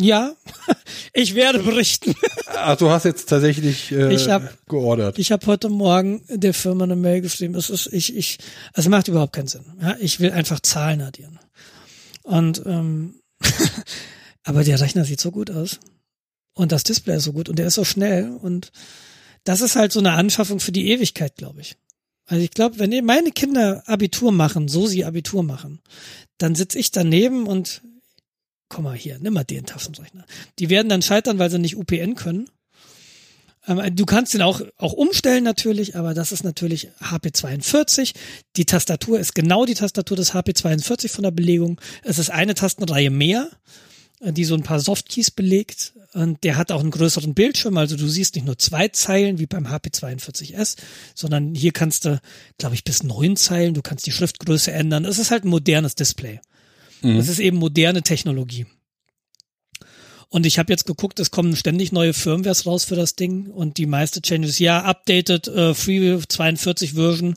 Ja, 0.00 0.34
ich 1.12 1.34
werde 1.34 1.60
berichten. 1.60 2.14
Ach, 2.54 2.76
du 2.76 2.90
hast 2.90 3.04
jetzt 3.04 3.28
tatsächlich 3.28 3.92
äh, 3.92 4.12
ich 4.12 4.28
hab, 4.28 4.66
geordert. 4.66 5.18
Ich 5.18 5.32
habe 5.32 5.46
heute 5.46 5.68
Morgen 5.68 6.22
der 6.28 6.54
Firma 6.54 6.84
eine 6.84 6.96
Mail 6.96 7.20
geschrieben. 7.20 7.54
Es 7.54 7.70
ist, 7.70 7.88
ich, 7.92 8.16
ich, 8.16 8.38
es 8.74 8.88
macht 8.88 9.08
überhaupt 9.08 9.32
keinen 9.32 9.48
Sinn. 9.48 9.64
Ja, 9.80 9.96
ich 10.00 10.18
will 10.18 10.32
einfach 10.32 10.60
Zahlen 10.60 11.02
addieren. 11.02 11.38
Und 12.22 12.62
ähm, 12.66 13.14
aber 14.44 14.64
der 14.64 14.80
Rechner 14.80 15.04
sieht 15.04 15.20
so 15.20 15.30
gut 15.30 15.50
aus 15.50 15.78
und 16.54 16.72
das 16.72 16.82
Display 16.82 17.16
ist 17.16 17.24
so 17.24 17.32
gut 17.32 17.48
und 17.48 17.58
der 17.58 17.68
ist 17.68 17.74
so 17.74 17.84
schnell 17.84 18.30
und 18.30 18.72
das 19.44 19.60
ist 19.60 19.76
halt 19.76 19.92
so 19.92 20.00
eine 20.00 20.12
Anschaffung 20.12 20.58
für 20.58 20.72
die 20.72 20.90
Ewigkeit, 20.90 21.36
glaube 21.36 21.60
ich. 21.60 21.76
Also 22.28 22.44
ich 22.44 22.50
glaube, 22.50 22.78
wenn 22.78 23.04
meine 23.04 23.30
Kinder 23.30 23.82
Abitur 23.86 24.32
machen, 24.32 24.68
so 24.68 24.86
sie 24.86 25.04
Abitur 25.04 25.42
machen, 25.42 25.80
dann 26.36 26.54
sitze 26.54 26.78
ich 26.78 26.90
daneben 26.90 27.46
und 27.46 27.82
komm 28.68 28.84
mal 28.84 28.96
hier, 28.96 29.18
nimm 29.18 29.32
mal 29.32 29.44
den 29.44 29.64
Taschenrechner. 29.64 30.24
Die 30.58 30.68
werden 30.68 30.90
dann 30.90 31.02
scheitern, 31.02 31.38
weil 31.38 31.50
sie 31.50 31.58
nicht 31.58 31.76
UPN 31.76 32.14
können. 32.14 32.50
Ähm, 33.66 33.96
du 33.96 34.04
kannst 34.04 34.34
den 34.34 34.42
auch, 34.42 34.60
auch 34.76 34.92
umstellen 34.92 35.42
natürlich, 35.42 35.96
aber 35.96 36.12
das 36.12 36.30
ist 36.30 36.44
natürlich 36.44 36.88
HP42. 37.00 38.14
Die 38.56 38.66
Tastatur 38.66 39.18
ist 39.18 39.34
genau 39.34 39.64
die 39.64 39.74
Tastatur 39.74 40.16
des 40.16 40.34
HP42 40.34 41.08
von 41.08 41.22
der 41.22 41.30
Belegung. 41.30 41.80
Es 42.02 42.18
ist 42.18 42.30
eine 42.30 42.54
Tastenreihe 42.54 43.10
mehr, 43.10 43.50
die 44.20 44.44
so 44.44 44.54
ein 44.54 44.62
paar 44.62 44.80
Softkeys 44.80 45.30
belegt. 45.30 45.92
Und 46.14 46.42
der 46.42 46.56
hat 46.56 46.72
auch 46.72 46.80
einen 46.80 46.90
größeren 46.90 47.34
Bildschirm, 47.34 47.76
also 47.76 47.96
du 47.96 48.08
siehst 48.08 48.34
nicht 48.34 48.46
nur 48.46 48.58
zwei 48.58 48.88
Zeilen 48.88 49.38
wie 49.38 49.46
beim 49.46 49.66
HP42S, 49.66 50.76
sondern 51.14 51.54
hier 51.54 51.72
kannst 51.72 52.06
du, 52.06 52.20
glaube 52.56 52.74
ich, 52.74 52.82
bis 52.82 53.02
neun 53.02 53.36
Zeilen, 53.36 53.74
du 53.74 53.82
kannst 53.82 54.06
die 54.06 54.12
Schriftgröße 54.12 54.72
ändern. 54.72 55.04
Es 55.04 55.18
ist 55.18 55.30
halt 55.30 55.44
ein 55.44 55.48
modernes 55.48 55.94
Display. 55.94 56.40
Mhm. 57.02 57.18
Das 57.18 57.28
ist 57.28 57.38
eben 57.38 57.58
moderne 57.58 58.02
Technologie. 58.02 58.66
Und 60.30 60.44
ich 60.44 60.58
habe 60.58 60.72
jetzt 60.72 60.86
geguckt, 60.86 61.20
es 61.20 61.30
kommen 61.30 61.56
ständig 61.56 61.92
neue 61.92 62.12
Firmwares 62.12 62.66
raus 62.66 62.84
für 62.84 62.96
das 62.96 63.14
Ding 63.14 63.46
und 63.46 63.78
die 63.78 63.86
meiste 63.86 64.20
Changes, 64.20 64.58
ja, 64.58 64.82
updated 64.82 65.48
äh, 65.48 65.74
Free 65.74 66.18
42 66.26 66.94
Version 66.94 67.36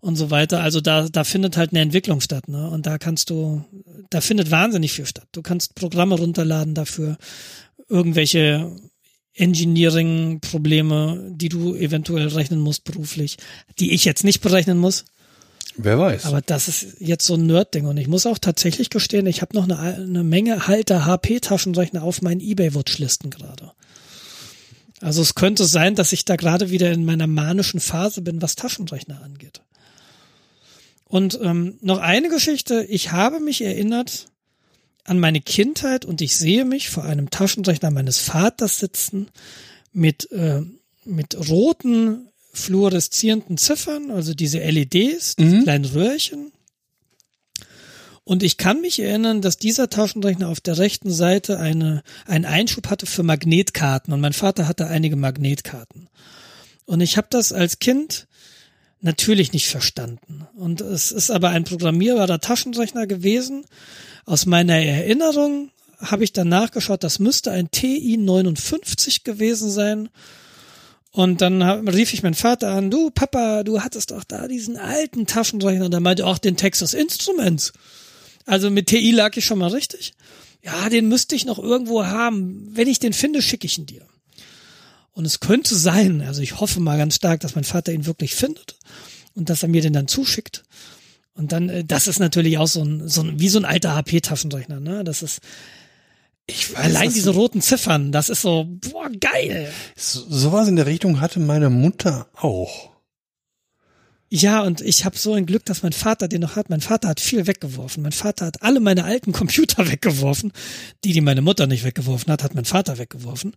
und 0.00 0.16
so 0.16 0.30
weiter. 0.30 0.60
Also 0.60 0.80
da, 0.80 1.08
da 1.08 1.24
findet 1.24 1.56
halt 1.56 1.72
eine 1.72 1.80
Entwicklung 1.80 2.20
statt, 2.20 2.48
ne? 2.48 2.68
Und 2.70 2.86
da 2.86 2.98
kannst 2.98 3.30
du, 3.30 3.64
da 4.10 4.20
findet 4.20 4.50
wahnsinnig 4.50 4.92
viel 4.92 5.06
statt. 5.06 5.26
Du 5.32 5.42
kannst 5.42 5.74
Programme 5.74 6.16
runterladen 6.16 6.74
dafür, 6.74 7.16
irgendwelche 7.88 8.72
Engineering-Probleme, 9.34 11.32
die 11.34 11.48
du 11.48 11.74
eventuell 11.74 12.28
rechnen 12.28 12.60
musst 12.60 12.84
beruflich, 12.84 13.36
die 13.78 13.92
ich 13.92 14.04
jetzt 14.04 14.24
nicht 14.24 14.40
berechnen 14.40 14.78
muss. 14.78 15.04
Wer 15.76 15.98
weiß. 15.98 16.24
Aber 16.24 16.40
das 16.40 16.68
ist 16.68 17.00
jetzt 17.00 17.26
so 17.26 17.34
ein 17.34 17.46
Nerd-Ding. 17.46 17.86
Und 17.86 17.98
ich 17.98 18.08
muss 18.08 18.24
auch 18.24 18.38
tatsächlich 18.38 18.88
gestehen, 18.88 19.26
ich 19.26 19.42
habe 19.42 19.54
noch 19.54 19.64
eine, 19.64 19.78
eine 19.78 20.24
Menge 20.24 20.66
halter 20.66 21.04
HP-Taschenrechner 21.04 22.02
auf 22.02 22.22
meinen 22.22 22.40
Ebay-Watchlisten 22.40 23.30
gerade. 23.30 23.72
Also 25.00 25.20
es 25.20 25.34
könnte 25.34 25.66
sein, 25.66 25.94
dass 25.94 26.12
ich 26.12 26.24
da 26.24 26.36
gerade 26.36 26.70
wieder 26.70 26.90
in 26.90 27.04
meiner 27.04 27.26
manischen 27.26 27.80
Phase 27.80 28.22
bin, 28.22 28.40
was 28.40 28.54
Taschenrechner 28.54 29.22
angeht. 29.22 29.60
Und 31.08 31.38
ähm, 31.42 31.78
noch 31.80 31.98
eine 31.98 32.28
Geschichte. 32.28 32.84
Ich 32.88 33.12
habe 33.12 33.40
mich 33.40 33.62
erinnert 33.62 34.26
an 35.04 35.20
meine 35.20 35.40
Kindheit 35.40 36.04
und 36.04 36.20
ich 36.20 36.36
sehe 36.36 36.64
mich 36.64 36.90
vor 36.90 37.04
einem 37.04 37.30
Taschenrechner 37.30 37.90
meines 37.90 38.18
Vaters 38.18 38.80
sitzen 38.80 39.28
mit, 39.92 40.30
äh, 40.32 40.62
mit 41.04 41.48
roten 41.48 42.28
fluoreszierenden 42.52 43.58
Ziffern, 43.58 44.10
also 44.10 44.34
diese 44.34 44.58
LEDs, 44.58 45.36
diese 45.36 45.56
mhm. 45.56 45.62
kleinen 45.62 45.84
Röhrchen. 45.84 46.52
Und 48.24 48.42
ich 48.42 48.56
kann 48.56 48.80
mich 48.80 48.98
erinnern, 48.98 49.40
dass 49.40 49.56
dieser 49.56 49.88
Taschenrechner 49.88 50.48
auf 50.48 50.60
der 50.60 50.78
rechten 50.78 51.12
Seite 51.12 51.60
eine, 51.60 52.02
einen 52.24 52.44
Einschub 52.44 52.90
hatte 52.90 53.06
für 53.06 53.22
Magnetkarten 53.22 54.12
und 54.12 54.20
mein 54.20 54.32
Vater 54.32 54.66
hatte 54.66 54.88
einige 54.88 55.14
Magnetkarten. 55.14 56.08
Und 56.86 57.00
ich 57.00 57.16
habe 57.16 57.28
das 57.30 57.52
als 57.52 57.78
Kind 57.78 58.26
natürlich 59.06 59.54
nicht 59.54 59.68
verstanden. 59.68 60.46
Und 60.54 60.82
es 60.82 61.10
ist 61.10 61.30
aber 61.30 61.48
ein 61.48 61.64
programmierbarer 61.64 62.40
Taschenrechner 62.40 63.06
gewesen. 63.06 63.64
Aus 64.26 64.44
meiner 64.44 64.76
Erinnerung 64.76 65.70
habe 65.98 66.24
ich 66.24 66.34
dann 66.34 66.48
nachgeschaut, 66.48 67.02
das 67.02 67.18
müsste 67.18 67.52
ein 67.52 67.70
TI 67.70 68.18
59 68.18 69.24
gewesen 69.24 69.70
sein. 69.70 70.10
Und 71.12 71.40
dann 71.40 71.62
rief 71.88 72.12
ich 72.12 72.22
meinen 72.22 72.34
Vater 72.34 72.72
an, 72.72 72.90
du 72.90 73.10
Papa, 73.10 73.62
du 73.62 73.82
hattest 73.82 74.10
doch 74.10 74.24
da 74.24 74.48
diesen 74.48 74.76
alten 74.76 75.26
Taschenrechner. 75.26 75.86
Und 75.86 75.94
er 75.94 76.00
meinte 76.00 76.26
auch 76.26 76.36
den 76.36 76.58
Texas 76.58 76.92
Instruments. 76.92 77.72
Also 78.44 78.70
mit 78.70 78.88
TI 78.88 79.12
lag 79.12 79.34
ich 79.36 79.46
schon 79.46 79.58
mal 79.58 79.70
richtig. 79.70 80.12
Ja, 80.62 80.90
den 80.90 81.08
müsste 81.08 81.34
ich 81.34 81.46
noch 81.46 81.58
irgendwo 81.58 82.04
haben. 82.04 82.68
Wenn 82.72 82.88
ich 82.88 82.98
den 82.98 83.14
finde, 83.14 83.40
schicke 83.40 83.66
ich 83.66 83.78
ihn 83.78 83.86
dir. 83.86 84.02
Und 85.16 85.24
es 85.24 85.40
könnte 85.40 85.74
sein, 85.74 86.20
also 86.20 86.42
ich 86.42 86.60
hoffe 86.60 86.78
mal 86.78 86.98
ganz 86.98 87.14
stark, 87.14 87.40
dass 87.40 87.54
mein 87.54 87.64
Vater 87.64 87.90
ihn 87.90 88.04
wirklich 88.04 88.34
findet 88.34 88.76
und 89.34 89.48
dass 89.48 89.62
er 89.62 89.70
mir 89.70 89.80
den 89.80 89.94
dann 89.94 90.08
zuschickt. 90.08 90.62
Und 91.32 91.52
dann, 91.52 91.70
äh, 91.70 91.84
das 91.86 92.06
ist 92.06 92.18
natürlich 92.18 92.58
auch 92.58 92.66
so 92.66 92.82
ein, 92.82 93.08
so 93.08 93.22
ein 93.22 93.40
wie 93.40 93.48
so 93.48 93.58
ein 93.58 93.64
alter 93.64 93.94
HP-Taschenrechner, 93.94 94.78
ne? 94.78 95.04
Das 95.04 95.22
ist, 95.22 95.40
ich 96.46 96.70
weiß, 96.70 96.84
Allein 96.84 97.14
diese 97.14 97.30
roten 97.30 97.62
Ziffern, 97.62 98.12
das 98.12 98.28
ist 98.28 98.42
so, 98.42 98.66
boah, 98.68 99.08
geil. 99.18 99.72
So, 99.96 100.22
sowas 100.28 100.68
in 100.68 100.76
der 100.76 100.84
Richtung 100.84 101.18
hatte 101.18 101.40
meine 101.40 101.70
Mutter 101.70 102.28
auch. 102.34 102.90
Ja, 104.28 104.60
und 104.64 104.82
ich 104.82 105.06
habe 105.06 105.16
so 105.16 105.32
ein 105.32 105.46
Glück, 105.46 105.64
dass 105.64 105.82
mein 105.82 105.94
Vater 105.94 106.28
den 106.28 106.42
noch 106.42 106.56
hat. 106.56 106.68
Mein 106.68 106.82
Vater 106.82 107.08
hat 107.08 107.20
viel 107.20 107.46
weggeworfen. 107.46 108.02
Mein 108.02 108.12
Vater 108.12 108.44
hat 108.44 108.62
alle 108.62 108.80
meine 108.80 109.04
alten 109.04 109.32
Computer 109.32 109.88
weggeworfen. 109.90 110.52
Die, 111.04 111.14
die 111.14 111.22
meine 111.22 111.40
Mutter 111.40 111.66
nicht 111.66 111.84
weggeworfen 111.84 112.30
hat, 112.30 112.42
hat 112.42 112.54
mein 112.54 112.66
Vater 112.66 112.98
weggeworfen. 112.98 113.56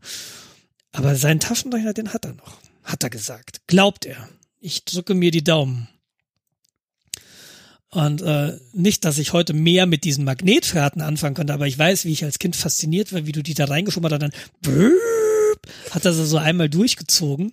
Aber 0.92 1.16
seinen 1.16 1.40
Taschenrechner, 1.40 1.94
den 1.94 2.14
hat 2.14 2.26
er 2.26 2.34
noch. 2.34 2.60
Hat 2.84 3.04
er 3.04 3.10
gesagt. 3.10 3.62
Glaubt 3.68 4.06
er. 4.06 4.30
Ich 4.60 4.86
drücke 4.86 5.14
mir 5.14 5.32
die 5.32 5.44
Daumen. 5.44 5.88
Und 7.92 8.22
äh, 8.22 8.58
nicht, 8.74 9.04
dass 9.06 9.18
ich 9.18 9.34
heute 9.34 9.54
mehr 9.54 9.86
mit 9.86 10.04
diesen 10.04 10.24
Magnetfährten 10.24 11.02
anfangen 11.02 11.36
könnte, 11.36 11.54
aber 11.54 11.66
ich 11.66 11.78
weiß, 11.78 12.06
wie 12.06 12.12
ich 12.12 12.24
als 12.24 12.38
Kind 12.38 12.56
fasziniert 12.56 13.14
war, 13.14 13.26
wie 13.26 13.32
du 13.32 13.42
die 13.42 13.56
da 13.56 13.66
reingeschoben 13.66 14.12
hast 14.12 14.22
und 14.22 14.22
dann 14.22 14.94
hat 15.92 16.06
er 16.06 16.14
sie 16.14 16.26
so 16.26 16.38
einmal 16.38 16.70
durchgezogen. 16.70 17.52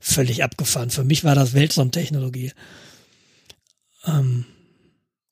Völlig 0.00 0.42
abgefahren. 0.42 0.90
Für 0.90 1.04
mich 1.04 1.24
war 1.24 1.34
das 1.34 1.54
Weltraumtechnologie. 1.54 2.52
Ähm, 4.04 4.46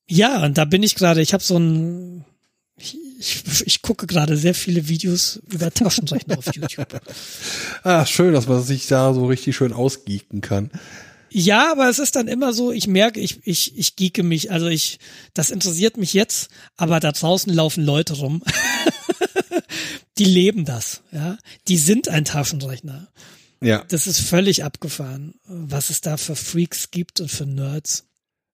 ja, 0.09 0.45
und 0.45 0.59
da 0.59 0.65
bin 0.65 0.83
ich 0.83 0.95
gerade, 0.95 1.21
ich 1.23 1.33
habe 1.33 1.43
so 1.43 1.59
ein, 1.59 2.25
ich, 3.19 3.67
ich, 3.67 3.83
gucke 3.83 4.07
gerade 4.07 4.37
sehr 4.37 4.55
viele 4.55 4.89
Videos 4.89 5.41
über 5.51 5.73
Taschenrechner 5.73 6.39
auf 6.39 6.55
YouTube. 6.55 7.01
Ah, 7.83 8.05
schön, 8.05 8.33
dass 8.33 8.49
man 8.49 8.63
sich 8.63 8.87
da 8.87 9.15
so 9.15 9.27
richtig 9.27 9.55
schön 9.57 9.73
ausgeeken 9.73 10.41
kann. 10.41 10.71
Ja, 11.31 11.71
aber 11.73 11.89
es 11.89 11.99
ist 11.99 12.17
dann 12.17 12.29
immer 12.29 12.53
so, 12.53 12.73
ich 12.73 12.87
merke, 12.87 13.21
ich, 13.21 13.41
ich, 13.45 13.77
ich 13.77 13.97
geeke 13.97 14.23
mich, 14.23 14.51
also 14.51 14.67
ich, 14.69 14.99
das 15.35 15.51
interessiert 15.51 15.97
mich 15.97 16.15
jetzt, 16.15 16.49
aber 16.77 16.99
da 16.99 17.13
draußen 17.13 17.53
laufen 17.53 17.85
Leute 17.85 18.15
rum. 18.15 18.43
die 20.19 20.25
leben 20.25 20.65
das, 20.65 21.03
ja. 21.13 21.39
Die 21.69 21.79
sind 21.79 22.09
ein 22.09 22.25
Taschenrechner. 22.25 23.09
Ja. 23.61 23.85
Das 23.89 24.07
ist 24.07 24.21
völlig 24.21 24.65
abgefahren, 24.65 25.35
was 25.45 25.91
es 25.91 26.01
da 26.01 26.17
für 26.17 26.37
Freaks 26.37 26.91
gibt 26.91 27.21
und 27.21 27.31
für 27.31 27.47
Nerds. 27.47 28.05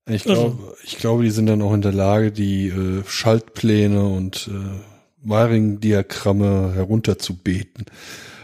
Ich 0.08 0.24
glaube, 0.24 0.76
ich 0.84 0.98
glaube, 0.98 1.22
die 1.22 1.30
sind 1.30 1.46
dann 1.46 1.62
auch 1.62 1.72
in 1.74 1.82
der 1.82 1.92
Lage, 1.92 2.32
die 2.32 2.68
äh, 2.68 3.02
Schaltpläne 3.06 4.04
und 4.04 4.48
äh, 4.48 5.28
Wiring-Diagramme 5.28 6.72
herunterzubeten. 6.74 7.86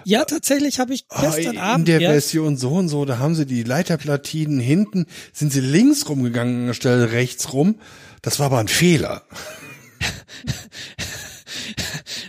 Ja, 0.04 0.24
tatsächlich 0.24 0.78
habe 0.78 0.94
ich 0.94 1.06
gestern 1.08 1.58
Ah, 1.58 1.74
Abend 1.74 1.88
in 1.88 1.98
der 1.98 2.10
Version 2.10 2.56
so 2.56 2.70
und 2.70 2.88
so, 2.88 3.04
da 3.04 3.18
haben 3.18 3.34
sie 3.34 3.44
die 3.44 3.62
Leiterplatinen 3.64 4.60
hinten, 4.60 5.06
sind 5.32 5.52
sie 5.52 5.60
links 5.60 6.08
rumgegangen 6.08 6.68
anstelle 6.68 7.12
rechts 7.12 7.52
rum. 7.52 7.74
Das 8.22 8.38
war 8.38 8.46
aber 8.46 8.58
ein 8.58 8.68
Fehler. 8.68 9.22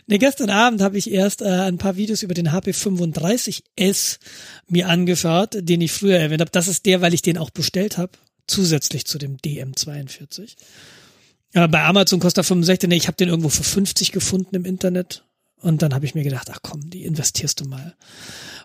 Nee, 0.08 0.18
gestern 0.18 0.50
Abend 0.50 0.82
habe 0.82 0.98
ich 0.98 1.12
erst 1.12 1.44
äh, 1.44 1.46
ein 1.46 1.78
paar 1.78 1.96
Videos 1.96 2.24
über 2.24 2.34
den 2.34 2.50
HP35S 2.50 4.18
mir 4.68 4.88
angeschaut, 4.88 5.52
den 5.56 5.82
ich 5.82 5.92
früher 5.92 6.18
erwähnt 6.18 6.42
habe. 6.42 6.50
Das 6.50 6.68
ist 6.68 6.88
der, 6.88 7.02
weil 7.02 7.14
ich 7.14 7.22
den 7.22 7.38
auch 7.38 7.52
bestellt 7.52 8.00
habe, 8.00 8.14
zusätzlich 8.50 9.06
zu 9.06 9.18
dem 9.18 9.38
DM42. 9.38 10.56
Ja, 11.54 11.68
bei 11.68 11.84
Amazon 11.84 12.20
kostet 12.20 12.40
er 12.40 12.44
65, 12.44 12.90
nee, 12.90 12.98
ich 12.98 13.08
habe 13.08 13.18
den 13.18 13.30
irgendwo 13.30 13.50
für 13.50 13.64
50 13.64 14.12
gefunden 14.12 14.56
im 14.56 14.66
Internet. 14.66 15.24
Und 15.62 15.82
dann 15.82 15.94
habe 15.94 16.06
ich 16.06 16.16
mir 16.16 16.24
gedacht, 16.24 16.50
ach 16.52 16.60
komm, 16.62 16.90
die 16.90 17.04
investierst 17.04 17.60
du 17.60 17.66
mal. 17.66 17.96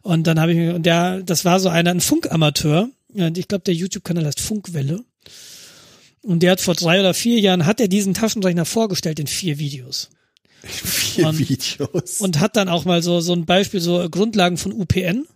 Und 0.03 0.27
dann 0.27 0.39
habe 0.39 0.53
ich 0.53 0.59
mir, 0.59 0.75
und 0.75 0.85
der, 0.87 1.23
das 1.23 1.45
war 1.45 1.59
so 1.59 1.69
einer, 1.69 1.91
ein 1.91 2.01
Funkamateur. 2.01 2.89
Ich 3.15 3.49
glaube, 3.49 3.65
der 3.65 3.75
YouTube-Kanal 3.75 4.27
heißt 4.27 4.41
Funkwelle. 4.41 5.03
Und 6.23 6.43
der 6.43 6.53
hat 6.53 6.61
vor 6.61 6.75
drei 6.75 7.01
oder 7.01 7.13
vier 7.15 7.39
Jahren, 7.41 7.67
hat 7.67 7.81
er 7.81 7.89
diesen 7.89 8.15
Taschenrechner 8.15 8.65
vorgestellt 8.65 9.19
in 9.19 9.27
vier 9.27 9.59
Videos 9.59 10.11
Vier 10.63 11.29
Und- 11.29 11.39
Videos. 11.39 12.21
und 12.21 12.41
hat 12.41 12.57
dann 12.57 12.69
auch 12.69 12.85
mal 12.87 13.03
so 13.03 13.21
so 13.21 13.33
ein 13.35 13.45
Beispiel 13.45 13.81
so 13.81 14.09
Grundlagen 14.09 14.57
von 14.57 14.73
UPN 14.73 15.27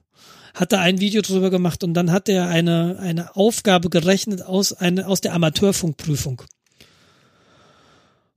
hat 0.54 0.72
da 0.72 0.80
ein 0.80 1.00
Video 1.00 1.22
drüber 1.22 1.50
gemacht 1.50 1.84
und 1.84 1.94
dann 1.94 2.12
hat 2.12 2.28
er 2.28 2.48
eine 2.48 2.98
eine 3.00 3.36
Aufgabe 3.36 3.90
gerechnet 3.90 4.42
aus 4.42 4.72
eine 4.72 5.06
aus 5.06 5.20
der 5.20 5.34
Amateurfunkprüfung. 5.34 6.42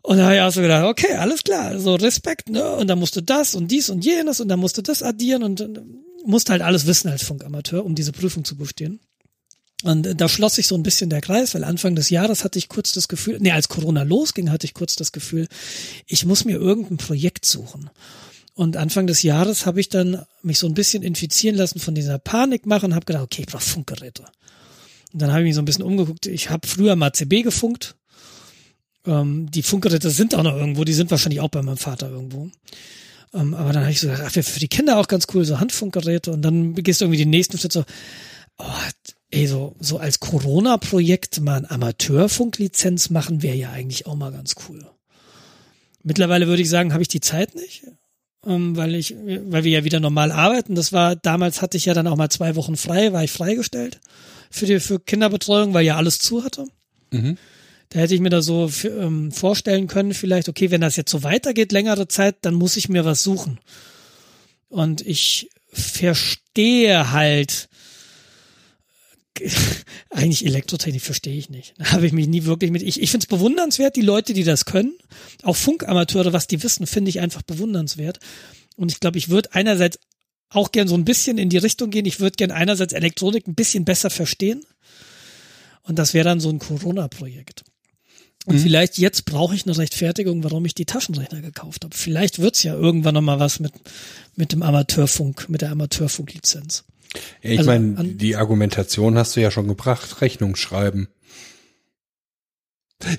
Und 0.03 0.17
da 0.17 0.25
habe 0.25 0.35
ich 0.35 0.41
auch 0.41 0.51
so 0.51 0.61
gedacht, 0.61 0.85
okay, 0.85 1.15
alles 1.15 1.43
klar, 1.43 1.79
so 1.79 1.95
Respekt, 1.95 2.49
ne? 2.49 2.71
Und 2.75 2.87
dann 2.87 2.97
musst 2.97 3.15
du 3.15 3.21
das 3.21 3.53
und 3.53 3.69
dies 3.69 3.89
und 3.89 4.03
jenes 4.03 4.39
und 4.39 4.47
dann 4.47 4.59
musst 4.59 4.77
du 4.77 4.81
das 4.81 5.03
addieren 5.03 5.43
und 5.43 5.59
dann 5.59 6.01
musst 6.25 6.49
halt 6.49 6.61
alles 6.61 6.87
wissen 6.87 7.09
als 7.09 7.23
Funkamateur, 7.23 7.85
um 7.85 7.93
diese 7.93 8.11
Prüfung 8.11 8.43
zu 8.43 8.57
bestehen. 8.57 8.99
Und 9.83 10.07
äh, 10.07 10.15
da 10.15 10.27
schloss 10.29 10.55
sich 10.55 10.67
so 10.67 10.75
ein 10.75 10.83
bisschen 10.83 11.09
der 11.09 11.21
Kreis, 11.21 11.53
weil 11.53 11.63
Anfang 11.63 11.95
des 11.95 12.09
Jahres 12.09 12.43
hatte 12.43 12.59
ich 12.59 12.69
kurz 12.69 12.91
das 12.91 13.07
Gefühl, 13.07 13.37
nee, 13.39 13.51
als 13.51 13.69
Corona 13.69 14.03
losging, 14.03 14.51
hatte 14.51 14.65
ich 14.65 14.73
kurz 14.73 14.95
das 14.95 15.11
Gefühl, 15.11 15.47
ich 16.07 16.25
muss 16.25 16.45
mir 16.45 16.57
irgendein 16.57 16.97
Projekt 16.97 17.45
suchen. 17.45 17.89
Und 18.53 18.77
Anfang 18.77 19.07
des 19.07 19.23
Jahres 19.23 19.65
habe 19.65 19.79
ich 19.79 19.89
dann 19.89 20.25
mich 20.41 20.59
so 20.59 20.67
ein 20.67 20.73
bisschen 20.73 21.03
infizieren 21.03 21.55
lassen 21.55 21.79
von 21.79 21.95
dieser 21.95 22.19
Panikmache 22.19 22.85
und 22.85 22.95
habe 22.95 23.05
gedacht, 23.05 23.23
okay, 23.23 23.41
ich 23.43 23.47
brauche 23.47 23.63
Funkgeräte. 23.63 24.25
Und 25.13 25.21
dann 25.21 25.31
habe 25.31 25.41
ich 25.41 25.45
mich 25.45 25.55
so 25.55 25.61
ein 25.61 25.65
bisschen 25.65 25.83
umgeguckt. 25.83 26.25
Ich 26.25 26.49
habe 26.49 26.67
früher 26.67 26.95
mal 26.95 27.13
CB 27.13 27.43
gefunkt. 27.43 27.95
Ähm, 29.05 29.49
die 29.49 29.63
Funkgeräte 29.63 30.09
sind 30.09 30.35
auch 30.35 30.43
noch 30.43 30.55
irgendwo, 30.55 30.83
die 30.83 30.93
sind 30.93 31.11
wahrscheinlich 31.11 31.39
auch 31.39 31.49
bei 31.49 31.61
meinem 31.61 31.77
Vater 31.77 32.09
irgendwo. 32.09 32.49
Ähm, 33.33 33.53
aber 33.53 33.71
dann 33.71 33.83
habe 33.83 33.91
ich 33.91 34.01
so 34.01 34.07
gedacht, 34.07 34.23
ach, 34.25 34.31
für 34.43 34.59
die 34.59 34.67
Kinder 34.67 34.97
auch 34.97 35.07
ganz 35.07 35.27
cool, 35.33 35.45
so 35.45 35.59
Handfunkgeräte. 35.59 36.31
Und 36.31 36.41
dann 36.41 36.75
gehst 36.75 37.01
du 37.01 37.05
irgendwie 37.05 37.19
den 37.19 37.29
nächsten 37.29 37.57
Schritt 37.57 37.71
so, 37.71 37.85
oh, 38.57 38.65
ey, 39.31 39.47
so, 39.47 39.75
so 39.79 39.97
als 39.97 40.19
Corona-Projekt 40.19 41.39
mal 41.41 41.57
eine 41.57 41.71
Amateurfunklizenz 41.71 43.09
machen, 43.09 43.41
wäre 43.41 43.55
ja 43.55 43.71
eigentlich 43.71 44.05
auch 44.05 44.15
mal 44.15 44.31
ganz 44.31 44.55
cool. 44.67 44.85
Mittlerweile 46.03 46.47
würde 46.47 46.61
ich 46.61 46.69
sagen, 46.69 46.93
habe 46.93 47.03
ich 47.03 47.07
die 47.07 47.21
Zeit 47.21 47.55
nicht, 47.55 47.85
ähm, 48.45 48.75
weil 48.75 48.95
ich, 48.95 49.15
weil 49.15 49.63
wir 49.63 49.71
ja 49.71 49.83
wieder 49.83 49.99
normal 49.99 50.31
arbeiten. 50.31 50.75
Das 50.75 50.93
war, 50.93 51.15
damals 51.15 51.61
hatte 51.61 51.77
ich 51.77 51.85
ja 51.85 51.93
dann 51.93 52.07
auch 52.07 52.15
mal 52.15 52.29
zwei 52.29 52.55
Wochen 52.55 52.75
frei, 52.75 53.13
war 53.13 53.23
ich 53.23 53.31
freigestellt 53.31 53.99
für 54.49 54.65
die, 54.65 54.79
für 54.79 54.99
Kinderbetreuung, 54.99 55.73
weil 55.73 55.85
ja 55.85 55.95
alles 55.95 56.19
zu 56.19 56.43
hatte. 56.43 56.65
Mhm. 57.11 57.37
Da 57.89 57.99
hätte 57.99 58.15
ich 58.15 58.21
mir 58.21 58.29
da 58.29 58.41
so 58.41 58.71
ähm, 58.83 59.31
vorstellen 59.31 59.87
können, 59.87 60.13
vielleicht, 60.13 60.47
okay, 60.47 60.71
wenn 60.71 60.81
das 60.81 60.95
jetzt 60.95 61.11
so 61.11 61.23
weitergeht, 61.23 61.71
längere 61.71 62.07
Zeit, 62.07 62.37
dann 62.41 62.53
muss 62.53 62.77
ich 62.77 62.89
mir 62.89 63.03
was 63.03 63.23
suchen. 63.23 63.59
Und 64.69 65.01
ich 65.01 65.49
verstehe 65.73 67.11
halt, 67.11 67.67
eigentlich 70.09 70.45
Elektrotechnik 70.45 71.01
verstehe 71.01 71.35
ich 71.37 71.49
nicht. 71.49 71.73
Da 71.77 71.91
habe 71.91 72.05
ich 72.05 72.13
mich 72.13 72.27
nie 72.27 72.45
wirklich 72.45 72.71
mit. 72.71 72.81
Ich, 72.81 73.01
ich 73.01 73.11
finde 73.11 73.25
es 73.25 73.29
bewundernswert, 73.29 73.95
die 73.95 74.01
Leute, 74.01 74.33
die 74.33 74.43
das 74.43 74.65
können. 74.65 74.93
Auch 75.43 75.55
Funkamateure, 75.55 76.33
was 76.33 76.47
die 76.47 76.61
wissen, 76.63 76.87
finde 76.87 77.09
ich 77.09 77.19
einfach 77.19 77.41
bewundernswert. 77.41 78.19
Und 78.75 78.91
ich 78.91 78.99
glaube, 78.99 79.17
ich 79.17 79.29
würde 79.29 79.53
einerseits 79.53 79.99
auch 80.49 80.71
gern 80.71 80.87
so 80.87 80.95
ein 80.95 81.05
bisschen 81.05 81.37
in 81.37 81.49
die 81.49 81.57
Richtung 81.57 81.89
gehen. 81.89 82.05
Ich 82.05 82.19
würde 82.19 82.35
gern 82.35 82.51
einerseits 82.51 82.93
Elektronik 82.93 83.47
ein 83.47 83.55
bisschen 83.55 83.85
besser 83.85 84.09
verstehen. 84.09 84.65
Und 85.83 85.97
das 85.97 86.13
wäre 86.13 86.25
dann 86.25 86.39
so 86.39 86.49
ein 86.49 86.59
Corona-Projekt. 86.59 87.63
Und 88.47 88.57
vielleicht 88.59 88.97
jetzt 88.97 89.25
brauche 89.25 89.53
ich 89.53 89.65
eine 89.65 89.77
Rechtfertigung, 89.77 90.43
warum 90.43 90.65
ich 90.65 90.73
die 90.73 90.85
Taschenrechner 90.85 91.41
gekauft 91.41 91.83
habe. 91.83 91.95
Vielleicht 91.95 92.39
wird's 92.39 92.63
ja 92.63 92.73
irgendwann 92.73 93.13
noch 93.13 93.21
mal 93.21 93.39
was 93.39 93.59
mit, 93.59 93.71
mit 94.35 94.51
dem 94.51 94.63
Amateurfunk, 94.63 95.47
mit 95.47 95.61
der 95.61 95.71
Amateurfunklizenz. 95.71 96.83
Ja, 97.41 97.51
ich 97.51 97.59
Also 97.59 97.71
meine, 97.71 97.95
die 98.13 98.35
Argumentation 98.35 99.17
hast 99.17 99.35
du 99.35 99.41
ja 99.41 99.51
schon 99.51 99.67
gebracht. 99.67 100.21
Rechnung 100.21 100.55
schreiben. 100.55 101.07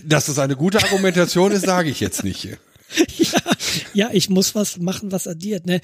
Dass 0.04 0.28
es 0.28 0.38
eine 0.38 0.56
gute 0.56 0.78
Argumentation 0.82 1.50
ist, 1.52 1.66
sage 1.66 1.90
ich 1.90 2.00
jetzt 2.00 2.24
nicht. 2.24 2.48
Ja, 3.94 4.10
ich 4.12 4.28
muss 4.28 4.54
was 4.54 4.78
machen, 4.78 5.12
was 5.12 5.26
addiert. 5.26 5.64
Ne? 5.66 5.80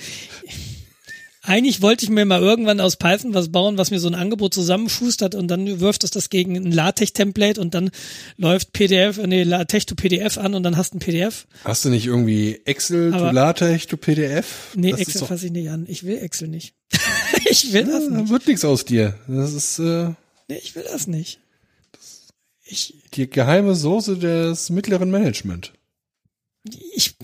Eigentlich 1.43 1.81
wollte 1.81 2.05
ich 2.05 2.11
mir 2.11 2.27
mal 2.27 2.43
irgendwann 2.43 2.81
aus 2.81 2.97
Python 2.97 3.33
was 3.33 3.51
bauen, 3.51 3.79
was 3.79 3.91
mir 3.91 3.99
so 4.01 4.09
ein 4.09 4.15
Angebot 4.15 4.53
zusammenschustert 4.53 5.35
und 5.35 5.49
dann 5.49 5.81
wirft 5.81 6.05
es 6.05 6.11
das 6.11 6.29
gegen 6.29 6.55
ein 6.57 6.71
LaTeX-Template 6.73 7.59
und 7.61 7.73
dann 7.75 7.91
läuft 8.37 8.75
PDF, 8.75 9.17
nee, 9.27 9.43
LaTeX 9.45 9.87
to 9.87 9.95
PDF 9.95 10.37
an 10.37 10.55
und 10.55 10.63
dann 10.65 10.77
hast 10.77 10.93
du 10.93 10.99
ein 10.99 11.01
PDF. 11.01 11.47
Hast 11.65 11.85
du 11.87 11.89
nicht 11.89 12.05
irgendwie 12.07 12.61
Excel 12.67 13.13
to 13.13 13.17
Aber- 13.17 13.33
LaTeX 13.33 13.87
to 13.87 13.97
PDF? 13.97 14.73
Nee, 14.75 14.91
Das 14.91 15.01
Excel 15.01 15.27
fasse 15.27 15.47
ich 15.47 15.53
nicht 15.53 15.71
an. 15.71 15.87
Ich 15.89 16.05
will 16.05 16.19
Excel 16.19 16.49
nicht. 16.49 16.75
Ich 17.51 17.73
will 17.73 17.85
das 17.85 18.09
nicht. 18.09 18.29
wird 18.29 18.47
nichts 18.47 18.65
aus 18.65 18.85
dir. 18.85 19.15
Das 19.27 19.53
ist 19.53 19.79
äh, 19.79 20.11
Nee, 20.49 20.61
ich 20.63 20.75
will 20.75 20.85
das 20.85 21.07
nicht. 21.07 21.41
Ich, 22.65 22.95
die 23.15 23.29
geheime 23.29 23.75
Soße 23.75 24.19
des 24.19 24.71
mittleren 24.71 25.11
Management. 25.11 25.73
ich, 26.95 27.17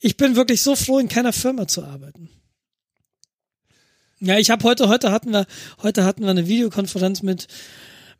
ich 0.00 0.16
bin 0.16 0.36
wirklich 0.36 0.62
so 0.62 0.76
froh, 0.76 0.98
in 0.98 1.08
keiner 1.08 1.32
Firma 1.32 1.66
zu 1.66 1.84
arbeiten. 1.84 2.30
Ja, 4.20 4.38
ich 4.38 4.50
habe 4.50 4.64
heute, 4.64 4.88
heute 4.88 5.10
hatten 5.10 5.32
wir, 5.32 5.46
heute 5.82 6.04
hatten 6.04 6.22
wir 6.22 6.30
eine 6.30 6.46
Videokonferenz 6.46 7.22
mit 7.22 7.48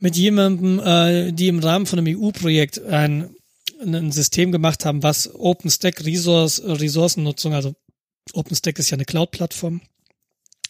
mit 0.02 0.16
jemandem, 0.16 0.80
äh, 0.80 1.30
die 1.30 1.46
im 1.46 1.60
Rahmen 1.60 1.86
von 1.86 2.00
einem 2.00 2.18
EU-Projekt 2.18 2.82
ein, 2.84 3.36
ein 3.80 4.10
System 4.10 4.50
gemacht 4.50 4.84
haben, 4.84 5.04
was 5.04 5.32
OpenStack 5.32 6.04
Resource, 6.04 6.60
Ressourcennutzung, 6.64 7.54
also 7.54 7.76
OpenStack 8.32 8.80
ist 8.80 8.90
ja 8.90 8.96
eine 8.96 9.04
Cloud-Plattform, 9.04 9.80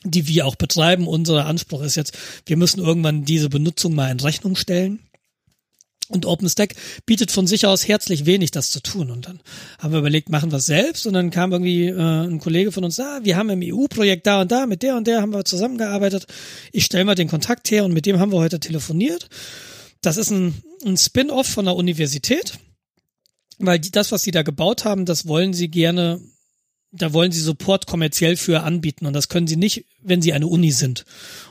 die 0.05 0.27
wir 0.27 0.47
auch 0.47 0.57
betreiben. 0.57 1.07
Unser 1.07 1.47
Anspruch 1.47 1.83
ist 1.83 1.97
jetzt, 1.97 2.17
wir 2.47 2.57
müssen 2.57 2.81
irgendwann 2.81 3.25
diese 3.25 3.49
Benutzung 3.49 3.95
mal 3.95 4.11
in 4.11 4.21
Rechnung 4.21 4.57
stellen. 4.57 5.01
Und 6.09 6.27
OpenStack 6.27 6.75
bietet 7.07 7.31
von 7.31 7.47
sich 7.47 7.67
aus 7.67 7.89
herzlich 7.89 8.27
wenig, 8.27 8.51
das 8.51 8.71
zu 8.71 8.81
tun. 8.81 9.11
Und 9.11 9.27
dann 9.27 9.41
haben 9.79 9.93
wir 9.93 10.01
überlegt, 10.01 10.29
machen 10.29 10.51
wir 10.51 10.59
es 10.59 10.67
selbst. 10.67 11.07
Und 11.07 11.15
dann 11.15 11.31
kam 11.31 11.53
irgendwie 11.53 11.87
äh, 11.87 12.27
ein 12.27 12.39
Kollege 12.39 12.71
von 12.71 12.85
uns, 12.85 13.01
ah, 13.01 13.21
wir 13.23 13.37
haben 13.37 13.49
im 13.49 13.63
EU-Projekt 13.63 14.27
da 14.27 14.43
und 14.43 14.53
da, 14.53 14.67
mit 14.67 14.83
der 14.83 14.97
und 14.97 15.07
der 15.07 15.23
haben 15.23 15.33
wir 15.33 15.45
zusammengearbeitet. 15.45 16.27
Ich 16.71 16.85
stelle 16.85 17.07
mal 17.07 17.15
den 17.15 17.29
Kontakt 17.29 17.71
her 17.71 17.85
und 17.85 17.95
mit 17.95 18.05
dem 18.05 18.19
haben 18.19 18.33
wir 18.33 18.39
heute 18.39 18.61
telefoniert. 18.61 19.29
Das 20.03 20.19
ist 20.19 20.31
ein, 20.31 20.63
ein 20.85 20.99
Spin-off 20.99 21.47
von 21.47 21.65
der 21.65 21.77
Universität, 21.77 22.59
weil 23.59 23.79
die, 23.79 23.91
das, 23.91 24.13
was 24.13 24.23
sie 24.23 24.33
da 24.33 24.43
gebaut 24.43 24.85
haben, 24.85 25.07
das 25.07 25.27
wollen 25.27 25.55
sie 25.55 25.69
gerne 25.69 26.21
da 26.93 27.13
wollen 27.13 27.33
sie 27.33 27.41
Support 27.41 27.87
kommerziell 27.87 28.37
für 28.37 28.63
anbieten 28.63 29.07
und 29.07 29.15
das 29.15 29.29
können 29.29 29.47
sie 29.47 29.57
nicht, 29.57 29.87
wenn 30.03 30.21
sie 30.23 30.33
eine 30.33 30.47
Uni 30.47 30.71
sind. 30.73 31.05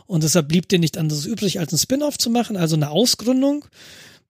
Und 0.06 0.24
deshalb 0.24 0.48
blieb 0.48 0.70
denen 0.70 0.82
nicht 0.82 0.98
anderes 0.98 1.26
übrig, 1.26 1.60
als 1.60 1.74
ein 1.74 1.78
Spin-off 1.80 2.18
zu 2.18 2.30
machen, 2.30 2.58
also 2.58 2.76
eine 2.76 2.92
Ausgründung, 2.92 3.66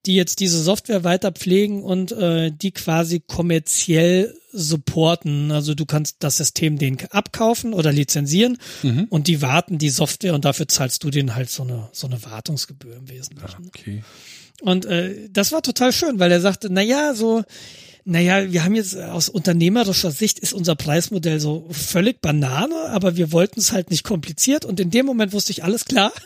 die 0.06 0.16
jetzt 0.16 0.40
diese 0.40 0.62
Software 0.64 1.04
weiter 1.04 1.32
pflegen 1.32 1.84
und 1.84 2.12
äh, 2.12 2.52
die 2.52 2.72
quasi 2.72 3.20
kommerziell 3.20 4.36
supporten. 4.52 5.52
Also 5.52 5.76
du 5.76 5.86
kannst 5.86 6.18
das 6.20 6.38
System 6.38 6.78
denen 6.78 6.98
abkaufen 7.12 7.74
oder 7.74 7.92
lizenzieren 7.92 8.58
Mhm. 8.82 9.06
und 9.10 9.28
die 9.28 9.42
warten 9.42 9.78
die 9.78 9.90
Software 9.90 10.34
und 10.34 10.46
dafür 10.46 10.68
zahlst 10.68 11.04
du 11.04 11.10
denen 11.10 11.36
halt 11.36 11.50
so 11.50 11.64
eine 11.64 11.90
so 11.92 12.08
eine 12.08 12.24
Wartungsgebühr 12.24 12.96
im 12.96 13.10
Wesentlichen. 13.10 13.68
Okay. 13.68 14.04
Und 14.62 14.86
äh, 14.86 15.30
das 15.32 15.52
war 15.52 15.62
total 15.62 15.92
schön, 15.92 16.20
weil 16.20 16.32
er 16.32 16.42
sagte, 16.42 16.68
na 16.72 16.82
ja, 16.82 17.14
so, 17.16 17.44
naja, 18.04 18.52
wir 18.52 18.64
haben 18.64 18.76
jetzt 18.76 18.98
aus 18.98 19.30
unternehmerischer 19.30 20.12
Sicht 20.12 20.40
ist 20.40 20.54
unser 20.54 20.76
Preismodell 20.76 21.40
so 21.40 21.68
völlig 21.72 22.22
Banane, 22.22 22.76
aber 22.90 23.16
wir 23.16 23.32
wollten 23.32 23.60
es 23.60 23.72
halt 23.72 23.92
nicht 23.92 24.04
kompliziert 24.04 24.66
und 24.66 24.80
in 24.80 24.92
dem 24.92 25.06
Moment 25.06 25.34
wusste 25.34 25.52
ich, 25.52 25.64
alles 25.64 25.86
klar. 25.86 26.12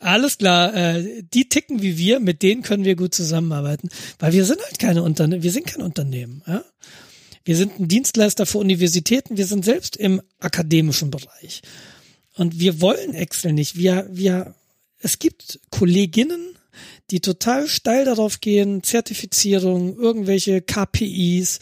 Alles 0.00 0.38
klar, 0.38 0.76
äh, 0.76 1.24
die 1.34 1.48
ticken 1.48 1.82
wie 1.82 1.98
wir, 1.98 2.20
mit 2.20 2.42
denen 2.42 2.62
können 2.62 2.84
wir 2.84 2.94
gut 2.94 3.16
zusammenarbeiten, 3.16 3.88
weil 4.20 4.32
wir 4.32 4.44
sind 4.44 4.62
halt 4.62 4.78
keine 4.78 5.02
Unternehmen, 5.02 5.42
wir 5.42 5.50
sind 5.50 5.66
kein 5.66 5.82
Unternehmen, 5.82 6.40
ja. 6.46 6.62
Wir 7.48 7.56
sind 7.56 7.80
ein 7.80 7.88
Dienstleister 7.88 8.44
für 8.44 8.58
Universitäten, 8.58 9.38
wir 9.38 9.46
sind 9.46 9.64
selbst 9.64 9.96
im 9.96 10.20
akademischen 10.38 11.10
Bereich. 11.10 11.62
Und 12.34 12.60
wir 12.60 12.82
wollen 12.82 13.14
Excel 13.14 13.54
nicht. 13.54 13.74
Wir, 13.74 14.06
wir, 14.10 14.54
es 14.98 15.18
gibt 15.18 15.58
Kolleginnen, 15.70 16.57
die 17.10 17.20
total 17.20 17.66
steil 17.68 18.04
darauf 18.04 18.40
gehen, 18.40 18.82
Zertifizierung, 18.82 19.96
irgendwelche 19.96 20.60
KPIs, 20.60 21.58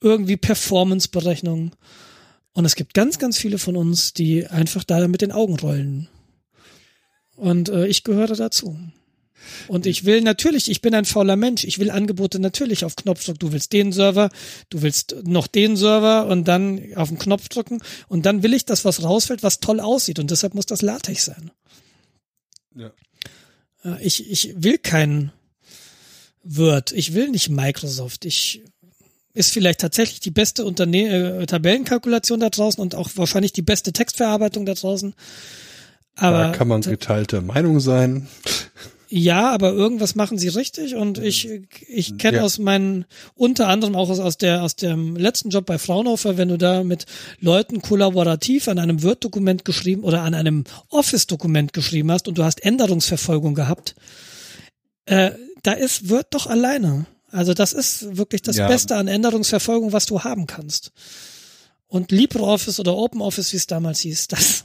irgendwie 0.00 0.36
Performance-Berechnungen. 0.36 1.72
Und 2.52 2.64
es 2.64 2.76
gibt 2.76 2.94
ganz, 2.94 3.18
ganz 3.18 3.36
viele 3.36 3.58
von 3.58 3.76
uns, 3.76 4.14
die 4.14 4.46
einfach 4.46 4.84
da 4.84 5.06
mit 5.08 5.20
den 5.20 5.32
Augen 5.32 5.58
rollen. 5.58 6.08
Und 7.36 7.68
äh, 7.68 7.86
ich 7.86 8.04
gehöre 8.04 8.34
dazu. 8.34 8.78
Und 9.68 9.86
ich 9.86 10.04
will 10.04 10.22
natürlich, 10.22 10.70
ich 10.70 10.80
bin 10.80 10.94
ein 10.94 11.04
fauler 11.04 11.36
Mensch, 11.36 11.64
ich 11.64 11.78
will 11.78 11.90
Angebote 11.90 12.38
natürlich 12.38 12.84
auf 12.84 12.96
Knopfdruck. 12.96 13.38
Du 13.38 13.52
willst 13.52 13.72
den 13.72 13.92
Server, 13.92 14.30
du 14.70 14.82
willst 14.82 15.16
noch 15.24 15.46
den 15.46 15.76
Server 15.76 16.26
und 16.26 16.48
dann 16.48 16.94
auf 16.94 17.08
den 17.08 17.18
Knopf 17.18 17.48
drücken 17.48 17.80
und 18.08 18.26
dann 18.26 18.42
will 18.42 18.54
ich, 18.54 18.64
dass 18.64 18.84
was 18.84 19.02
rausfällt, 19.02 19.42
was 19.42 19.60
toll 19.60 19.80
aussieht 19.80 20.18
und 20.18 20.30
deshalb 20.30 20.54
muss 20.54 20.66
das 20.66 20.82
LaTeX 20.82 21.26
sein. 21.26 21.50
Ja. 22.74 22.90
Äh, 23.86 24.04
Ich, 24.04 24.30
ich 24.30 24.54
will 24.56 24.78
kein 24.78 25.32
Word, 26.42 26.92
ich 26.92 27.14
will 27.14 27.30
nicht 27.30 27.48
Microsoft. 27.48 28.24
Ich 28.24 28.62
ist 29.36 29.52
vielleicht 29.52 29.80
tatsächlich 29.80 30.20
die 30.20 30.30
beste 30.30 30.64
Unterne 30.64 31.42
äh, 31.42 31.46
Tabellenkalkulation 31.46 32.40
da 32.40 32.48
draußen 32.48 32.80
und 32.80 32.94
auch 32.94 33.10
wahrscheinlich 33.16 33.52
die 33.52 33.62
beste 33.62 33.92
Textverarbeitung 33.92 34.64
da 34.64 34.72
draußen. 34.72 35.14
Aber 36.14 36.38
da 36.38 36.52
kann 36.52 36.68
man 36.68 36.80
geteilter 36.80 37.42
Meinung 37.42 37.80
sein. 37.80 38.28
Ja, 39.08 39.50
aber 39.50 39.72
irgendwas 39.72 40.14
machen 40.14 40.36
sie 40.38 40.48
richtig 40.48 40.94
und 40.96 41.18
ich 41.18 41.48
ich 41.88 42.18
kenne 42.18 42.38
Ja. 42.38 42.42
aus 42.42 42.58
meinen 42.58 43.04
unter 43.34 43.68
anderem 43.68 43.94
auch 43.96 44.10
aus, 44.10 44.18
aus 44.18 44.36
der 44.36 44.62
aus 44.62 44.76
dem 44.76 45.16
letzten 45.16 45.50
Job 45.50 45.66
bei 45.66 45.78
Fraunhofer, 45.78 46.36
wenn 46.36 46.48
du 46.48 46.58
da 46.58 46.82
mit 46.84 47.06
Leuten 47.40 47.82
kollaborativ 47.82 48.68
an 48.68 48.78
einem 48.78 49.02
Word 49.02 49.22
Dokument 49.24 49.64
geschrieben 49.64 50.02
oder 50.02 50.22
an 50.22 50.34
einem 50.34 50.64
Office 50.88 51.26
Dokument 51.26 51.72
geschrieben 51.72 52.10
hast 52.10 52.26
und 52.28 52.38
du 52.38 52.44
hast 52.44 52.64
Änderungsverfolgung 52.64 53.54
gehabt, 53.54 53.94
äh, 55.06 55.30
da 55.62 55.72
ist 55.72 56.10
Word 56.10 56.26
doch 56.30 56.46
alleine. 56.46 57.06
Also 57.30 57.54
das 57.54 57.72
ist 57.72 58.16
wirklich 58.16 58.42
das 58.42 58.56
Ja. 58.56 58.66
Beste 58.68 58.96
an 58.96 59.08
Änderungsverfolgung, 59.08 59.92
was 59.92 60.06
du 60.06 60.24
haben 60.24 60.46
kannst. 60.46 60.92
Und 61.88 62.10
LibreOffice 62.10 62.80
oder 62.80 62.96
OpenOffice, 62.96 63.52
wie 63.52 63.56
es 63.56 63.66
damals 63.66 64.00
hieß, 64.00 64.28
das 64.28 64.64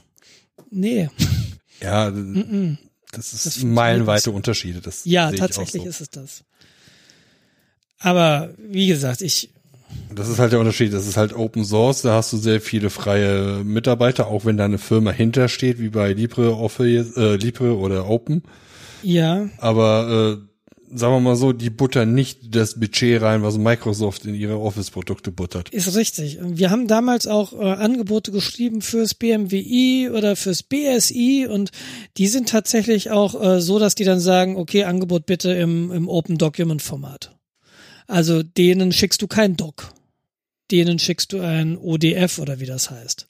nee. 0.70 1.08
Ja, 1.80 2.06
Mm-mm. 2.08 2.78
Das 3.12 3.32
ist 3.32 3.46
Das 3.46 3.62
meilenweite 3.62 4.30
Unterschiede. 4.30 4.80
Das 4.80 5.04
Ja, 5.04 5.30
tatsächlich 5.32 5.82
so. 5.84 5.88
ist 5.88 6.00
es 6.00 6.10
das. 6.10 6.44
Aber 8.00 8.50
wie 8.58 8.88
gesagt, 8.88 9.22
ich, 9.22 9.50
Das 10.14 10.28
ist 10.28 10.38
halt 10.38 10.52
der 10.52 10.58
Unterschied. 10.60 10.92
Das 10.92 11.06
ist 11.06 11.16
halt 11.16 11.34
Open 11.34 11.64
Source. 11.64 12.02
Da 12.02 12.14
hast 12.14 12.32
du 12.32 12.36
sehr 12.36 12.60
viele 12.60 12.90
freie 12.90 13.62
Mitarbeiter, 13.64 14.26
auch 14.26 14.44
wenn 14.44 14.56
da 14.56 14.64
eine 14.64 14.78
Firma 14.78 15.10
hintersteht, 15.12 15.78
wie 15.78 15.90
bei 15.90 16.12
LibreOffice, 16.12 17.16
äh, 17.16 17.36
Libre 17.36 17.76
oder 17.76 18.08
Open. 18.08 18.42
ja, 19.02 19.48
Aber 19.58 20.38
äh, 20.40 20.51
sagen 20.94 21.14
wir 21.14 21.20
mal 21.20 21.36
so, 21.36 21.52
die 21.52 21.70
buttern 21.70 22.14
nicht 22.14 22.54
das 22.54 22.78
Budget 22.78 23.22
rein, 23.22 23.42
was 23.42 23.58
Microsoft 23.58 24.24
in 24.24 24.34
ihre 24.34 24.60
Office-Produkte 24.60 25.30
buttert. 25.32 25.70
ist 25.70 25.96
richtig. 25.96 26.38
Wir 26.40 26.70
haben 26.70 26.86
damals 26.86 27.26
auch 27.26 27.52
äh, 27.52 27.64
Angebote 27.64 28.32
geschrieben 28.32 28.82
fürs 28.82 29.14
BMWI 29.14 30.10
oder 30.10 30.36
fürs 30.36 30.62
BSI 30.62 31.46
und 31.50 31.70
die 32.16 32.28
sind 32.28 32.48
tatsächlich 32.48 33.10
auch 33.10 33.40
äh, 33.40 33.60
so, 33.60 33.78
dass 33.78 33.94
die 33.94 34.04
dann 34.04 34.20
sagen, 34.20 34.56
okay, 34.56 34.84
Angebot 34.84 35.26
bitte 35.26 35.52
im, 35.52 35.90
im 35.90 36.08
Open 36.08 36.38
Document 36.38 36.82
Format. 36.82 37.36
Also 38.06 38.42
denen 38.42 38.92
schickst 38.92 39.22
du 39.22 39.26
kein 39.26 39.56
Doc. 39.56 39.92
Denen 40.70 40.98
schickst 40.98 41.32
du 41.32 41.40
ein 41.40 41.76
ODF 41.78 42.38
oder 42.38 42.60
wie 42.60 42.66
das 42.66 42.90
heißt. 42.90 43.28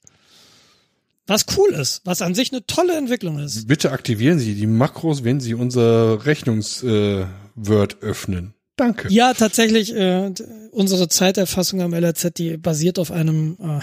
Was 1.25 1.45
cool 1.57 1.69
ist, 1.69 2.01
was 2.03 2.21
an 2.21 2.35
sich 2.35 2.51
eine 2.51 2.65
tolle 2.65 2.97
Entwicklung 2.97 3.39
ist. 3.39 3.67
Bitte 3.67 3.91
aktivieren 3.91 4.39
Sie 4.39 4.55
die 4.55 4.67
Makros, 4.67 5.23
wenn 5.23 5.39
Sie 5.39 5.53
unser 5.53 6.25
Rechnungsword 6.25 7.23
äh, 7.23 7.42
Word 7.55 8.01
öffnen. 8.01 8.53
Danke. 8.75 9.07
Ja, 9.11 9.33
tatsächlich, 9.33 9.95
äh, 9.95 10.31
unsere 10.71 11.07
Zeiterfassung 11.07 11.81
am 11.81 11.93
LRZ, 11.93 12.31
die 12.35 12.57
basiert 12.57 12.97
auf 12.97 13.11
einem, 13.11 13.57
äh, 13.61 13.79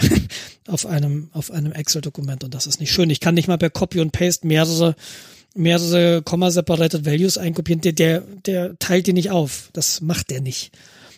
auf 0.67 0.85
einem, 0.85 1.29
auf 1.31 1.49
einem 1.51 1.71
Excel-Dokument 1.71 2.43
und 2.43 2.53
das 2.53 2.67
ist 2.67 2.81
nicht 2.81 2.91
schön. 2.91 3.09
Ich 3.09 3.21
kann 3.21 3.35
nicht 3.35 3.47
mal 3.47 3.57
per 3.57 3.69
Copy 3.69 4.01
und 4.01 4.11
Paste 4.11 4.45
mehrere, 4.45 4.95
mehrere 5.55 6.21
Comma-separated 6.23 7.05
Values 7.05 7.37
einkopieren. 7.37 7.81
Der, 7.81 7.93
der, 7.93 8.21
der 8.45 8.79
teilt 8.79 9.07
die 9.07 9.13
nicht 9.13 9.31
auf. 9.31 9.69
Das 9.71 10.01
macht 10.01 10.29
der 10.29 10.41
nicht. 10.41 10.71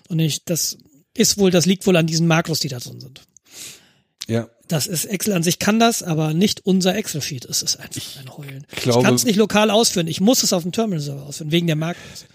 Und 0.08 0.20
ich, 0.20 0.46
das 0.46 0.78
ist 1.16 1.40
wohl, 1.40 1.50
das 1.50 1.66
liegt 1.66 1.88
wohl 1.88 1.98
an 1.98 2.06
diesen 2.06 2.28
Makros, 2.28 2.60
die 2.60 2.68
da 2.68 2.78
drin 2.78 3.00
sind. 3.00 3.22
Ja, 4.28 4.50
Das 4.68 4.88
ist 4.88 5.06
Excel 5.06 5.34
an 5.34 5.44
sich 5.44 5.60
kann 5.60 5.80
das, 5.80 6.04
aber 6.04 6.34
nicht 6.34 6.66
unser 6.66 6.96
Excel-Sheet. 6.96 7.46
Es 7.46 7.62
ist 7.62 7.78
einfach 7.80 8.02
ein 8.20 8.38
Heulen. 8.38 8.66
Ich, 8.72 8.82
glaube- 8.84 9.04
kann 9.04 9.16
es 9.16 9.26
nicht 9.26 9.36
lokal 9.36 9.70
ausführen. 9.70 10.08
Ich 10.08 10.22
muss 10.22 10.42
es 10.44 10.54
auf 10.54 10.64
dem 10.64 10.72
Terminal-Server 10.72 11.24
ausführen, 11.24 11.52
wegen 11.52 11.68
der 11.68 11.76
Makros. 11.76 12.26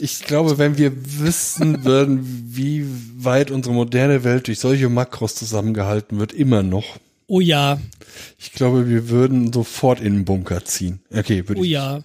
ich 0.00 0.20
glaube, 0.24 0.58
wenn 0.58 0.76
wir 0.76 0.92
wissen 1.20 1.84
würden, 1.84 2.48
wie 2.50 2.84
weit 3.16 3.50
unsere 3.50 3.74
moderne 3.74 4.24
Welt 4.24 4.48
durch 4.48 4.58
solche 4.58 4.88
Makros 4.88 5.34
zusammengehalten 5.36 6.18
wird, 6.18 6.32
immer 6.32 6.62
noch. 6.62 6.98
Oh 7.28 7.40
ja, 7.40 7.78
Ich 8.38 8.52
glaube, 8.52 8.88
wir 8.88 9.08
würden 9.10 9.52
sofort 9.52 10.00
in 10.00 10.14
den 10.14 10.24
Bunker 10.24 10.64
ziehen. 10.64 11.00
Okay, 11.14 11.46
würde 11.46 11.60
oh 11.60 11.64
ich 11.64 11.70
ja. 11.70 12.02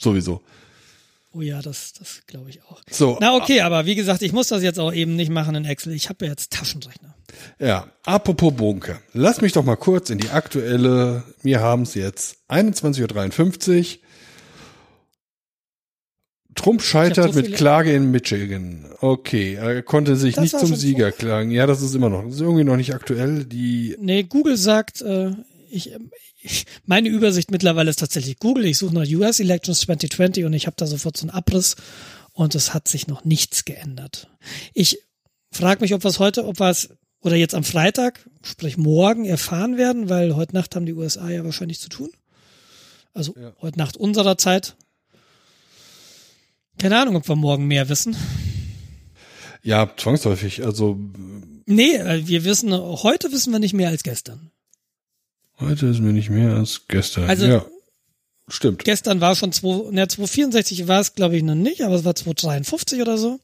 sowieso. 0.00 0.40
Oh 1.34 1.40
ja, 1.40 1.62
das, 1.62 1.94
das 1.94 2.22
glaube 2.26 2.50
ich 2.50 2.62
auch. 2.64 2.82
So, 2.90 3.16
Na 3.20 3.34
okay, 3.36 3.62
aber 3.62 3.86
wie 3.86 3.94
gesagt, 3.94 4.22
ich 4.22 4.32
muss 4.32 4.48
das 4.48 4.62
jetzt 4.62 4.78
auch 4.78 4.92
eben 4.92 5.16
nicht 5.16 5.30
machen 5.30 5.54
in 5.54 5.64
Excel. 5.64 5.92
Ich 5.94 6.08
habe 6.08 6.26
ja 6.26 6.30
jetzt 6.32 6.52
Taschenrechner. 6.52 7.14
ja, 7.58 7.88
apropos 8.04 8.52
Bunker. 8.54 9.00
Lass 9.14 9.40
mich 9.40 9.52
doch 9.52 9.64
mal 9.64 9.76
kurz 9.76 10.10
in 10.10 10.18
die 10.18 10.28
aktuelle, 10.28 11.24
wir 11.42 11.60
haben 11.60 11.82
es 11.82 11.94
jetzt 11.94 12.36
21.53 12.50 13.78
Uhr. 13.78 13.98
Trump 16.54 16.82
scheitert 16.82 17.32
so 17.32 17.40
mit 17.40 17.54
Klage 17.54 17.94
in 17.94 18.10
Michigan. 18.10 18.84
Okay, 19.00 19.54
er 19.54 19.82
konnte 19.82 20.16
sich 20.16 20.34
Das 20.34 20.42
nicht 20.42 20.58
zum 20.58 20.74
Sieger 20.76 21.10
klagen. 21.10 21.50
Ja, 21.50 21.66
das 21.66 21.80
ist 21.80 21.94
immer 21.94 22.10
noch, 22.10 22.24
das 22.24 22.34
ist 22.34 22.40
irgendwie 22.42 22.64
noch 22.64 22.76
nicht 22.76 22.94
aktuell. 22.94 23.44
Die, 23.44 23.96
Nee, 23.98 24.24
Google 24.24 24.58
sagt, 24.58 25.00
äh, 25.00 25.30
ich, 25.70 25.94
meine 26.86 27.08
Übersicht 27.08 27.50
mittlerweile 27.50 27.90
ist 27.90 27.98
tatsächlich 28.00 28.38
Google. 28.38 28.66
Ich 28.66 28.78
suche 28.78 28.94
nach 28.94 29.06
US 29.06 29.40
Elections 29.40 29.80
2020 29.80 30.44
und 30.44 30.52
ich 30.52 30.66
habe 30.66 30.76
da 30.76 30.86
sofort 30.86 31.16
so 31.16 31.22
einen 31.22 31.30
Abriss 31.30 31.76
und 32.32 32.54
es 32.54 32.74
hat 32.74 32.88
sich 32.88 33.06
noch 33.06 33.24
nichts 33.24 33.64
geändert. 33.64 34.28
Ich 34.74 34.98
frage 35.52 35.80
mich, 35.82 35.94
ob 35.94 36.02
wir 36.04 36.08
es 36.10 36.18
heute, 36.18 36.46
ob 36.46 36.58
wir 36.60 36.70
es 36.70 36.90
oder 37.20 37.36
jetzt 37.36 37.54
am 37.54 37.62
Freitag, 37.62 38.28
sprich 38.42 38.76
morgen, 38.76 39.24
erfahren 39.24 39.76
werden, 39.76 40.08
weil 40.08 40.34
heute 40.34 40.54
Nacht 40.56 40.74
haben 40.74 40.86
die 40.86 40.92
USA 40.94 41.30
ja 41.30 41.44
wahrscheinlich 41.44 41.78
zu 41.78 41.88
tun. 41.88 42.10
Also 43.14 43.34
Ja. 43.38 43.52
heute 43.60 43.78
Nacht 43.78 43.96
unserer 43.96 44.36
Zeit. 44.38 44.74
Keine 46.78 46.98
Ahnung, 46.98 47.16
ob 47.16 47.28
wir 47.28 47.36
morgen 47.36 47.66
mehr 47.66 47.88
wissen. 47.88 48.16
ja, 49.62 49.88
zwangsläufig. 49.96 50.64
Also, 50.64 50.98
Nee, 51.66 51.94
äh, 51.94 52.26
wir 52.26 52.44
wissen, 52.44 52.72
heute 52.72 53.30
wissen 53.30 53.52
wir 53.52 53.60
nicht 53.60 53.74
mehr 53.74 53.90
als 53.90 54.02
gestern. 54.02 54.50
Heute 55.62 55.86
ist 55.86 56.00
mir 56.00 56.12
nicht 56.12 56.30
mehr 56.30 56.54
als 56.56 56.82
gestern. 56.88 57.28
Also- 57.28 57.46
ja, 57.46 57.64
stimmt. 58.48 58.84
Gestern 58.84 59.20
war 59.20 59.34
schon 59.36 59.52
2, 59.52 59.90
ne, 59.92 60.08
264 60.08 60.88
war 60.88 61.00
es, 61.00 61.14
glaube 61.14 61.36
ich, 61.36 61.42
noch 61.42 61.54
nicht, 61.54 61.82
aber 61.82 61.94
es 61.94 62.04
war 62.04 62.14
253 62.14 63.00
oder 63.00 63.18
so. 63.18 63.40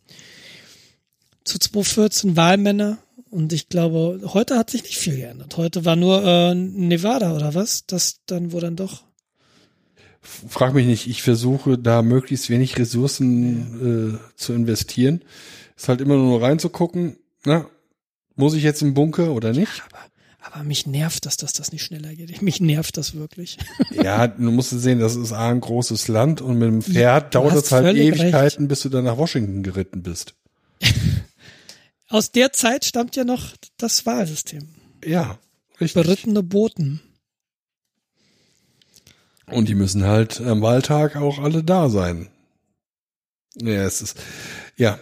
Zu 1.44 1.58
214 1.58 2.36
Wahlmänner. 2.36 2.98
Und 3.30 3.52
ich 3.52 3.68
glaube, 3.68 4.20
heute 4.32 4.56
hat 4.56 4.70
sich 4.70 4.82
nicht 4.84 4.96
viel 4.96 5.16
geändert. 5.16 5.56
Heute 5.58 5.84
war 5.84 5.96
nur 5.96 6.24
äh, 6.24 6.54
Nevada 6.54 7.34
oder 7.34 7.54
was? 7.54 7.84
Das 7.86 8.20
dann, 8.26 8.52
wo 8.52 8.60
dann 8.60 8.76
doch. 8.76 9.02
Frag 10.22 10.72
mich 10.74 10.86
nicht, 10.86 11.06
ich 11.06 11.22
versuche 11.22 11.78
da 11.78 12.02
möglichst 12.02 12.48
wenig 12.50 12.78
Ressourcen 12.78 14.18
äh, 14.18 14.36
zu 14.36 14.52
investieren. 14.54 15.22
Ist 15.76 15.88
halt 15.88 16.00
immer 16.00 16.16
nur 16.16 16.42
reinzugucken, 16.42 17.18
na, 17.44 17.66
Muss 18.34 18.54
ich 18.54 18.62
jetzt 18.62 18.82
im 18.82 18.94
Bunker 18.94 19.32
oder 19.32 19.52
nicht? 19.52 19.82
Aber, 19.88 19.98
aber 20.52 20.64
mich 20.64 20.86
nervt 20.86 21.26
das, 21.26 21.36
dass 21.36 21.52
das 21.52 21.72
nicht 21.72 21.82
schneller 21.82 22.14
geht. 22.14 22.42
Mich 22.42 22.60
nervt 22.60 22.96
das 22.96 23.14
wirklich. 23.14 23.58
Ja, 23.90 24.28
du 24.28 24.50
musst 24.50 24.70
sehen, 24.70 25.00
das 25.00 25.16
ist 25.16 25.32
A, 25.32 25.50
ein 25.50 25.60
großes 25.60 26.08
Land 26.08 26.40
und 26.40 26.58
mit 26.58 26.68
dem 26.68 26.82
Pferd 26.82 27.34
dauert 27.34 27.54
es 27.54 27.72
halt 27.72 27.96
Ewigkeiten, 27.96 28.68
bis 28.68 28.82
du 28.82 28.88
dann 28.88 29.04
nach 29.04 29.16
Washington 29.16 29.62
geritten 29.62 30.02
bist. 30.02 30.34
Aus 32.08 32.30
der 32.30 32.52
Zeit 32.52 32.84
stammt 32.84 33.16
ja 33.16 33.24
noch 33.24 33.54
das 33.76 34.06
Wahlsystem. 34.06 34.68
Ja, 35.04 35.38
richtig. 35.80 36.02
Berittene 36.02 36.42
Boten. 36.42 37.00
Und 39.46 39.68
die 39.68 39.74
müssen 39.74 40.04
halt 40.04 40.40
am 40.40 40.62
Wahltag 40.62 41.16
auch 41.16 41.38
alle 41.38 41.64
da 41.64 41.88
sein. 41.88 42.28
Ja, 43.60 43.84
es 43.84 44.00
ist, 44.00 44.16
ja. 44.76 44.98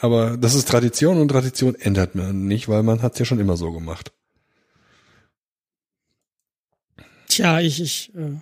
Aber 0.00 0.36
das 0.36 0.54
ist 0.54 0.68
Tradition 0.68 1.20
und 1.20 1.28
Tradition 1.28 1.74
ändert 1.74 2.14
man 2.14 2.46
nicht, 2.46 2.68
weil 2.68 2.82
man 2.82 3.02
hat 3.02 3.12
es 3.12 3.20
ja 3.20 3.24
schon 3.24 3.40
immer 3.40 3.56
so 3.56 3.72
gemacht. 3.72 4.12
Tja, 7.32 7.60
ich, 7.60 7.80
ich, 7.80 8.14
äh, 8.14 8.36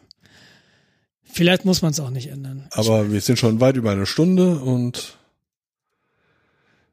vielleicht 1.22 1.64
muss 1.64 1.80
man 1.80 1.92
es 1.92 2.00
auch 2.00 2.10
nicht 2.10 2.26
ändern. 2.26 2.66
Aber 2.72 3.12
wir 3.12 3.20
sind 3.20 3.38
schon 3.38 3.60
weit 3.60 3.76
über 3.76 3.92
eine 3.92 4.06
Stunde 4.06 4.58
und 4.58 5.16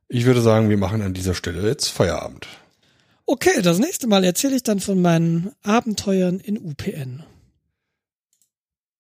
ich 0.08 0.26
würde 0.26 0.42
sagen, 0.42 0.70
wir 0.70 0.78
machen 0.78 1.02
an 1.02 1.16
dieser 1.16 1.34
Stelle 1.34 1.68
jetzt 1.68 1.88
Feierabend. 1.88 2.48
Okay, 3.26 3.64
das 3.64 3.80
nächste 3.80 4.06
Mal 4.06 4.24
erzähle 4.24 4.56
ich 4.56 4.64
dann 4.64 4.80
von 4.80 5.02
meinen 5.02 5.52
Abenteuern 5.64 6.40
in 6.40 6.60
UPN. 6.60 7.24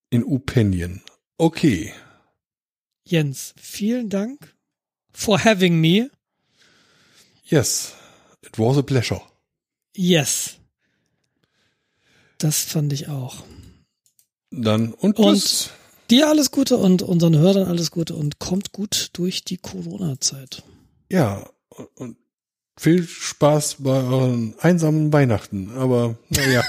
In 0.10 0.24
Upenien. 0.24 1.04
Okay. 1.38 1.94
Jens, 3.06 3.54
vielen 3.62 4.10
Dank 4.10 4.56
for 5.14 5.46
having 5.46 5.80
me. 5.80 6.10
Yes. 7.46 7.94
It 8.42 8.58
was 8.58 8.78
a 8.78 8.82
pleasure. 8.82 9.22
Yes. 9.96 10.58
Das 12.38 12.62
fand 12.64 12.94
ich 12.94 13.08
auch. 13.10 13.38
Dann 14.52 14.94
und, 14.94 15.18
Und- 15.20 15.34
tschüss. 15.42 15.70
Dir 16.10 16.30
alles 16.30 16.52
Gute 16.52 16.78
und 16.78 17.02
unseren 17.02 17.36
Hörern 17.38 17.68
alles 17.68 17.92
Gute 17.92 18.16
und 18.16 18.40
kommt 18.40 18.72
gut 18.72 19.10
durch 19.12 19.44
die 19.44 19.58
Corona-Zeit. 19.58 20.64
Ja, 21.12 21.50
und 21.96 22.16
viel 22.80 23.06
Spaß 23.06 23.78
bei 23.80 23.92
euren 24.04 24.56
einsamen 24.60 25.12
Weihnachten. 25.12 25.72
Aber 25.78 26.16
naja, 26.30 26.64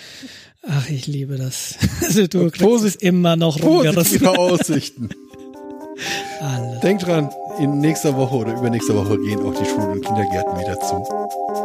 Ach, 0.62 0.88
ich 0.88 1.06
liebe 1.06 1.36
das. 1.36 1.74
Also 2.02 2.26
du 2.26 2.46
posit- 2.48 3.02
immer 3.02 3.36
noch 3.36 3.62
rumgerissen. 3.62 4.26
Aussichten. 4.26 5.10
Alles. 6.40 6.80
Denkt 6.80 7.02
dran, 7.06 7.28
in 7.58 7.80
nächster 7.80 8.16
Woche 8.16 8.36
oder 8.36 8.52
übernächster 8.54 8.94
Woche 8.94 9.18
gehen 9.18 9.40
auch 9.40 9.52
die 9.58 9.66
Schulen 9.68 9.90
und 9.98 10.04
Kindergärten 10.06 10.58
wieder 10.58 10.80
zu. 10.80 11.59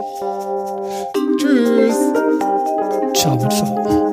salvage 3.26 3.54
soul. 3.54 4.05